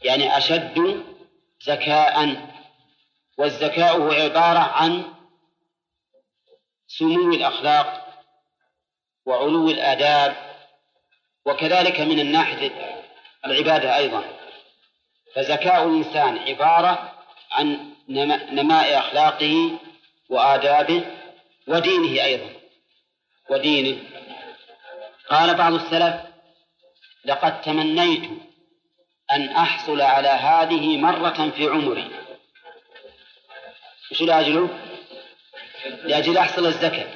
يعني 0.03 0.37
أشد 0.37 1.03
زكاء 1.61 2.47
والزكاء 3.37 3.97
هو 3.97 4.11
عبارة 4.11 4.59
عن 4.59 5.13
سمو 6.87 7.33
الأخلاق 7.33 8.07
وعلو 9.25 9.69
الآداب 9.69 10.35
وكذلك 11.45 11.99
من 11.99 12.19
الناحية 12.19 13.01
العبادة 13.45 13.97
أيضا. 13.97 14.23
فزكاء 15.35 15.87
الإنسان 15.87 16.37
عبارة 16.37 17.13
عن 17.51 17.93
نماء 18.51 18.99
أخلاقه 18.99 19.79
وآدابه 20.29 21.05
ودينه 21.67 22.23
أيضا. 22.23 22.49
ودينه. 23.49 24.03
قال 25.29 25.55
بعض 25.55 25.73
السلف 25.73 26.21
لقد 27.25 27.61
تمنيت 27.61 28.50
أن 29.31 29.49
أحصل 29.49 30.01
على 30.01 30.27
هذه 30.27 30.97
مرة 30.97 31.49
في 31.55 31.67
عمري. 31.67 32.11
وش 34.11 34.21
لأجله؟ 34.21 34.69
لأجل 36.03 36.37
أحصل 36.37 36.65
الزكاة. 36.65 37.07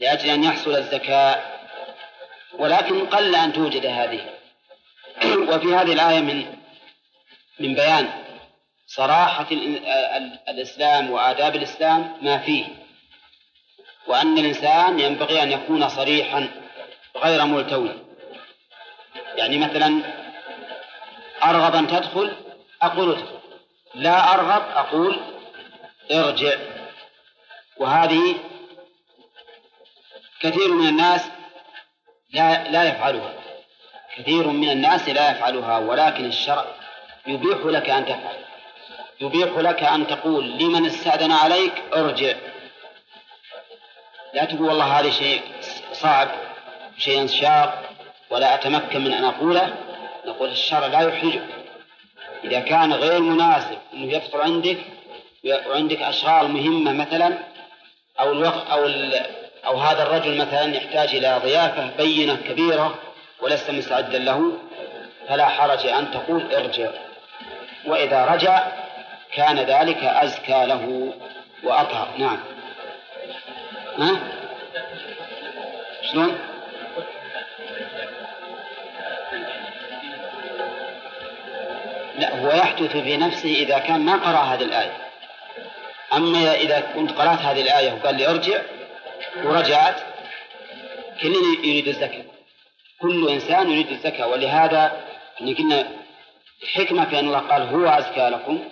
لأجل 0.00 0.30
أن 0.30 0.44
يحصل 0.44 0.76
الزكاة. 0.76 1.42
ولكن 2.58 3.06
قل 3.06 3.34
أن 3.34 3.52
توجد 3.52 3.86
هذه. 3.86 4.34
وفي 5.50 5.74
هذه 5.74 5.92
الآية 5.92 6.20
من 6.20 6.58
من 7.60 7.74
بيان 7.74 8.10
صراحة 8.86 9.46
الإسلام 10.48 11.10
وآداب 11.10 11.56
الإسلام 11.56 12.16
ما 12.22 12.38
فيه. 12.38 12.64
وأن 14.06 14.38
الإنسان 14.38 15.00
ينبغي 15.00 15.42
أن 15.42 15.52
يكون 15.52 15.88
صريحا 15.88 16.48
غير 17.16 17.44
ملتوي. 17.44 17.90
يعني 19.36 19.58
مثلا 19.58 20.21
أرغب 21.44 21.74
أن 21.74 21.86
تدخل؟ 21.86 22.32
أقول 22.82 23.18
لا 23.94 24.34
أرغب 24.34 24.62
أقول 24.74 25.20
ارجع. 26.12 26.56
وهذه 27.76 28.34
كثير 30.40 30.72
من 30.72 30.88
الناس 30.88 31.30
لا 32.32 32.68
لا 32.68 32.84
يفعلها. 32.84 33.34
كثير 34.16 34.46
من 34.46 34.70
الناس 34.70 35.08
لا 35.08 35.30
يفعلها 35.30 35.78
ولكن 35.78 36.24
الشرع 36.24 36.64
يبيح 37.26 37.58
لك 37.64 37.90
أن 37.90 38.04
تفعل. 38.04 38.36
يبيح 39.20 39.48
لك 39.56 39.82
أن 39.82 40.06
تقول 40.06 40.58
لمن 40.58 40.86
استأذن 40.86 41.32
عليك 41.32 41.82
ارجع. 41.94 42.36
لا 44.34 44.44
تقول 44.44 44.62
والله 44.62 45.00
هذا 45.00 45.10
شيء 45.10 45.42
صعب 45.92 46.28
شيء 46.98 47.26
شاق 47.26 47.90
ولا 48.30 48.54
أتمكن 48.54 49.04
من 49.04 49.12
أن 49.12 49.24
أقوله. 49.24 49.91
نقول 50.26 50.48
الشرع 50.48 50.86
لا 50.86 51.00
يحرجك 51.00 51.42
إذا 52.44 52.60
كان 52.60 52.92
غير 52.92 53.20
مناسب 53.20 53.78
أنه 53.94 54.12
يفطر 54.12 54.42
عندك 54.42 54.78
وعندك 55.66 56.02
أشغال 56.02 56.50
مهمة 56.50 56.92
مثلا 56.92 57.38
أو 58.20 58.32
الوقت 58.32 58.66
أو 58.70 58.90
أو 59.66 59.76
هذا 59.76 60.02
الرجل 60.02 60.38
مثلا 60.38 60.76
يحتاج 60.76 61.14
إلى 61.14 61.40
ضيافة 61.44 61.90
بينة 61.96 62.36
كبيرة 62.36 62.98
ولست 63.40 63.70
مستعدا 63.70 64.18
له 64.18 64.52
فلا 65.28 65.48
حرج 65.48 65.86
أن 65.86 66.10
تقول 66.10 66.54
ارجع 66.54 66.90
وإذا 67.86 68.24
رجع 68.24 68.66
كان 69.32 69.58
ذلك 69.58 70.04
أزكى 70.04 70.64
له 70.66 71.12
وأطهر 71.64 72.08
نعم 72.18 72.38
ها؟ 73.98 74.20
شلون؟ 76.12 76.51
لا 82.18 82.40
هو 82.40 82.50
يحدث 82.50 82.96
في 82.96 83.16
نفسه 83.16 83.54
إذا 83.54 83.78
كان 83.78 84.00
ما 84.00 84.12
قرأ 84.12 84.38
هذه 84.38 84.62
الآية. 84.62 85.08
أما 86.12 86.54
إذا 86.54 86.80
كنت 86.80 87.12
قرأت 87.12 87.38
هذه 87.38 87.60
الآية 87.60 87.92
وقال 87.92 88.14
لي 88.14 88.30
أرجع 88.30 88.62
ورجعت 89.44 90.00
كلنا 91.22 91.58
يريد 91.64 91.88
الزكاة. 91.88 92.24
كل 93.00 93.28
إنسان 93.28 93.70
يريد 93.70 93.90
الزكاة. 93.90 94.26
ولهذا 94.26 95.04
يعني 95.40 95.54
قلنا 95.54 95.88
الحكمة 96.62 97.04
في 97.04 97.18
أن 97.18 97.26
الله 97.26 97.38
قال 97.38 97.62
هو 97.62 97.86
أزكى 97.86 98.28
لكم. 98.28 98.64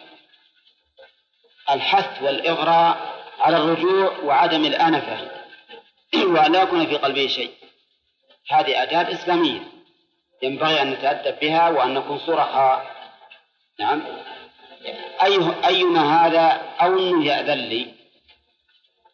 الحث 1.71 2.23
والإغراء 2.23 2.97
على 3.41 3.57
الرجوع 3.57 4.19
وعدم 4.25 4.65
الأنفة. 4.65 5.31
وأن 6.33 6.53
لا 6.53 6.63
يكون 6.63 6.87
في 6.87 6.97
قلبه 6.97 7.27
شيء. 7.27 7.51
هذه 8.51 8.83
آداب 8.83 9.11
إسلامية. 9.11 9.61
ينبغي 10.43 10.83
أن 10.83 10.91
نتأدب 10.91 11.41
بها 11.41 11.69
وأن 11.69 11.95
نكون 11.95 12.19
صرحاء. 12.19 13.00
نعم. 13.81 14.03
أي 15.23 15.39
أيما 15.67 16.27
هذا 16.27 16.63
أو 16.81 16.99
أنه 16.99 17.27
يأذن 17.27 17.59
لي؟ 17.59 17.95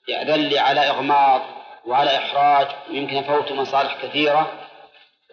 يأذن 0.08 0.40
لي 0.40 0.58
على 0.58 0.80
إغماض 0.80 1.42
وعلى 1.84 2.16
إحراج 2.16 2.68
ويمكن 2.90 3.16
أفوت 3.16 3.52
مصالح 3.52 3.96
كثيرة؟ 4.02 4.68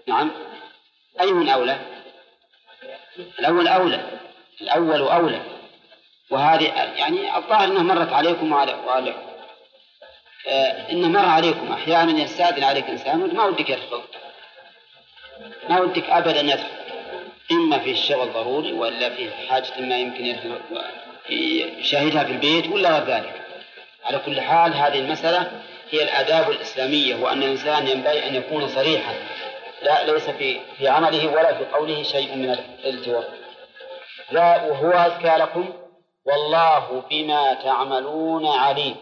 نعم. 0.07 0.31
أي 1.21 1.31
من 1.31 1.49
أولى؟ 1.49 1.77
الأول 3.39 3.67
أولى. 3.67 4.19
الأول 4.61 5.01
أولى. 5.01 5.41
وهذه 6.29 6.63
يعني 6.95 7.37
الظاهر 7.37 7.63
أنها 7.63 7.83
مرت 7.83 8.13
عليكم 8.13 8.51
وعلى, 8.51 8.73
وعلى 8.73 9.13
آه 10.47 10.91
إنه 10.91 11.07
مر 11.07 11.25
عليكم. 11.25 11.71
أحيانا 11.73 12.21
يستأذن 12.21 12.63
عليك 12.63 12.89
إنسان 12.89 13.35
ما 13.35 13.45
ودك 13.45 13.69
يدخل. 13.69 14.01
ما 15.69 15.79
ودك 15.81 16.09
أبدا 16.09 16.41
يدخل. 16.41 16.82
إما 17.51 17.79
في 17.79 17.91
الشغل 17.91 18.33
ضروري 18.33 18.73
ولا 18.73 19.09
في 19.09 19.31
حاجة 19.31 19.81
ما 19.81 19.97
يمكن 19.97 20.25
يشاهدها 21.79 22.23
في 22.23 22.31
البيت 22.31 22.67
ولا 22.67 22.99
غير 22.99 23.17
ذلك. 23.17 23.41
على 24.03 24.19
كل 24.19 24.41
حال 24.41 24.73
هذه 24.73 24.99
المسألة 24.99 25.61
هي 25.89 26.03
الآداب 26.03 26.51
الإسلامية 26.51 27.15
وأن 27.15 27.43
الإنسان 27.43 27.87
ينبغي 27.87 28.27
أن 28.27 28.35
يكون 28.35 28.67
صريحا. 28.67 29.15
لا 29.83 30.11
ليس 30.11 30.29
في 30.29 30.59
في 30.77 30.87
عمله 30.87 31.27
ولا 31.27 31.57
في 31.57 31.65
قوله 31.65 32.03
شيء 32.03 32.35
من 32.35 32.49
الالتواء. 32.49 33.33
لا 34.31 34.63
وهو 34.63 34.91
أزكى 34.91 35.35
لكم 35.37 35.73
والله 36.25 37.03
بما 37.09 37.53
تعملون 37.53 38.45
عليم. 38.45 38.95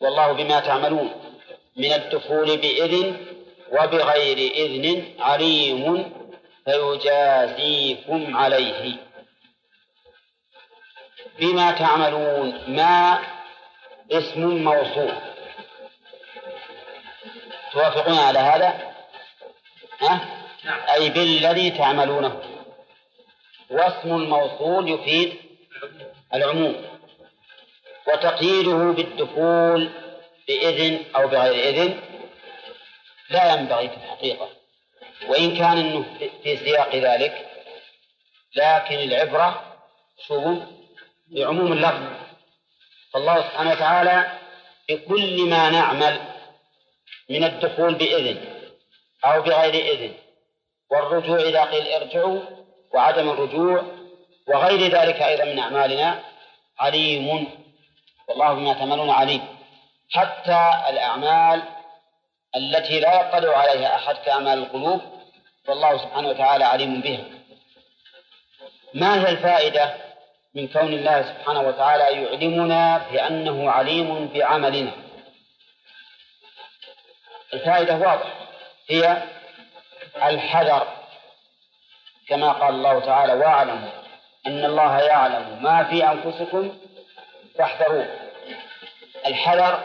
والله 0.00 0.32
بما 0.32 0.60
تعملون. 0.60 1.10
من 1.76 1.92
الدخول 1.92 2.56
بإذن 2.56 3.16
وبغير 3.70 4.36
إذن 4.36 5.04
عليم 5.20 6.12
فيجازيكم 6.64 8.36
عليه. 8.36 8.96
بما 11.38 11.70
تعملون 11.70 12.60
ما 12.68 13.18
اسم 14.12 14.64
موصول. 14.64 15.12
توافقون 17.72 18.18
على 18.18 18.38
هذا؟ 18.38 18.94
ها؟ 20.00 20.20
نعم. 20.64 20.80
أي 20.94 21.10
بالذي 21.10 21.70
تعملونه. 21.70 22.40
واسم 23.70 24.14
الموصول 24.16 24.90
يفيد 24.90 25.34
العموم. 26.34 26.84
وتقييده 28.08 28.92
بالدخول 28.92 29.90
بإذن 30.48 31.04
أو 31.16 31.28
بغير 31.28 31.68
إذن. 31.68 32.09
لا 33.30 33.54
ينبغي 33.54 33.88
في 33.88 33.96
الحقيقة. 33.96 34.48
وإن 35.28 35.56
كان 35.56 35.78
أنه 35.78 36.04
في 36.42 36.56
سياق 36.56 36.94
ذلك 36.94 37.46
لكن 38.56 38.94
العبرة 38.94 39.76
شو 40.26 40.56
بعموم 41.26 41.72
اللفظ. 41.72 42.02
فالله 43.12 43.42
سبحانه 43.42 43.70
وتعالى 43.70 44.38
بكل 44.88 45.48
ما 45.50 45.70
نعمل 45.70 46.20
من 47.30 47.44
الدخول 47.44 47.94
بإذن 47.94 48.38
أو 49.24 49.42
بغير 49.42 49.74
إذن 49.74 50.14
والرجوع 50.90 51.38
إذا 51.38 51.64
قيل 51.64 51.92
ارجعوا 51.92 52.40
وعدم 52.94 53.30
الرجوع 53.30 53.82
وغير 54.48 54.90
ذلك 54.90 55.22
أيضا 55.22 55.44
من 55.44 55.58
أعمالنا 55.58 56.24
عليم. 56.78 57.48
والله 58.28 58.54
بما 58.54 58.74
تعملون 58.74 59.10
عليم. 59.10 59.58
حتى 60.12 60.70
الأعمال 60.88 61.62
التي 62.56 63.00
لا 63.00 63.20
يطلع 63.20 63.58
عليها 63.58 63.94
أحد 63.94 64.14
كأعمال 64.14 64.58
القلوب 64.58 65.00
فالله 65.64 65.98
سبحانه 65.98 66.28
وتعالى 66.28 66.64
عليم 66.64 67.00
بها. 67.00 67.24
ما 68.94 69.20
هي 69.20 69.30
الفائدة 69.30 69.94
من 70.54 70.68
كون 70.68 70.92
الله 70.92 71.22
سبحانه 71.22 71.60
وتعالى 71.60 72.22
يعلمنا 72.22 72.98
بأنه 73.12 73.70
عليم 73.70 74.28
بعملنا؟ 74.28 74.92
الفائدة 77.54 77.94
واضحة 77.94 78.34
هي 78.88 79.22
الحذر. 80.22 80.86
كما 82.28 82.52
قال 82.52 82.74
الله 82.74 83.00
تعالى 83.00 83.32
واعلموا 83.34 83.90
أن 84.46 84.64
الله 84.64 85.00
يعلم 85.00 85.62
ما 85.62 85.84
في 85.84 86.04
أنفسكم 86.04 86.78
فاحذروه. 87.58 88.08
الحذر 89.26 89.84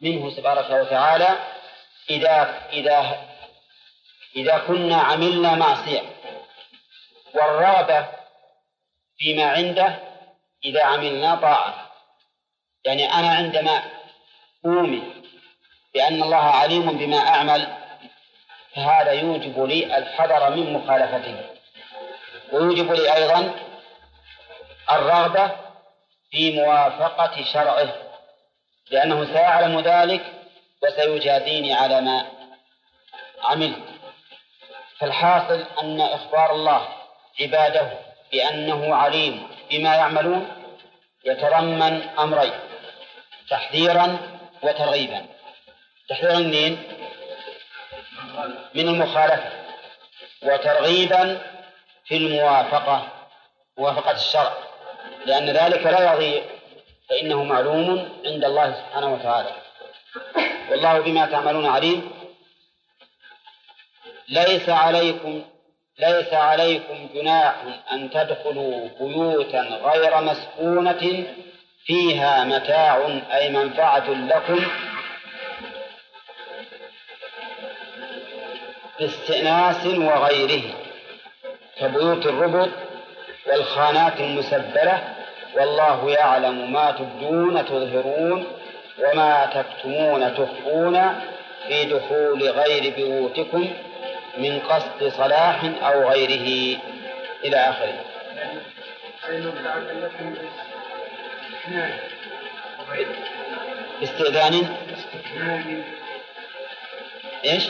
منه 0.00 0.36
تبارك 0.36 0.70
وتعالى 0.70 1.53
إذا 2.10 2.62
إذا 2.72 3.26
إذا 4.36 4.58
كنا 4.58 4.96
عملنا 4.96 5.54
معصية 5.54 6.02
والرغبة 7.34 8.06
فيما 9.18 9.44
عنده 9.44 9.98
إذا 10.64 10.84
عملنا 10.84 11.34
طاعة. 11.34 11.90
يعني 12.84 13.12
أنا 13.12 13.28
عندما 13.28 13.82
أؤمن 14.66 15.22
بأن 15.94 16.22
الله 16.22 16.36
عليم 16.36 16.98
بما 16.98 17.18
أعمل 17.18 17.76
فهذا 18.74 19.12
يوجب 19.12 19.64
لي 19.64 19.98
الحذر 19.98 20.50
من 20.50 20.72
مخالفته. 20.72 21.50
ويوجب 22.52 22.92
لي 22.92 23.14
أيضا 23.14 23.54
الرغبة 24.92 25.50
في 26.30 26.52
موافقة 26.52 27.44
شرعه 27.52 27.94
لأنه 28.90 29.24
سيعلم 29.24 29.80
ذلك 29.80 30.33
وسيجازيني 30.84 31.74
على 31.74 32.00
ما 32.00 32.26
عملت. 33.42 33.82
فالحاصل 34.98 35.64
أن 35.82 36.00
إخبار 36.00 36.52
الله 36.52 36.88
عباده 37.40 37.90
بأنه 38.32 38.94
عليم 38.94 39.48
بما 39.70 39.94
يعملون 39.94 40.48
يتضمن 41.24 42.08
أمرين 42.18 42.52
تحذيرا 43.50 44.18
وترغيبا. 44.62 45.26
تحذيرا 46.08 46.38
منين؟ 46.38 46.82
من 48.74 48.88
المخالفة. 48.88 49.52
وترغيبا 50.42 51.42
في 52.04 52.16
الموافقة 52.16 53.08
موافقة 53.78 54.10
الشرع. 54.10 54.54
لأن 55.26 55.50
ذلك 55.50 55.86
لا 55.86 56.12
يضيع 56.12 56.42
فإنه 57.10 57.44
معلوم 57.44 58.20
عند 58.26 58.44
الله 58.44 58.72
سبحانه 58.72 59.14
وتعالى. 59.14 59.52
والله 60.70 60.98
بما 61.00 61.26
تعملون 61.26 61.66
عليم. 61.66 62.10
ليس 64.28 64.68
عليكم 64.68 65.42
ليس 65.98 66.32
عليكم 66.32 67.08
جناح 67.14 67.54
أن 67.92 68.10
تدخلوا 68.10 68.88
بيوتا 69.00 69.60
غير 69.60 70.20
مسكونة 70.20 71.26
فيها 71.84 72.44
متاع 72.44 73.20
أي 73.32 73.50
منفعة 73.50 74.10
لكم. 74.10 74.64
باستئناس 79.00 79.86
وغيره 79.86 80.62
كبيوت 81.76 82.26
الربط 82.26 82.70
والخانات 83.46 84.20
المسبلة 84.20 85.14
والله 85.56 86.10
يعلم 86.10 86.72
ما 86.72 86.90
تبدون 86.90 87.64
تظهرون 87.64 88.46
وما 88.98 89.46
تكتمون 89.46 90.34
تخفون 90.34 91.20
في 91.68 91.84
دخول 91.84 92.48
غير 92.48 92.94
بيوتكم 92.94 93.68
من 94.38 94.60
قصد 94.60 95.08
صلاح 95.08 95.64
أو 95.82 96.08
غيره. 96.08 96.78
إلى 97.44 97.56
آخره. 97.56 98.04
استئذان. 104.02 104.66
إيش؟ 107.44 107.68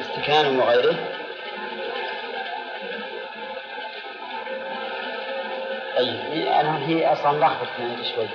استكان. 0.00 0.58
وغيره. 0.58 0.96
طيب 5.96 6.46
أنا 6.46 6.86
هي 6.88 7.12
أصلا 7.12 7.38
لخبط 7.38 7.68
شوي 8.14 8.28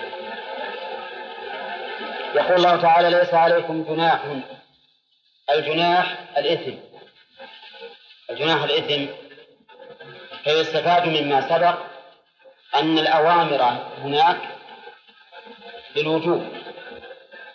يقول 2.36 2.56
الله 2.56 2.82
تعالى 2.82 3.10
ليس 3.10 3.34
عليكم 3.34 3.84
جناح 3.84 4.20
الجناح 5.52 6.16
الإثم. 6.38 6.78
الجناح 8.30 8.64
الإثم 8.64 9.06
فيستفاد 10.44 11.08
مما 11.08 11.42
سبق 11.42 11.76
أن 12.76 12.98
الأوامر 12.98 13.62
هناك 14.04 14.38
بالوجوب 15.96 16.48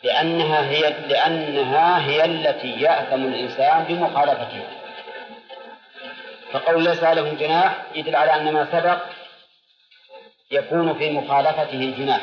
لأنها 0.02 0.70
هي 0.70 0.80
لأنها 1.08 2.06
هي 2.06 2.24
التي 2.24 2.80
يأثم 2.80 3.24
الإنسان 3.24 3.84
بمخالفتها 3.84 4.70
فقول 6.52 6.84
ليس 6.84 7.02
لهم 7.02 7.36
جناح 7.36 7.76
يدل 7.94 8.16
على 8.16 8.34
أن 8.34 8.52
ما 8.52 8.68
سبق 8.72 8.98
يكون 10.50 10.98
في 10.98 11.10
مخالفته 11.10 11.72
الجناح 11.72 12.20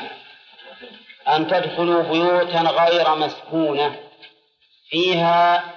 أن 1.27 1.47
تدخلوا 1.47 2.03
بيوتا 2.03 2.61
غير 2.61 3.15
مسكونة 3.15 3.99
فيها 4.89 5.73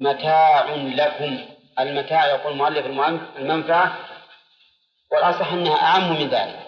متاع 0.00 0.74
لكم. 0.74 1.38
المتاع 1.78 2.26
يقول 2.26 2.52
المؤلف 2.52 2.86
المنفعة 3.38 3.98
والأصح 5.12 5.52
أنها 5.52 5.76
أعم 5.76 6.12
من 6.12 6.28
ذلك 6.28 6.58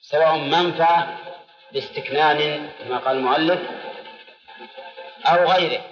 سواء 0.00 0.36
منفعة 0.36 1.18
لاستكنان 1.72 2.68
كما 2.78 2.98
قال 2.98 3.16
المؤلف 3.16 3.60
أو 5.26 5.44
غيره. 5.44 5.82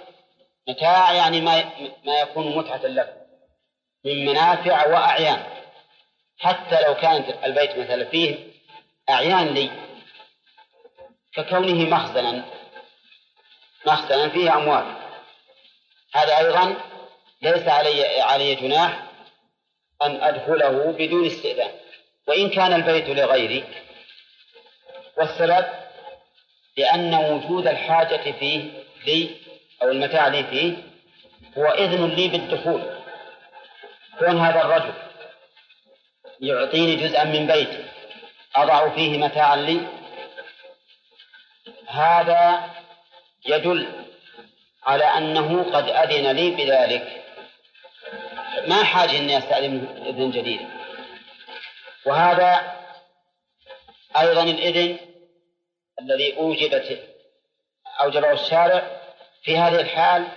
متاع 0.67 1.13
يعني 1.13 1.41
ما 1.41 1.63
ما 2.05 2.19
يكون 2.19 2.57
متعة 2.57 2.85
لكم 2.85 3.17
من 4.05 4.25
منافع 4.25 4.87
وأعيان. 4.87 5.43
حتى 6.39 6.87
لو 6.87 6.95
كانت 6.95 7.43
البيت 7.43 7.77
مثلا 7.77 8.05
فيه 8.05 8.52
أعيان 9.09 9.47
لي. 9.47 9.71
ككونه 11.33 11.89
مخزنا 11.89 12.45
مخزنا 13.87 14.29
فيه 14.29 14.55
أموال. 14.55 14.95
هذا 16.15 16.37
أيضا 16.37 16.75
ليس 17.41 17.67
علي 17.67 18.21
علي 18.21 18.55
جناح 18.55 19.03
أن 20.01 20.23
أدخله 20.23 20.91
بدون 20.91 21.25
استئذان. 21.25 21.71
وإن 22.27 22.49
كان 22.49 22.73
البيت 22.73 23.09
لغيري 23.09 23.63
والسبب 25.17 25.65
لأن 26.77 27.15
وجود 27.15 27.67
الحاجة 27.67 28.31
فيه 28.31 28.83
لي 29.05 29.35
أو 29.81 29.91
المتاع 29.91 30.27
لي 30.27 30.43
فيه 30.43 30.73
هو 31.57 31.65
إذن 31.65 32.09
لي 32.09 32.27
بالدخول. 32.27 32.83
كون 34.19 34.39
هذا 34.39 34.61
الرجل 34.61 34.93
يعطيني 36.41 36.95
جزءا 36.95 37.23
من 37.23 37.47
بيتي 37.47 37.92
أضع 38.55 38.89
فيه 38.89 39.17
متاعا 39.17 39.55
لي. 39.55 39.87
هذا 41.87 42.69
يدل 43.45 44.05
على 44.83 45.03
أنه 45.03 45.63
قد 45.63 45.89
أذن 45.89 46.31
لي 46.31 46.49
بذلك. 46.51 47.23
ما 48.67 48.83
حاجة 48.83 49.17
أني 49.17 49.37
أستأذن 49.37 50.03
إذن 50.05 50.31
جديد 50.31 50.67
وهذا 52.05 52.75
أيضا 54.17 54.43
الإذن 54.43 54.97
الذي 56.01 56.37
أوجبت 56.37 56.99
أوجبه 58.01 58.31
الشارع 58.31 59.01
في 59.43 59.57
هذه 59.57 59.79
الحال. 59.81 60.27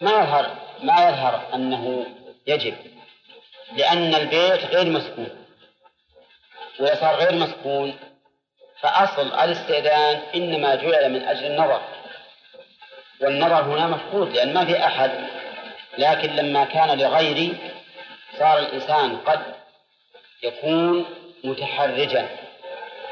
ما 0.00 0.10
يظهر 0.10 0.56
ما 0.82 1.08
يظهر 1.08 1.54
أنه 1.54 2.06
يجب 2.46 2.74
لأن 3.72 4.14
البيت 4.14 4.64
غير 4.64 4.90
مسكون. 4.90 5.45
صار 6.78 7.14
غير 7.14 7.32
مسكون. 7.32 7.98
فأصل 8.80 9.26
الاستئذان 9.26 10.22
إنما 10.34 10.74
جعل 10.74 11.12
من 11.12 11.24
أجل 11.24 11.46
النظر. 11.46 11.80
والنظر 13.20 13.62
هنا 13.62 13.86
مفقود 13.86 14.32
لأن 14.32 14.54
ما 14.54 14.64
في 14.64 14.86
أحد. 14.86 15.10
لكن 15.98 16.36
لما 16.36 16.64
كان 16.64 16.98
لغيري 16.98 17.56
صار 18.38 18.58
الإنسان 18.58 19.16
قد 19.16 19.40
يكون 20.42 21.06
متحرجا. 21.44 22.28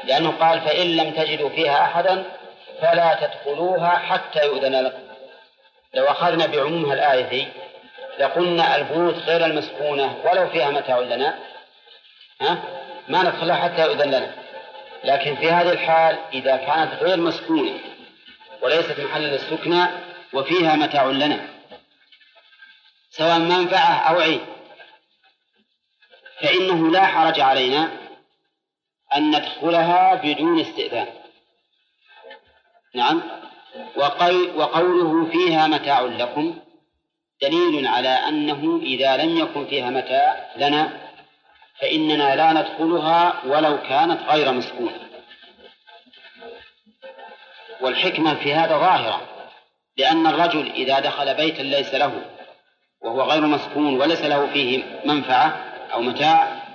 لأنه 0.03 0.31
قال 0.31 0.61
فإن 0.61 0.95
لم 0.95 1.11
تجدوا 1.11 1.49
فيها 1.49 1.81
أحدا 1.81 2.23
فلا 2.81 3.27
تدخلوها 3.27 3.89
حتى 3.89 4.45
يؤذن 4.45 4.83
لكم. 4.83 5.03
لو 5.93 6.05
أخذنا 6.05 6.45
بعمومها 6.45 6.93
الآية 6.93 7.21
دي 7.29 7.47
لقلنا 8.19 8.75
البيوت 8.75 9.15
غير 9.15 9.45
المسكونة 9.45 10.17
ولو 10.25 10.49
فيها 10.49 10.69
متاع 10.69 10.99
لنا. 10.99 11.39
ها؟ 12.41 12.57
ما 13.07 13.23
ندخلها 13.23 13.55
حتى 13.55 13.81
يؤذن 13.81 14.07
لنا. 14.07 14.35
لكن 15.03 15.35
في 15.35 15.51
هذه 15.51 15.71
الحال 15.71 16.19
إذا 16.33 16.57
كانت 16.57 16.93
غير 16.93 17.17
مسكونة 17.17 17.79
وليست 18.61 18.99
محل 18.99 19.21
للسكنى 19.21 19.85
وفيها 20.33 20.75
متاع 20.75 21.05
لنا. 21.05 21.47
سواء 23.09 23.39
منفعة 23.39 24.09
أو 24.09 24.19
عين 24.19 24.45
فإنه 26.41 26.91
لا 26.91 27.05
حرج 27.05 27.39
علينا 27.39 27.89
أن 29.15 29.29
ندخلها 29.29 30.15
بدون 30.15 30.59
استئذان. 30.59 31.07
نعم. 32.95 33.21
وقوله 34.55 35.25
فيها 35.31 35.67
متاع 35.67 36.01
لكم 36.01 36.59
دليل 37.41 37.87
على 37.87 38.09
أنه 38.09 38.79
إذا 38.83 39.17
لم 39.17 39.37
يكن 39.37 39.65
فيها 39.65 39.89
متاع 39.89 40.51
لنا 40.57 41.04
فإننا 41.81 42.35
لا 42.35 42.53
ندخلها 42.53 43.41
ولو 43.45 43.81
كانت 43.81 44.21
غير 44.29 44.51
مسكونة. 44.51 44.99
والحكمة 47.81 48.35
في 48.35 48.53
هذا 48.53 48.77
ظاهرة 48.77 49.21
لأن 49.97 50.27
الرجل 50.27 50.71
إذا 50.71 50.99
دخل 50.99 51.35
بيتا 51.35 51.61
ليس 51.61 51.93
له 51.93 52.25
وهو 53.01 53.21
غير 53.21 53.41
مسكون 53.41 54.01
وليس 54.01 54.21
له 54.21 54.53
فيه 54.53 54.83
منفعة 55.05 55.47
أو 55.93 56.01
متاع 56.01 56.65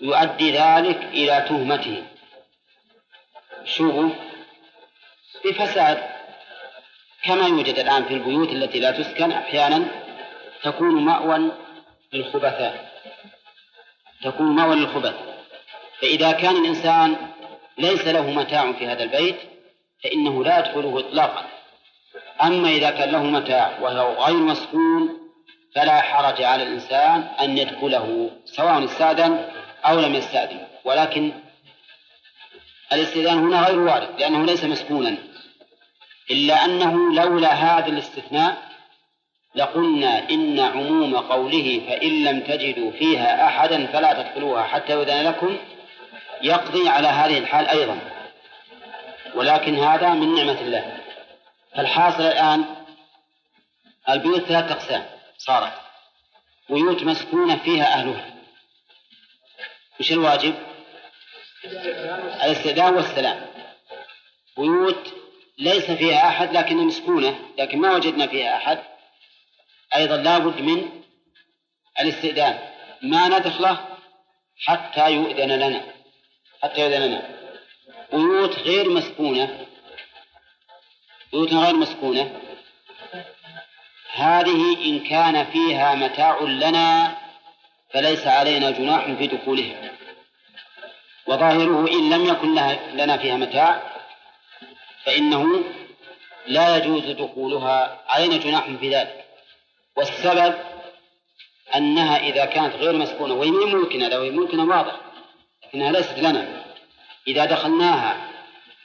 يؤدي 0.00 0.58
ذلك 0.58 0.96
إلى 0.96 1.44
تهمته. 1.48 2.02
شو 3.64 4.08
بفساد. 5.44 6.12
كما 7.24 7.46
يوجد 7.46 7.78
الآن 7.78 8.04
في 8.04 8.14
البيوت 8.14 8.48
التي 8.48 8.80
لا 8.80 8.90
تسكن 8.90 9.32
أحيانا 9.32 9.86
تكون 10.62 11.04
مأوى 11.04 11.52
للخبثاء. 12.12 12.91
تكون 14.22 14.46
مأوى 14.46 14.76
للخبث. 14.76 15.14
فإذا 16.00 16.32
كان 16.32 16.56
الإنسان 16.56 17.16
ليس 17.78 18.06
له 18.06 18.30
متاع 18.30 18.72
في 18.72 18.86
هذا 18.86 19.02
البيت 19.02 19.36
فإنه 20.04 20.44
لا 20.44 20.58
يدخله 20.58 20.98
إطلاقا. 20.98 21.44
أما 22.42 22.68
إذا 22.68 22.90
كان 22.90 23.10
له 23.10 23.22
متاع 23.22 23.78
وهو 23.80 24.24
غير 24.24 24.36
مسكون 24.36 25.18
فلا 25.74 26.00
حرج 26.00 26.42
على 26.42 26.62
الإنسان 26.62 27.22
أن 27.40 27.58
يدخله 27.58 28.30
سواء 28.44 28.84
استأذن 28.84 29.48
أو 29.84 30.00
لم 30.00 30.14
يستأذن. 30.14 30.66
ولكن 30.84 31.32
الاستئذان 32.92 33.38
هنا 33.38 33.66
غير 33.66 33.78
وارد 33.78 34.20
لأنه 34.20 34.44
ليس 34.44 34.64
مسكونا. 34.64 35.18
إلا 36.30 36.64
أنه 36.64 37.14
لولا 37.14 37.52
هذا 37.52 37.86
الاستثناء 37.86 38.71
لقلنا 39.54 40.30
إن 40.30 40.60
عموم 40.60 41.16
قوله 41.16 41.82
فإن 41.88 42.24
لم 42.24 42.40
تجدوا 42.40 42.90
فيها 42.90 43.46
أحدا 43.46 43.86
فلا 43.86 44.22
تدخلوها 44.22 44.62
حتى 44.62 44.92
يؤذن 44.92 45.22
لكم 45.26 45.58
يقضي 46.42 46.88
على 46.88 47.08
هذه 47.08 47.38
الحال 47.38 47.68
أيضا. 47.68 47.98
ولكن 49.34 49.78
هذا 49.78 50.08
من 50.08 50.34
نعمة 50.34 50.60
الله. 50.60 50.98
فالحاصل 51.76 52.22
الآن 52.22 52.64
البيوت 54.08 54.40
ثلاثة 54.40 54.72
أقسام 54.74 55.06
صارت. 55.38 55.72
بيوت 56.70 57.02
مسكونة 57.02 57.56
فيها 57.56 57.84
أهلها. 57.84 58.34
وش 60.00 60.12
الواجب؟ 60.12 60.54
الاستئذان 62.44 62.94
والسلام. 62.94 63.46
بيوت 64.56 65.14
ليس 65.58 65.90
فيها 65.90 66.28
أحد 66.28 66.56
لكنها 66.56 66.84
مسكونة 66.84 67.38
لكن 67.58 67.78
ما 67.78 67.94
وجدنا 67.94 68.26
فيها 68.26 68.56
أحد. 68.56 68.91
أيضا 69.96 70.16
لابد 70.16 70.60
من 70.60 71.02
الاستئذان. 72.00 72.58
ما 73.02 73.28
ندخله 73.28 73.80
حتى 74.66 75.12
يؤذن 75.12 75.52
لنا. 75.52 75.82
حتى 76.62 76.80
يؤذن 76.80 77.02
لنا. 77.02 77.22
بيوت 78.12 78.58
غير 78.58 78.90
مسكونة. 78.90 79.66
بيوت 81.32 81.54
غير 81.54 81.76
مسكونة. 81.76 82.40
هذه 84.14 84.84
إن 84.86 84.98
كان 85.00 85.44
فيها 85.44 85.94
متاع 85.94 86.40
لنا 86.40 87.16
فليس 87.90 88.26
علينا 88.26 88.70
جناح 88.70 89.04
في 89.04 89.26
دخولها. 89.26 89.90
وظاهره 91.26 91.88
إن 91.88 92.10
لم 92.10 92.26
يكن 92.26 92.54
لنا 92.94 93.16
فيها 93.16 93.36
متاع 93.36 93.82
فإنه 95.04 95.64
لا 96.46 96.76
يجوز 96.76 97.04
دخولها. 97.04 98.02
علينا 98.08 98.36
جناح 98.36 98.70
في 98.80 98.94
ذلك. 98.94 99.21
والسبب 99.96 100.54
أنها 101.76 102.18
إذا 102.18 102.44
كانت 102.44 102.74
غير 102.74 102.92
مسكونة 102.92 103.34
وهي 103.34 103.50
ممكنة 103.50 104.08
لو 104.08 104.22
هي 104.22 104.30
ممكنة 104.30 104.64
واضح 104.64 104.96
لكنها 105.64 105.92
ليست 105.92 106.18
لنا. 106.18 106.64
إذا 107.26 107.44
دخلناها 107.44 108.28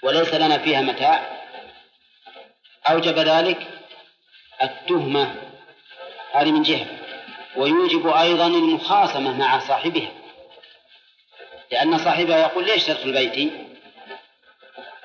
وليس 0.04 0.34
لنا 0.34 0.58
فيها 0.58 0.82
متاع 0.82 1.38
أوجب 2.90 3.20
ذلك 3.20 3.68
التهمة 4.64 5.36
هذه 6.34 6.52
من 6.52 6.62
جهة. 6.62 6.88
ويوجب 7.56 8.08
أيضا 8.08 8.48
المخاصمة 8.48 9.38
مع 9.38 9.60
صاحبها. 9.60 10.12
لأن 11.72 11.98
صاحبها 11.98 12.38
يقول 12.38 12.66
ليش 12.66 12.84
تدخل 12.86 13.12
بيتي؟ 13.12 13.52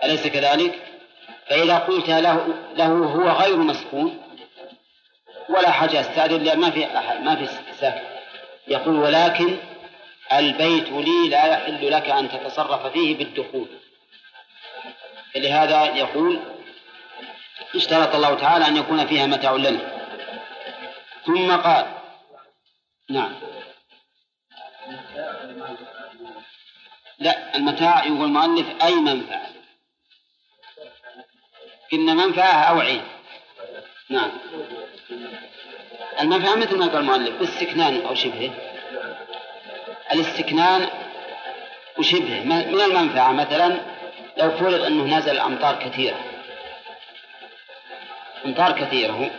أليس 0.04 0.26
كذلك؟ 0.26 0.92
فإذا 1.46 1.78
قلت 1.78 2.08
له 2.08 2.54
له 2.76 2.86
هو 2.86 3.28
غير 3.30 3.56
مسكون 3.56 4.31
ولا 5.48 5.70
حاجة 5.70 6.00
أستأذن 6.00 6.42
لأن 6.42 6.58
ما 6.58 6.70
في 6.70 6.98
أحد 6.98 7.20
ما 7.20 7.36
في 7.36 7.48
ساكن. 7.80 8.04
يقول 8.68 8.96
ولكن 8.96 9.58
البيت 10.32 10.88
لي 10.88 11.28
لا 11.28 11.46
يحل 11.46 11.90
لك 11.90 12.08
أن 12.08 12.28
تتصرف 12.28 12.86
فيه 12.86 13.18
بالدخول. 13.18 13.68
لهذا 15.36 15.84
يقول 15.84 16.40
اشترط 17.74 18.14
الله 18.14 18.34
تعالى 18.34 18.68
أن 18.68 18.76
يكون 18.76 19.06
فيها 19.06 19.26
متاع 19.26 19.52
لنا. 19.52 20.02
ثم 21.26 21.56
قال 21.56 21.86
نعم. 23.10 23.34
لا 27.18 27.56
المتاع 27.56 28.04
يقول 28.04 28.24
المؤلف 28.24 28.82
أي 28.82 28.94
منفعة؟ 28.94 29.46
إن 31.92 32.16
منفعة 32.16 32.62
أو 32.62 32.80
عين. 32.80 33.02
نعم. 34.08 34.30
المنفعة 36.20 36.54
مثل 36.54 36.76
ما 36.76 36.86
قال 36.86 36.96
المؤلف 36.96 37.38
باستكنان 37.38 38.06
أو 38.06 38.14
شبهه 38.14 38.50
الاستكنان 40.12 40.88
وشبهه 41.98 42.44
من 42.44 42.80
المنفعة؟ 42.80 43.32
مثلا 43.32 43.80
لو 44.36 44.50
فرض 44.50 44.82
أنه 44.82 45.18
نزل 45.18 45.38
أمطار 45.38 45.88
كثيرة. 45.88 46.20
أمطار 48.44 48.72
كثيرة 48.72 49.30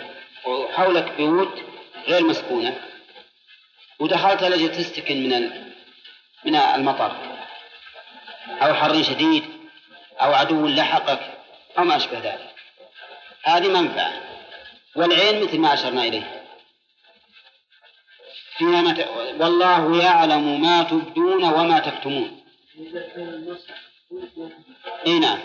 وحولك 0.45 1.11
بيوت 1.17 1.61
غير 2.07 2.23
مسكونة 2.23 2.75
ودخلت 3.99 4.43
لجي 4.43 4.67
تستكن 4.67 5.29
من 5.29 5.49
من 6.45 6.55
المطر. 6.55 7.15
أو 8.61 8.73
حر 8.73 9.03
شديد 9.03 9.43
أو 10.21 10.33
عدو 10.33 10.67
لحقك 10.67 11.19
أو 11.77 11.83
ما 11.83 11.95
أشبه 11.95 12.19
ذلك. 12.19 12.53
هذه 13.43 13.67
منفعة. 13.67 14.32
والعين 14.95 15.43
مثل 15.43 15.59
ما 15.59 15.73
أشرنا 15.73 16.03
إليه. 16.03 16.43
فيها. 18.57 19.09
والله 19.39 20.03
يعلم 20.03 20.61
ما 20.61 20.83
تبدون 20.83 21.43
وما 21.43 21.79
تكتمون. 21.79 22.43
إي 25.07 25.19
نعم. 25.19 25.39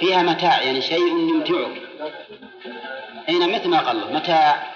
فيها 0.00 0.22
متاع 0.22 0.62
يعني 0.62 0.82
شيء 0.82 1.08
يمتعك. 1.08 1.82
إي 3.28 3.38
نعم 3.38 3.52
مثل 3.52 3.68
ما 3.68 3.80
قال 3.80 4.14
متاع 4.14 4.74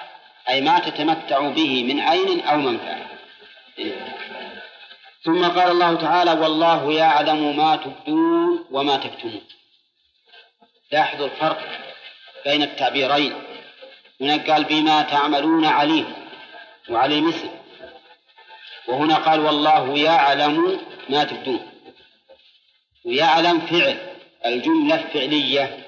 أي 0.48 0.60
ما 0.60 0.78
تتمتع 0.78 1.48
به 1.48 1.84
من 1.84 2.00
عين 2.00 2.40
أو 2.40 2.56
منفعة. 2.56 3.08
ثم 5.24 5.44
قال 5.44 5.70
الله 5.70 5.94
تعالى 5.94 6.32
والله 6.32 6.92
يعلم 6.92 7.56
ما 7.56 7.76
تبدون 7.76 8.66
وما 8.70 8.96
تكتمون. 8.96 9.40
لاحظوا 10.92 11.26
الفرق 11.26 11.60
بين 12.44 12.62
التعبيرين. 12.62 13.47
هناك 14.20 14.50
قال 14.50 14.64
بما 14.64 15.02
تعملون 15.02 15.64
عليم 15.64 16.14
وعليم 16.90 17.28
اسم 17.28 17.50
وهنا 18.88 19.14
قال 19.14 19.40
والله 19.40 19.98
يعلم 19.98 20.80
ما 21.08 21.24
تبدون. 21.24 21.72
ويعلم 23.04 23.60
فعل 23.60 24.16
الجملة 24.46 24.96
فعلية 24.96 25.86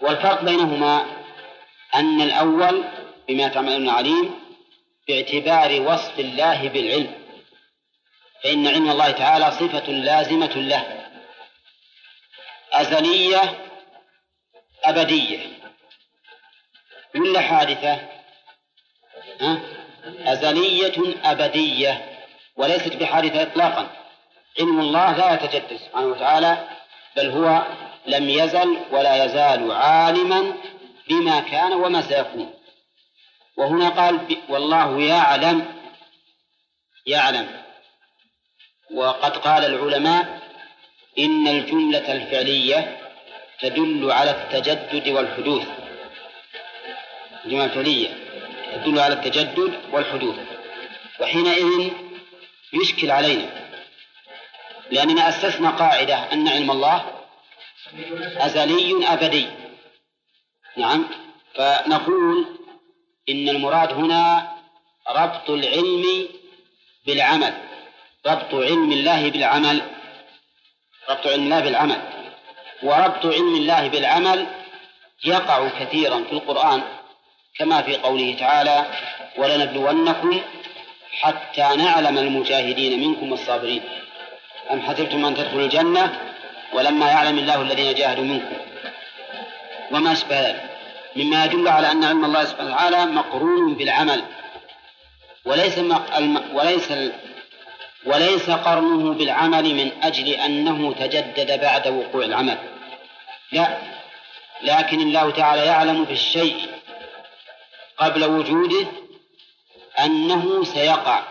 والفرق 0.00 0.42
بينهما 0.42 1.06
أن 1.94 2.20
الأول 2.20 2.84
بما 3.28 3.48
تعملون 3.48 3.88
عليم 3.88 4.40
باعتبار 5.08 5.80
وصف 5.80 6.18
الله 6.18 6.68
بالعلم. 6.68 7.14
فإن 8.44 8.66
علم 8.66 8.90
الله 8.90 9.10
تعالى 9.10 9.50
صفة 9.50 9.92
لازمة 9.92 10.56
له. 10.56 11.10
أزلية 12.72 13.68
أبدية. 14.84 15.59
ولا 17.14 17.40
حادثة؟ 17.40 18.00
أزلية 20.24 21.14
أبدية 21.24 22.18
وليست 22.56 22.96
بحادثة 22.96 23.42
إطلاقا. 23.42 23.90
علم 24.58 24.80
الله 24.80 25.16
لا 25.16 25.34
يتجدد 25.34 25.76
سبحانه 25.76 26.06
وتعالى 26.06 26.68
بل 27.16 27.30
هو 27.30 27.66
لم 28.06 28.30
يزل 28.30 28.78
ولا 28.90 29.24
يزال 29.24 29.72
عالما 29.72 30.54
بما 31.08 31.40
كان 31.40 31.72
وما 31.72 32.02
سيكون. 32.02 32.54
وهنا 33.56 33.88
قال 33.88 34.36
والله 34.48 35.00
يعلم 35.00 35.74
يعلم. 37.06 37.62
وقد 38.94 39.36
قال 39.36 39.64
العلماء 39.64 40.40
إن 41.18 41.48
الجملة 41.48 42.12
الفعلية 42.12 42.98
تدل 43.60 44.12
على 44.12 44.30
التجدد 44.30 45.08
والحدوث. 45.08 45.79
الجملة 47.44 47.64
الفعلية 47.64 48.08
تدل 48.74 48.98
على 48.98 49.14
التجدد 49.14 49.80
والحدوث 49.92 50.36
وحينئذ 51.20 51.90
يشكل 52.72 53.10
علينا. 53.10 53.70
لأننا 54.90 55.28
أسسنا 55.28 55.70
قاعدة 55.70 56.32
أن 56.32 56.48
علم 56.48 56.70
الله 56.70 57.24
أزلي 58.36 59.12
أبدي. 59.12 59.46
نعم 60.76 61.06
فنقول 61.54 62.46
إن 63.28 63.48
المراد 63.48 63.92
هنا 63.92 64.52
ربط 65.08 65.50
العلم 65.50 66.28
بالعمل 67.06 67.54
ربط 68.26 68.54
علم 68.54 68.92
الله 68.92 69.30
بالعمل 69.30 69.82
ربط 71.10 71.26
علم 71.26 71.42
الله 71.42 71.60
بالعمل. 71.60 72.02
وربط 72.82 73.26
علم 73.26 73.54
الله 73.54 73.88
بالعمل 73.88 74.46
يقع 75.24 75.68
كثيرا 75.68 76.24
في 76.24 76.32
القرآن. 76.32 76.99
كما 77.58 77.82
في 77.82 77.96
قوله 77.96 78.36
تعالى 78.38 78.86
ولنبلونكم 79.36 80.40
حتى 81.20 81.76
نعلم 81.76 82.18
المجاهدين 82.18 83.00
منكم 83.00 83.30
والصابرين 83.30 83.82
أم 84.70 84.82
حسبتم 84.82 85.24
أن 85.24 85.34
تدخلوا 85.34 85.62
الجنة 85.64 86.20
ولما 86.72 87.08
يعلم 87.08 87.38
الله 87.38 87.62
الذين 87.62 87.94
جاهدوا 87.94 88.24
منكم؟ 88.24 88.56
وما 89.90 90.12
أشبه 90.12 90.40
ذلك؟ 90.40 90.70
مما 91.16 91.44
يدل 91.44 91.68
على 91.68 91.90
أن 91.90 92.04
علم 92.04 92.24
الله 92.24 92.44
سبحانه 92.44 92.70
وتعالى 92.70 93.06
مقرون 93.06 93.74
بالعمل 93.74 94.24
وليس 95.44 95.78
وليس 96.52 96.92
وليس 98.06 98.50
قرنه 98.50 99.14
بالعمل 99.14 99.74
من 99.74 99.90
أجل 100.02 100.28
أنه 100.28 100.92
تجدد 100.92 101.60
بعد 101.60 101.88
وقوع 101.88 102.24
العمل. 102.24 102.58
لا 103.52 103.78
لكن 104.62 105.00
الله 105.00 105.30
تعالى 105.30 105.66
يعلم 105.66 106.04
في 106.04 106.12
الشيء 106.12 106.56
قبل 108.00 108.24
وجوده 108.24 108.86
أنه 110.00 110.64
سيقع 110.64 111.22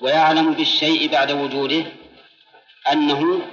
ويعلم 0.00 0.54
بالشيء 0.54 1.08
بعد 1.08 1.30
وجوده 1.30 1.84
أنه 2.92 3.48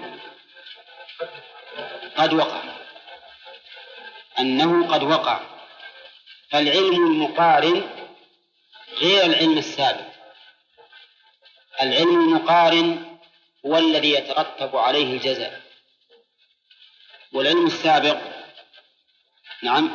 قد 2.18 2.34
وقع 2.34 2.80
أنه 4.40 4.94
قد 4.94 5.04
وقع. 5.04 5.40
فالعلم 6.50 6.96
المقارن 7.08 7.90
غير 8.98 9.26
العلم 9.26 9.58
السابق. 9.58 10.10
العلم 11.82 12.20
المقارن 12.22 13.18
هو 13.66 13.78
الذي 13.78 14.12
يترتب 14.12 14.76
عليه 14.76 15.14
الجزاء. 15.14 15.62
والعلم 17.34 17.66
السابق 17.66 18.18
نعم 19.64 19.92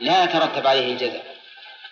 لا 0.00 0.24
يترتب 0.24 0.66
عليه 0.66 0.92
الجزاء. 0.92 1.25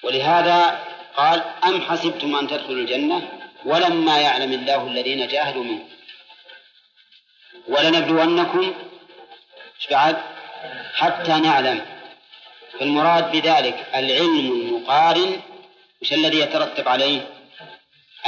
ولهذا 0.05 0.85
قال 1.17 1.43
أم 1.65 1.81
حسبتم 1.83 2.37
أن 2.37 2.49
تدخلوا 2.49 2.79
الجنة 2.79 3.29
ولما 3.65 4.21
يعلم 4.21 4.53
الله 4.53 4.87
الذين 4.87 5.29
جاهدوا 5.29 5.65
منكم؟ 5.65 5.89
ولنبلونكم؟ 7.69 8.75
بعد؟ 9.91 10.17
حتى 10.95 11.33
نعلم. 11.33 11.87
فالمراد 12.81 13.33
بذلك 13.33 13.87
العلم 13.95 14.39
المقارن 14.39 15.41
وش 16.03 16.13
الذي 16.13 16.39
يترتب 16.41 16.89
عليه؟ 16.89 17.21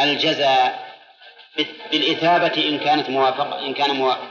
الجزاء 0.01 0.87
بالإثابة 1.93 2.69
إن 2.69 2.79
كانت 2.79 3.11
موافقة 3.11 3.67
إن 3.67 3.75
كان 3.75 3.91
موافق 3.91 4.31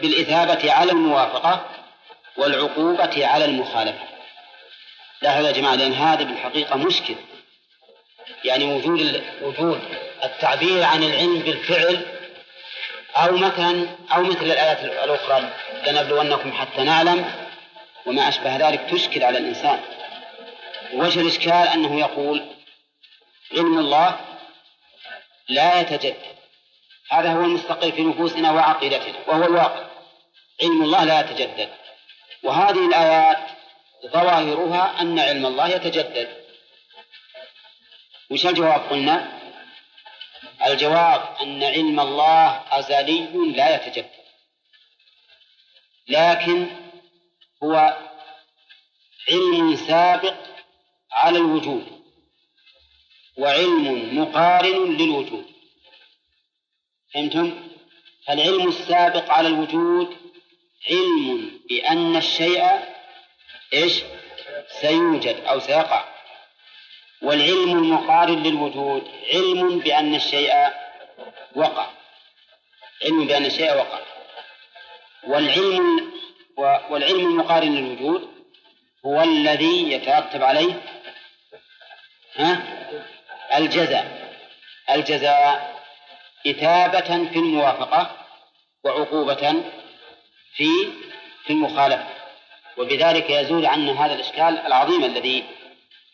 بالإثابة 0.00 0.72
على 0.72 0.92
الموافقة 0.92 1.66
والعقوبة 2.36 3.26
على 3.26 3.44
المخالفة. 3.44 4.17
لاحظوا 5.22 5.46
يا 5.46 5.52
جماعة 5.52 5.74
لأن 5.74 5.92
هذا 5.92 6.24
بالحقيقة 6.24 6.76
مشكل. 6.76 7.14
يعني 8.44 8.64
وجود 8.64 9.24
وجود 9.42 9.80
التعبير 10.24 10.82
عن 10.84 11.02
العلم 11.02 11.38
بالفعل 11.38 12.06
أو 13.16 13.36
مثلا 13.36 13.86
أو 14.14 14.22
مثل 14.22 14.44
الآيات 14.44 14.84
الأخرى 14.84 15.52
لنبلونكم 15.86 16.52
حتى 16.52 16.82
نعلم 16.82 17.32
وما 18.06 18.28
أشبه 18.28 18.56
ذلك 18.56 18.80
تشكل 18.90 19.22
على 19.22 19.38
الإنسان. 19.38 19.80
وجه 20.92 21.20
الإشكال 21.20 21.68
أنه 21.68 22.00
يقول 22.00 22.46
علم 23.52 23.78
الله 23.78 24.20
لا 25.48 25.80
يتجدد. 25.80 26.16
هذا 27.10 27.32
هو 27.32 27.40
المستقر 27.40 27.92
في 27.92 28.02
نفوسنا 28.02 28.52
وعقيدتنا 28.52 29.18
وهو 29.26 29.44
الواقع. 29.44 29.86
علم 30.62 30.82
الله 30.82 31.04
لا 31.04 31.20
يتجدد. 31.20 31.68
وهذه 32.42 32.86
الآيات 32.86 33.57
ظواهرها 34.06 35.00
أن 35.00 35.18
علم 35.18 35.46
الله 35.46 35.68
يتجدد. 35.68 36.44
وش 38.30 38.46
الجواب 38.46 38.80
قلنا؟ 38.80 39.38
الجواب 40.66 41.36
أن 41.40 41.62
علم 41.64 42.00
الله 42.00 42.62
أزلي 42.70 43.52
لا 43.56 43.74
يتجدد. 43.74 44.10
لكن 46.08 46.66
هو 47.62 47.96
علم 49.30 49.76
سابق 49.76 50.36
على 51.12 51.38
الوجود 51.38 52.02
وعلم 53.36 54.18
مقارن 54.20 54.96
للوجود. 54.96 55.46
فهمتم؟ 57.14 57.68
فالعلم 58.26 58.68
السابق 58.68 59.30
على 59.30 59.48
الوجود 59.48 60.16
علم 60.90 61.60
بأن 61.68 62.16
الشيء 62.16 62.97
إيش؟ 63.72 64.02
سيوجد 64.80 65.44
أو 65.44 65.60
سيقع. 65.60 66.04
والعلم 67.22 67.78
المقارن 67.78 68.42
للوجود 68.42 69.10
علم 69.34 69.78
بأن 69.78 70.14
الشيء 70.14 70.54
وقع. 71.54 71.86
علم 73.04 73.26
بأن 73.26 73.46
الشيء 73.46 73.74
وقع. 73.74 73.98
والعلم 75.26 76.12
والعلم 76.90 77.20
المقارن 77.20 77.74
للوجود 77.74 78.28
هو 79.06 79.20
الذي 79.20 79.92
يترتب 79.92 80.42
عليه 80.42 80.82
ها؟ 82.36 82.62
الجزاء. 83.54 84.34
الجزاء 84.90 85.78
إثابة 86.46 87.28
في 87.28 87.36
الموافقة 87.38 88.16
وعقوبة 88.84 89.62
في 90.54 90.68
في 91.44 91.50
المخالفة. 91.50 92.17
وبذلك 92.78 93.30
يزول 93.30 93.66
عنا 93.66 94.06
هذا 94.06 94.14
الإشكال 94.14 94.66
العظيم 94.66 95.04
الذي 95.04 95.44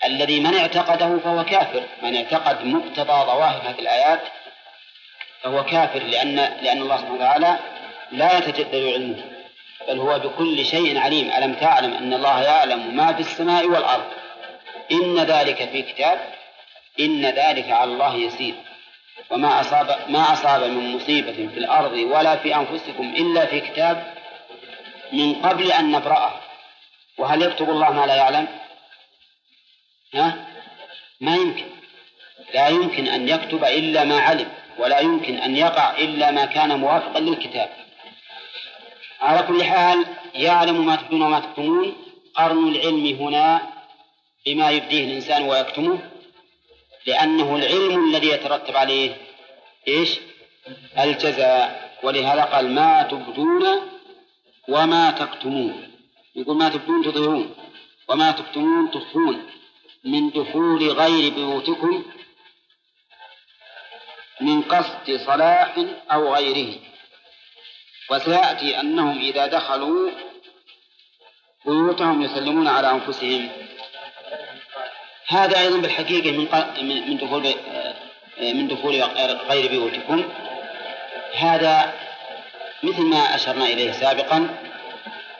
الذي 0.04 0.40
من 0.40 0.54
اعتقده 0.54 1.18
فهو 1.18 1.44
كافر. 1.44 1.82
من 2.02 2.16
اعتقد 2.16 2.64
مقتضى 2.64 3.26
ظواهر 3.26 3.62
هذه 3.70 3.78
الآيات 3.78 4.20
فهو 5.42 5.64
كافر 5.64 6.02
لأن 6.02 6.36
لأن 6.36 6.82
الله 6.82 6.96
سبحانه 6.96 7.14
وتعالى 7.14 7.58
لا 8.12 8.38
يتجدد 8.38 8.74
علمه 8.74 9.24
بل 9.88 9.98
هو 9.98 10.18
بكل 10.18 10.66
شيء 10.66 10.98
عليم. 10.98 11.30
ألم 11.30 11.54
تعلم 11.54 11.94
أن 11.94 12.12
الله 12.12 12.42
يعلم 12.42 12.96
ما 12.96 13.12
في 13.12 13.20
السماء 13.20 13.66
والأرض؟ 13.66 14.04
إن 14.92 15.18
ذلك 15.18 15.68
في 15.72 15.82
كتاب 15.82 16.18
إن 17.00 17.26
ذلك 17.26 17.70
على 17.70 17.92
الله 17.92 18.14
يسير. 18.14 18.54
وما 19.30 19.60
أصاب 19.60 19.96
ما 20.08 20.32
أصاب 20.32 20.62
من 20.62 20.96
مصيبة 20.96 21.32
في 21.32 21.58
الأرض 21.58 21.92
ولا 21.92 22.36
في 22.36 22.56
أنفسكم 22.56 23.14
إلا 23.16 23.46
في 23.46 23.60
كتاب 23.60 24.14
من 25.12 25.34
قبل 25.34 25.72
أن 25.72 25.90
نبرأه 25.92 26.43
وهل 27.18 27.42
يكتب 27.42 27.70
الله 27.70 27.90
ما 27.92 28.06
لا 28.06 28.14
يعلم؟ 28.14 28.48
ها؟ 30.14 30.46
ما 31.20 31.36
يمكن. 31.36 31.66
لا 32.54 32.68
يمكن 32.68 33.08
أن 33.08 33.28
يكتب 33.28 33.64
إلا 33.64 34.04
ما 34.04 34.20
علم 34.20 34.52
ولا 34.78 35.00
يمكن 35.00 35.36
أن 35.36 35.56
يقع 35.56 35.98
إلا 35.98 36.30
ما 36.30 36.44
كان 36.44 36.78
موافقا 36.78 37.20
للكتاب. 37.20 37.70
على 39.20 39.46
كل 39.46 39.64
حال 39.64 40.06
يعلم 40.34 40.86
ما 40.86 40.96
تبدون 40.96 41.22
وما 41.22 41.40
تكتمون. 41.40 41.96
قرن 42.34 42.68
العلم 42.68 43.06
هنا 43.06 43.62
بما 44.46 44.70
يبديه 44.70 45.04
الإنسان 45.04 45.42
ويكتمه 45.42 45.98
لأنه 47.06 47.56
العلم 47.56 48.08
الذي 48.08 48.28
يترتب 48.28 48.76
عليه 48.76 49.16
إيش؟ 49.88 50.20
الجزاء. 50.98 51.94
ولهذا 52.02 52.44
قال 52.44 52.70
ما 52.70 53.02
تبدون 53.02 53.64
وما 54.68 55.10
تكتمون. 55.10 55.93
يقول 56.36 56.56
ما 56.56 56.68
تبدون 56.68 57.04
تظهرون 57.04 57.54
وما 58.08 58.30
تكتمون 58.30 58.90
تخفون 58.90 59.46
من 60.04 60.30
دخول 60.30 60.90
غير 60.90 61.34
بيوتكم 61.34 62.04
من 64.40 64.62
قصد 64.62 65.16
صلاح 65.26 65.74
أو 66.12 66.34
غيره. 66.34 66.78
وسيأتي 68.10 68.80
أنهم 68.80 69.18
إذا 69.18 69.46
دخلوا 69.46 70.10
بيوتهم 71.66 72.22
يسلمون 72.22 72.68
على 72.68 72.90
أنفسهم. 72.90 73.48
هذا 75.28 75.60
أيضا 75.60 75.78
بالحقيقة 75.78 76.30
من 76.30 77.08
من 77.08 77.16
دخول 77.16 77.54
من 78.40 78.68
دخول 78.68 79.02
غير 79.50 79.68
بيوتكم. 79.68 80.24
هذا 81.34 81.94
مثل 82.82 83.02
ما 83.02 83.34
أشرنا 83.34 83.64
إليه 83.64 83.92
سابقا. 83.92 84.58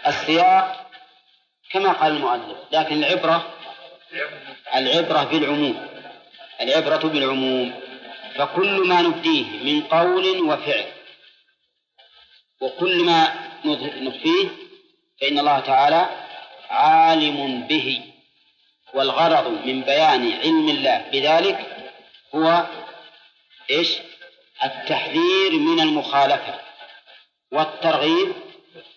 السياق 0.07 0.84
كما 1.75 1.93
قال 1.93 2.17
المؤلف 2.17 2.57
لكن 2.73 3.05
العبرة 3.05 3.55
العبرة 4.75 5.25
بالعموم 5.25 5.87
العبرة 6.61 7.09
بالعموم 7.09 7.81
فكل 8.35 8.89
ما 8.89 9.03
نبديه 9.03 9.45
من 9.45 9.83
قول 9.83 10.41
وفعل 10.41 10.85
وكل 12.61 13.05
ما 13.05 13.35
نخفيه 14.01 14.49
فإن 15.21 15.39
الله 15.39 15.61
تعالى 15.61 16.09
عالم 16.71 17.67
به 17.67 18.03
والغرض 18.95 19.49
من 19.67 19.83
بيان 19.83 20.33
علم 20.33 20.69
الله 20.69 21.05
بذلك 21.13 21.89
هو 22.35 22.67
إيش؟ 23.71 23.99
التحذير 24.65 25.53
من 25.53 25.81
المخالفة 25.81 26.61
والترغيب 27.53 28.33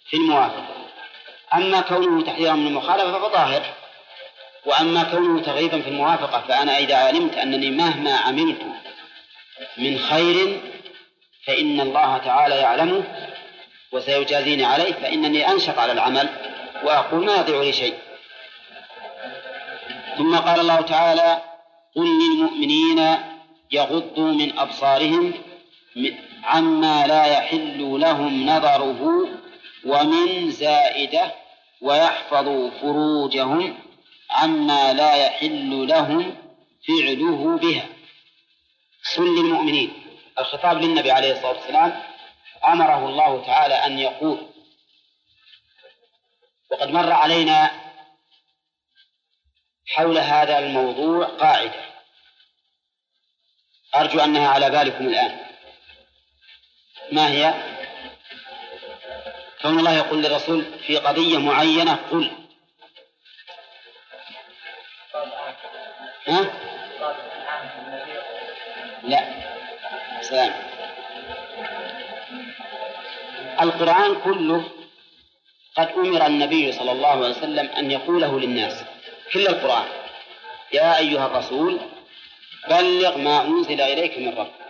في 0.10 0.18
الموافقة 0.18 0.87
أما 1.54 1.82
كونه 1.82 2.22
تحذيرا 2.24 2.54
من 2.54 2.68
المخالفة 2.68 3.20
فظاهر 3.20 3.62
وأما 4.66 5.04
كونه 5.04 5.42
ترغيبا 5.42 5.82
في 5.82 5.88
الموافقة 5.88 6.44
فأنا 6.48 6.78
إذا 6.78 6.96
علمت 6.96 7.38
أنني 7.38 7.72
مهما 7.72 8.12
عملت 8.16 8.62
من 9.78 10.00
خير 10.00 10.62
فإن 11.46 11.82
الله 11.82 12.18
تعالى 12.18 12.56
يعلمه 12.56 13.04
وسيجازيني 13.92 14.66
عليه 14.66 14.94
فإنني 14.94 15.52
أنشط 15.52 15.80
على 15.80 15.92
العمل 15.92 16.30
وأقول 16.84 17.26
ما 17.26 17.36
يضيع 17.36 17.62
لي 17.62 17.74
شيء. 17.74 17.94
ثم 20.18 20.36
قال 20.36 20.60
الله 20.60 20.82
تعالى 20.82 21.42
قل 21.96 22.06
للمؤمنين 22.06 23.18
يغضوا 23.72 24.32
من 24.32 24.60
أبصارهم 24.60 25.34
عما 26.44 27.08
لا 27.08 27.26
يحل 27.26 28.00
لهم 28.00 28.50
نظره 28.50 29.28
ومن 29.86 30.52
زائدة 30.52 31.36
ويحفظوا 31.82 32.70
فروجهم 32.70 33.80
عما 34.30 34.94
لا 34.94 35.26
يحل 35.26 35.88
لهم 35.88 36.38
فعله 36.88 37.58
بها. 37.58 37.90
قل 39.18 39.36
للمؤمنين. 39.36 39.94
الخطاب 40.40 40.78
للنبي 40.78 41.12
عليه 41.12 41.32
الصلاة 41.32 41.58
والسلام 41.58 42.04
أمره 42.68 43.10
الله 43.10 43.46
تعالى 43.46 43.74
أن 43.74 44.00
يقول 44.00 44.48
وقد 46.72 46.90
مر 46.90 47.12
علينا 47.12 47.72
حول 49.88 50.18
هذا 50.18 50.60
الموضوع 50.60 51.26
قاعدة. 51.26 51.86
أرجو 53.96 54.20
أنها 54.20 54.48
على 54.48 54.70
بالكم 54.70 55.08
الآن. 55.08 55.40
ما 57.12 57.28
هي؟ 57.28 57.77
كون 59.62 59.80
الله 59.80 59.98
يقول 59.98 60.24
للرسول 60.24 60.66
في 60.88 60.98
قضية 60.98 61.38
معينة 61.38 61.96
قل. 62.12 62.32
ها؟ 66.28 66.52
لا. 69.04 69.24
سلام. 70.22 70.54
القرآن 73.62 74.22
كله 74.22 74.64
قد 75.76 75.88
أمر 75.88 76.26
النبي 76.26 76.72
صلى 76.72 76.92
الله 76.92 77.08
عليه 77.08 77.30
وسلم 77.30 77.70
أن 77.70 77.92
يقوله 77.92 78.40
للناس. 78.40 78.84
كل 79.34 79.48
القرآن. 79.48 79.88
يا 80.74 80.98
أيها 80.98 81.26
الرسول 81.26 81.80
بلغ 82.70 83.18
ما 83.18 83.42
أنزل 83.42 83.82
إليك 83.82 84.18
من 84.18 84.38
ربك. 84.38 84.68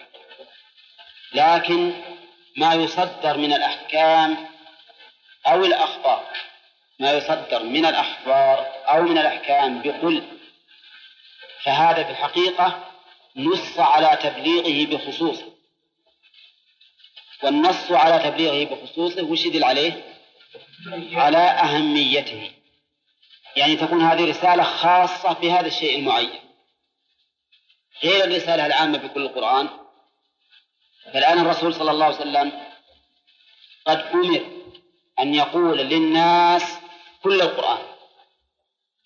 لكن 1.34 1.94
ما 2.58 2.74
يصدر 2.74 3.38
من 3.38 3.54
الأحكام 3.54 4.57
أو 5.48 5.66
الأخبار. 5.66 6.28
ما 7.00 7.14
يصدر 7.14 7.64
من 7.64 7.86
الأخبار 7.86 8.72
أو 8.86 9.02
من 9.02 9.18
الأحكام 9.18 9.82
بقل. 9.82 10.24
فهذا 11.64 12.04
في 12.04 12.10
الحقيقة 12.10 12.94
نص 13.36 13.80
على 13.80 14.18
تبليغه 14.22 14.96
بخصوصه. 14.96 15.54
والنص 17.44 17.92
على 17.92 18.32
تبليغه 18.32 18.76
بخصوصه 18.76 19.24
وش 19.24 19.46
يدل 19.46 19.64
عليه؟ 19.64 20.18
على 21.14 21.38
أهميته. 21.38 22.52
يعني 23.56 23.76
تكون 23.76 24.02
هذه 24.02 24.30
رسالة 24.30 24.64
خاصة 24.64 25.34
بهذا 25.34 25.68
الشيء 25.68 26.00
المعين. 26.00 26.40
غير 28.04 28.24
الرسالة 28.24 28.66
العامة 28.66 28.98
بكل 28.98 29.22
القرآن. 29.22 29.70
فالآن 31.14 31.40
الرسول 31.40 31.74
صلى 31.74 31.92
الله 31.92 32.06
عليه 32.06 32.16
وسلم 32.16 32.52
قد 33.86 33.98
أمر 33.98 34.57
أن 35.20 35.36
يقول 35.36 35.78
للناس 35.78 36.64
كل 37.24 37.42
القرآن. 37.42 37.86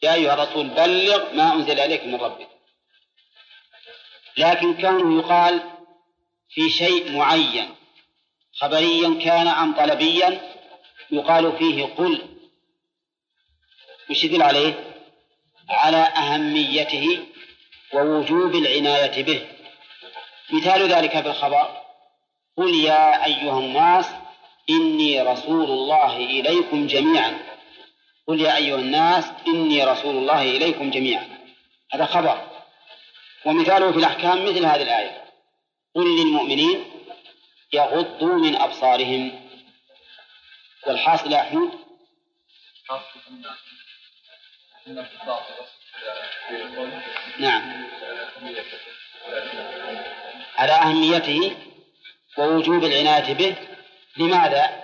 يا 0.03 0.13
أيها 0.13 0.33
الرسول 0.33 0.67
بلغ 0.67 1.33
ما 1.33 1.53
أنزل 1.53 1.79
إليك 1.79 2.03
من 2.05 2.15
ربك. 2.15 2.47
لكن 4.37 4.81
كونه 4.81 5.19
يقال 5.19 5.69
في 6.49 6.69
شيء 6.69 7.11
معين 7.11 7.75
خبريا 8.53 9.19
كان 9.23 9.47
أم 9.47 9.73
طلبيا 9.73 10.51
يقال 11.11 11.57
فيه 11.57 11.85
قل. 11.85 12.37
وش 14.09 14.23
يدل 14.23 14.41
عليه؟ 14.41 14.93
على 15.69 15.97
أهميته 15.97 17.25
ووجوب 17.93 18.55
العناية 18.55 19.23
به. 19.23 19.47
مثال 20.53 20.91
ذلك 20.91 21.11
في 21.11 21.27
الخبر 21.29 21.81
قل 22.57 22.75
يا 22.75 23.25
أيها 23.25 23.59
الناس 23.59 24.05
إني 24.69 25.21
رسول 25.21 25.63
الله 25.71 26.17
إليكم 26.17 26.87
جميعا. 26.87 27.39
قل 28.27 28.41
يا 28.41 28.55
أيها 28.55 28.75
الناس 28.75 29.25
إني 29.47 29.83
رسول 29.83 30.15
الله 30.17 30.41
إليكم 30.41 30.91
جميعا. 30.91 31.27
هذا 31.93 32.05
خبر. 32.05 32.47
ومثاله 33.45 33.91
في 33.91 33.97
الأحكام 33.97 34.45
مثل 34.45 34.65
هذه 34.65 34.81
الآية. 34.81 35.23
قل 35.95 36.17
للمؤمنين 36.17 36.85
يغضوا 37.73 38.35
من 38.35 38.55
أبصارهم. 38.55 39.49
والحاصل 40.87 41.31
يا 41.31 41.41
أحمد؟ 41.41 41.71
نعم. 47.39 47.87
على 50.57 50.73
أهميته 50.73 51.57
ووجوب 52.37 52.83
العناية 52.83 53.33
به 53.33 53.55
لماذا؟ 54.17 54.83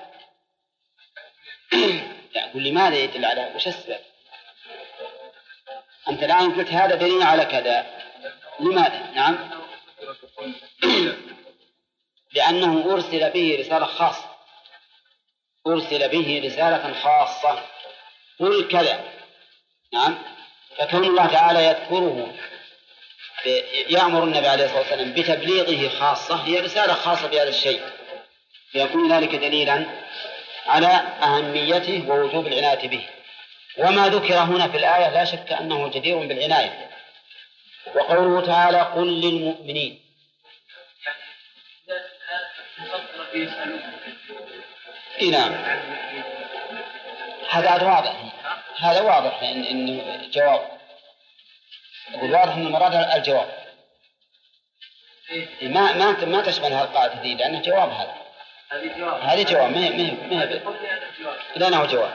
يقول 2.36 2.64
لماذا 2.64 2.96
يدل 2.96 3.26
على 3.26 3.52
وش 3.56 3.68
السبب؟ 3.68 4.00
أنت 6.10 6.24
الآن 6.24 6.56
قلت 6.56 6.70
هذا 6.70 6.96
دليل 6.96 7.24
على 7.24 7.46
كذا. 7.46 7.86
لماذا؟ 8.60 9.12
نعم. 9.16 9.50
لأنه 12.34 12.94
أرسل 12.94 13.30
به 13.30 13.58
رسالة 13.60 13.86
خاصة. 13.86 14.36
أرسل 15.68 16.10
به 16.10 16.42
رسالة 16.46 16.94
خاصة. 16.94 17.64
قل 18.40 18.68
كذا. 18.68 19.14
نعم. 19.94 20.18
فكون 20.78 21.04
الله 21.04 21.28
تعالى 21.28 21.66
يذكره 21.66 22.34
يأمر 23.90 24.24
النبي 24.24 24.48
عليه 24.48 24.66
الصلاة 24.66 24.80
والسلام 24.80 25.14
بتبليغه 25.14 25.90
خاصة 26.00 26.36
هي 26.36 26.60
رسالة 26.60 26.94
خاصة 26.94 27.28
بهذا 27.28 27.50
الشيء. 27.50 27.97
فيكون 28.72 29.12
ذلك 29.12 29.36
دليلا 29.36 29.86
على 30.68 30.88
أهميته 31.22 32.10
ووجوب 32.10 32.48
العناية 32.48 32.88
به. 32.88 33.10
وما 33.78 34.10
ذكر 34.10 34.34
هنا 34.38 34.68
في 34.68 34.78
الآية 34.78 35.10
لا 35.10 35.26
شك 35.26 35.52
أنه 35.52 35.88
جدير 35.88 36.18
بالعناية. 36.18 36.90
وقوله 37.96 38.46
تعالى 38.46 38.82
قل 38.82 39.22
للمؤمنين. 39.22 40.02
إيه 45.20 45.32
نعم. 45.32 45.54
هذا 47.50 47.84
واضح. 47.84 48.16
هذا 48.80 49.02
واضح 49.02 49.44
إن 49.44 49.64
إنه 49.64 50.28
جواب 50.32 50.78
أقول 52.14 52.34
واضح 52.34 52.54
أن 52.54 52.68
المراد 52.68 52.94
الجواب. 52.94 53.50
ما 55.62 55.94
ما 55.94 56.26
ما 56.26 56.42
تشمل 56.42 56.74
هذه 56.74 56.84
القاعدة 56.84 57.22
دي 57.22 57.36
لأنه 57.36 57.62
جواب 57.62 57.90
هذا. 57.90 58.17
هذه 58.72 59.44
جواب. 59.44 59.72
ما 59.72 59.84
هي 59.84 60.12
ما 60.12 60.44
هي 60.44 60.62
لأنه 61.56 61.86
جواب. 61.86 62.14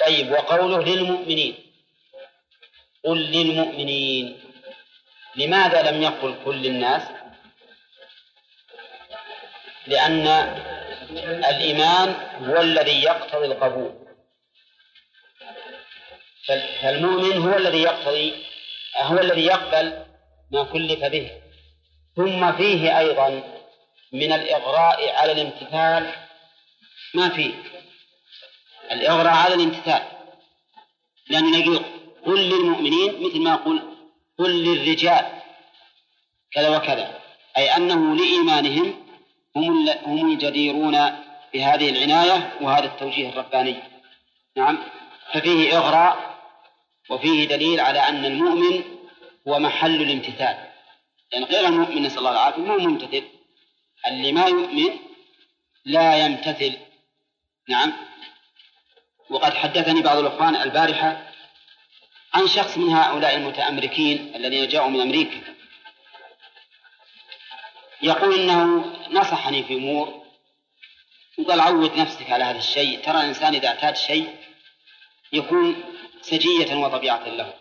طيب 0.00 0.32
وقوله 0.32 0.84
للمؤمنين. 0.84 1.54
قل 3.04 3.18
للمؤمنين. 3.18 4.40
لماذا 5.36 5.90
لم 5.90 6.02
يقل 6.02 6.34
كل 6.44 6.66
الناس؟ 6.66 7.02
لأن 9.86 10.26
الإيمان 11.50 12.14
هو 12.40 12.60
الذي 12.60 13.02
يقتضي 13.02 13.46
القبول. 13.46 13.94
فالمؤمن 16.82 17.48
هو 17.48 17.56
الذي 17.56 17.82
يقتضي 17.82 18.44
هو 18.96 19.18
الذي 19.18 19.46
يقبل 19.46 20.06
ما 20.52 20.64
كلف 20.64 21.04
به. 21.04 21.30
ثم 22.16 22.52
فيه 22.52 22.98
أيضا 22.98 23.53
من 24.14 24.32
الإغراء 24.32 25.14
على 25.16 25.32
الامتثال. 25.32 26.14
ما 27.14 27.28
فيه 27.28 27.54
الإغراء 28.92 29.34
على 29.34 29.54
الامتثال. 29.54 30.02
لأن 31.30 31.50
نقول 31.50 31.80
قل 32.26 32.40
للمؤمنين 32.40 33.22
مثل 33.22 33.40
ما 33.40 33.56
قل 33.56 33.82
قل 34.38 34.64
للرجال. 34.64 35.42
كذا 36.52 36.76
وكذا. 36.76 37.20
أي 37.56 37.76
أنه 37.76 38.16
لإيمانهم 38.16 39.06
هم 39.56 39.88
هم 39.88 40.32
الجديرون 40.32 40.92
بهذه 41.54 41.90
العناية 41.90 42.52
وهذا 42.60 42.86
التوجيه 42.86 43.28
الرباني. 43.28 43.76
نعم. 44.56 44.78
ففيه 45.32 45.78
إغراء 45.78 46.34
وفيه 47.10 47.48
دليل 47.48 47.80
على 47.80 47.98
أن 47.98 48.24
المؤمن 48.24 48.84
هو 49.48 49.58
محل 49.58 50.02
الامتثال. 50.02 50.56
يعني 51.32 51.44
غير 51.44 51.66
المؤمن 51.66 52.02
نسأل 52.02 52.18
الله 52.18 52.30
العافية 52.30 52.62
ما 52.62 52.74
هو 52.74 52.78
ممتثل 52.78 53.24
اللي 54.06 54.32
ما 54.32 54.46
يؤمن 54.46 54.98
لا 55.84 56.26
يمتثل. 56.26 56.78
نعم. 57.68 57.92
وقد 59.30 59.54
حدثني 59.54 60.02
بعض 60.02 60.18
الأخوان 60.18 60.56
البارحة 60.56 61.32
عن 62.34 62.46
شخص 62.46 62.78
من 62.78 62.92
هؤلاء 62.92 63.36
المتأمركين 63.36 64.36
الذين 64.36 64.68
جاءوا 64.68 64.88
من 64.88 65.00
أمريكا. 65.00 65.40
يقول 68.02 68.40
إنه 68.40 68.84
نصحني 69.10 69.62
في 69.62 69.74
أمور 69.74 70.24
وقال 71.38 71.60
عود 71.60 71.96
نفسك 71.96 72.30
على 72.30 72.44
هذا 72.44 72.58
الشيء. 72.58 73.00
ترى 73.00 73.20
الإنسان 73.20 73.54
إذا 73.54 73.68
اعتاد 73.68 73.96
شيء 73.96 74.36
يكون 75.32 75.84
سجية 76.22 76.74
وطبيعة 76.76 77.28
له. 77.28 77.54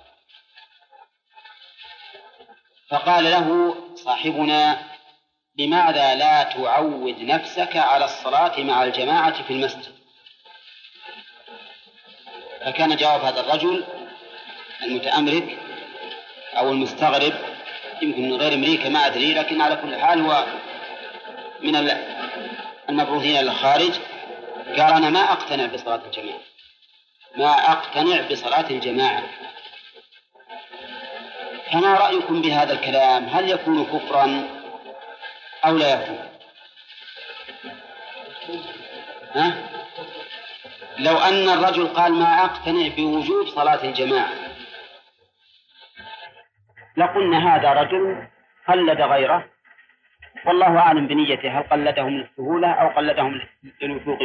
فقال 2.90 3.24
له 3.24 3.76
صاحبنا 3.96 4.93
لماذا 5.58 6.16
لا 6.16 6.44
تعود 6.44 7.22
نفسك 7.22 7.78
على 7.78 8.06
الصلاة 8.06 8.60
مع 8.60 8.84
الجماعة 8.84 9.44
في 9.44 9.54
المسجد؟ 9.54 9.94
فكان 12.66 12.96
جواب 12.96 13.22
هذا 13.22 13.40
الرجل 13.40 13.84
المتأمرك 14.84 15.58
أو 16.58 16.72
المستغرب 16.72 17.34
يمكن 18.02 18.22
من 18.22 18.34
غير 18.34 18.54
أمريكا 18.54 18.90
ما 18.90 19.08
أدري 19.08 19.34
لكن 19.34 19.62
على 19.62 19.76
كل 19.76 19.96
حال 19.96 20.22
هو 20.22 20.46
من 21.62 21.76
المبعوثين 22.90 23.32
إلى 23.32 23.52
الخارج. 23.52 23.92
قال 24.68 24.94
أنا 24.94 25.10
ما 25.10 25.32
أقتنع 25.32 25.66
بصلاة 25.66 26.02
الجماعة. 26.06 26.40
ما 27.36 27.72
أقتنع 27.72 28.22
بصلاة 28.32 28.70
الجماعة. 28.70 29.24
فما 31.72 31.94
رأيكم 31.94 32.42
بهذا 32.42 32.74
الكلام؟ 32.74 33.26
هل 33.26 33.50
يكون 33.50 33.86
كفرا؟ 33.86 34.63
أو 35.66 35.78
لا 35.78 36.04
يكون. 36.04 36.18
ها؟ 39.36 39.54
لو 41.00 41.18
أن 41.18 41.50
الرجل 41.50 41.88
قال 41.88 42.14
ما 42.14 42.46
أقتنع 42.46 42.88
بوجوب 42.98 43.48
صلاة 43.48 43.84
الجماعة 43.84 44.30
لقلنا 46.98 47.56
هذا 47.56 47.74
رجل 47.74 48.28
قلد 48.68 49.02
غيره. 49.02 49.46
والله 50.46 50.78
أعلم 50.78 51.08
بنيته 51.08 51.60
هل 51.60 51.64
قلدهم 51.64 52.10
للسهولة 52.10 52.72
أو 52.72 52.88
قلدهم 52.88 53.42
للوثوق 53.82 54.20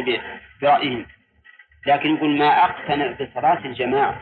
برأيهم. 0.61 1.05
لكن 1.87 2.15
يقول 2.15 2.37
ما 2.37 2.65
أقتنع 2.65 3.11
بصلاة 3.11 3.65
الجماعة. 3.65 4.21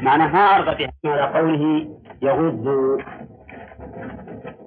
معناه 0.00 0.26
ما 0.26 0.56
أرغب 0.56 0.76
بها 0.76 0.92
على 1.04 1.38
قوله 1.38 2.00
يغض 2.22 2.66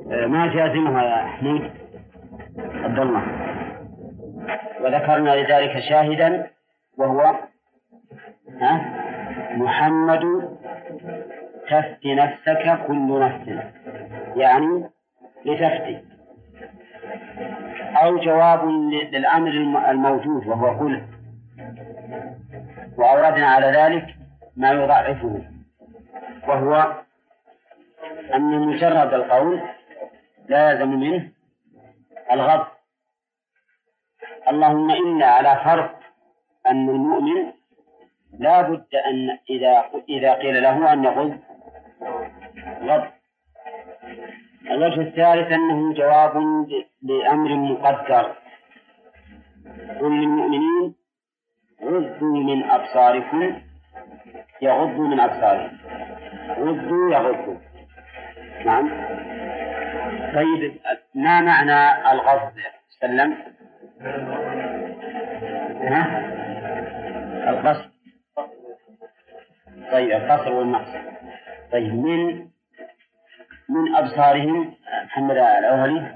ما 0.10 0.48
جازمها 0.48 1.04
يا 1.04 1.28
حميد 1.28 1.72
عبد 2.58 3.00
الله. 3.00 3.24
وذكرنا 4.82 5.36
لذلك 5.36 5.80
شاهدا 5.80 6.48
وهو 6.98 7.36
ها 8.62 8.82
محمد 9.52 10.50
تفتي 11.70 12.16
نفسك 12.16 12.80
كل 12.88 13.20
نفس. 13.20 13.64
يعني 14.36 14.90
لتفتي 15.46 16.00
أو 18.04 18.18
جواب 18.18 18.66
للأمر 19.12 19.52
الموجود 19.90 20.48
وهو 20.48 20.80
قل. 20.80 21.02
وأوردنا 22.98 23.48
على 23.48 23.68
ذلك 23.68 24.16
ما 24.58 24.72
يضعفه. 24.72 25.42
وهو 26.48 26.94
أن 28.36 28.60
مجرد 28.60 29.14
القول 29.14 29.62
لا 30.50 30.72
يلزم 30.72 30.90
منه 30.90 31.32
الغض 32.32 32.68
اللهم 34.50 34.92
إلا 34.92 35.26
على 35.26 35.62
فرض 35.66 35.90
أن 36.68 36.90
المؤمن 36.90 37.52
لا 38.40 38.62
بد 38.62 38.96
أن 38.96 39.38
إذا 39.50 39.90
إذا 40.10 40.34
قيل 40.34 40.64
له 40.64 40.94
أن 40.94 41.04
يغض 41.04 41.40
غض 42.82 43.08
الوجه 44.72 45.02
الثالث 45.02 45.52
أنه 45.52 45.94
جواب 45.94 46.36
لأمر 47.02 47.56
مقدر. 47.56 48.36
قل 50.00 50.12
للمؤمنين 50.22 50.96
غضوا 51.84 52.44
من 52.44 52.64
أبصاركم 52.64 53.62
يغضوا 54.62 55.08
من 55.08 55.20
أبصارهم. 55.20 55.78
غضوا 56.50 57.12
يغضوا. 57.12 57.58
نعم. 58.66 58.90
طيب 60.34 60.80
ما 61.16 61.42
معنى 61.42 62.12
الغض 62.12 62.52
سلم 62.90 63.38
ها؟ 65.82 66.30
القصد 67.50 67.90
طيب 69.92 70.12
القصر 70.12 70.54
والمقصد 70.54 71.02
طيب 71.72 71.94
من 71.94 72.48
من 73.70 73.96
أبصارهم 73.96 74.74
محمد 75.06 75.38
الأولي 75.38 76.16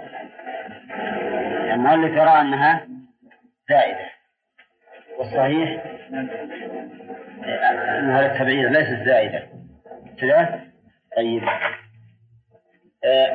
المؤلف 1.74 2.12
يرى 2.12 2.42
أنها 2.42 2.88
زائدة. 3.70 4.10
والصحيح؟ 5.18 5.84
أنها 8.00 8.22
للتبعيض 8.22 8.72
ليست 8.72 9.06
زائدة. 9.06 9.48
كذا 10.20 10.62
طيب. 11.18 11.44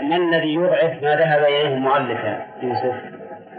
ما 0.02 0.16
الذي 0.16 0.54
يضعف 0.54 1.02
ما 1.02 1.16
ذهب 1.16 1.42
إليه 1.42 1.68
المؤلف 1.74 2.18
يوسف؟ 2.62 3.17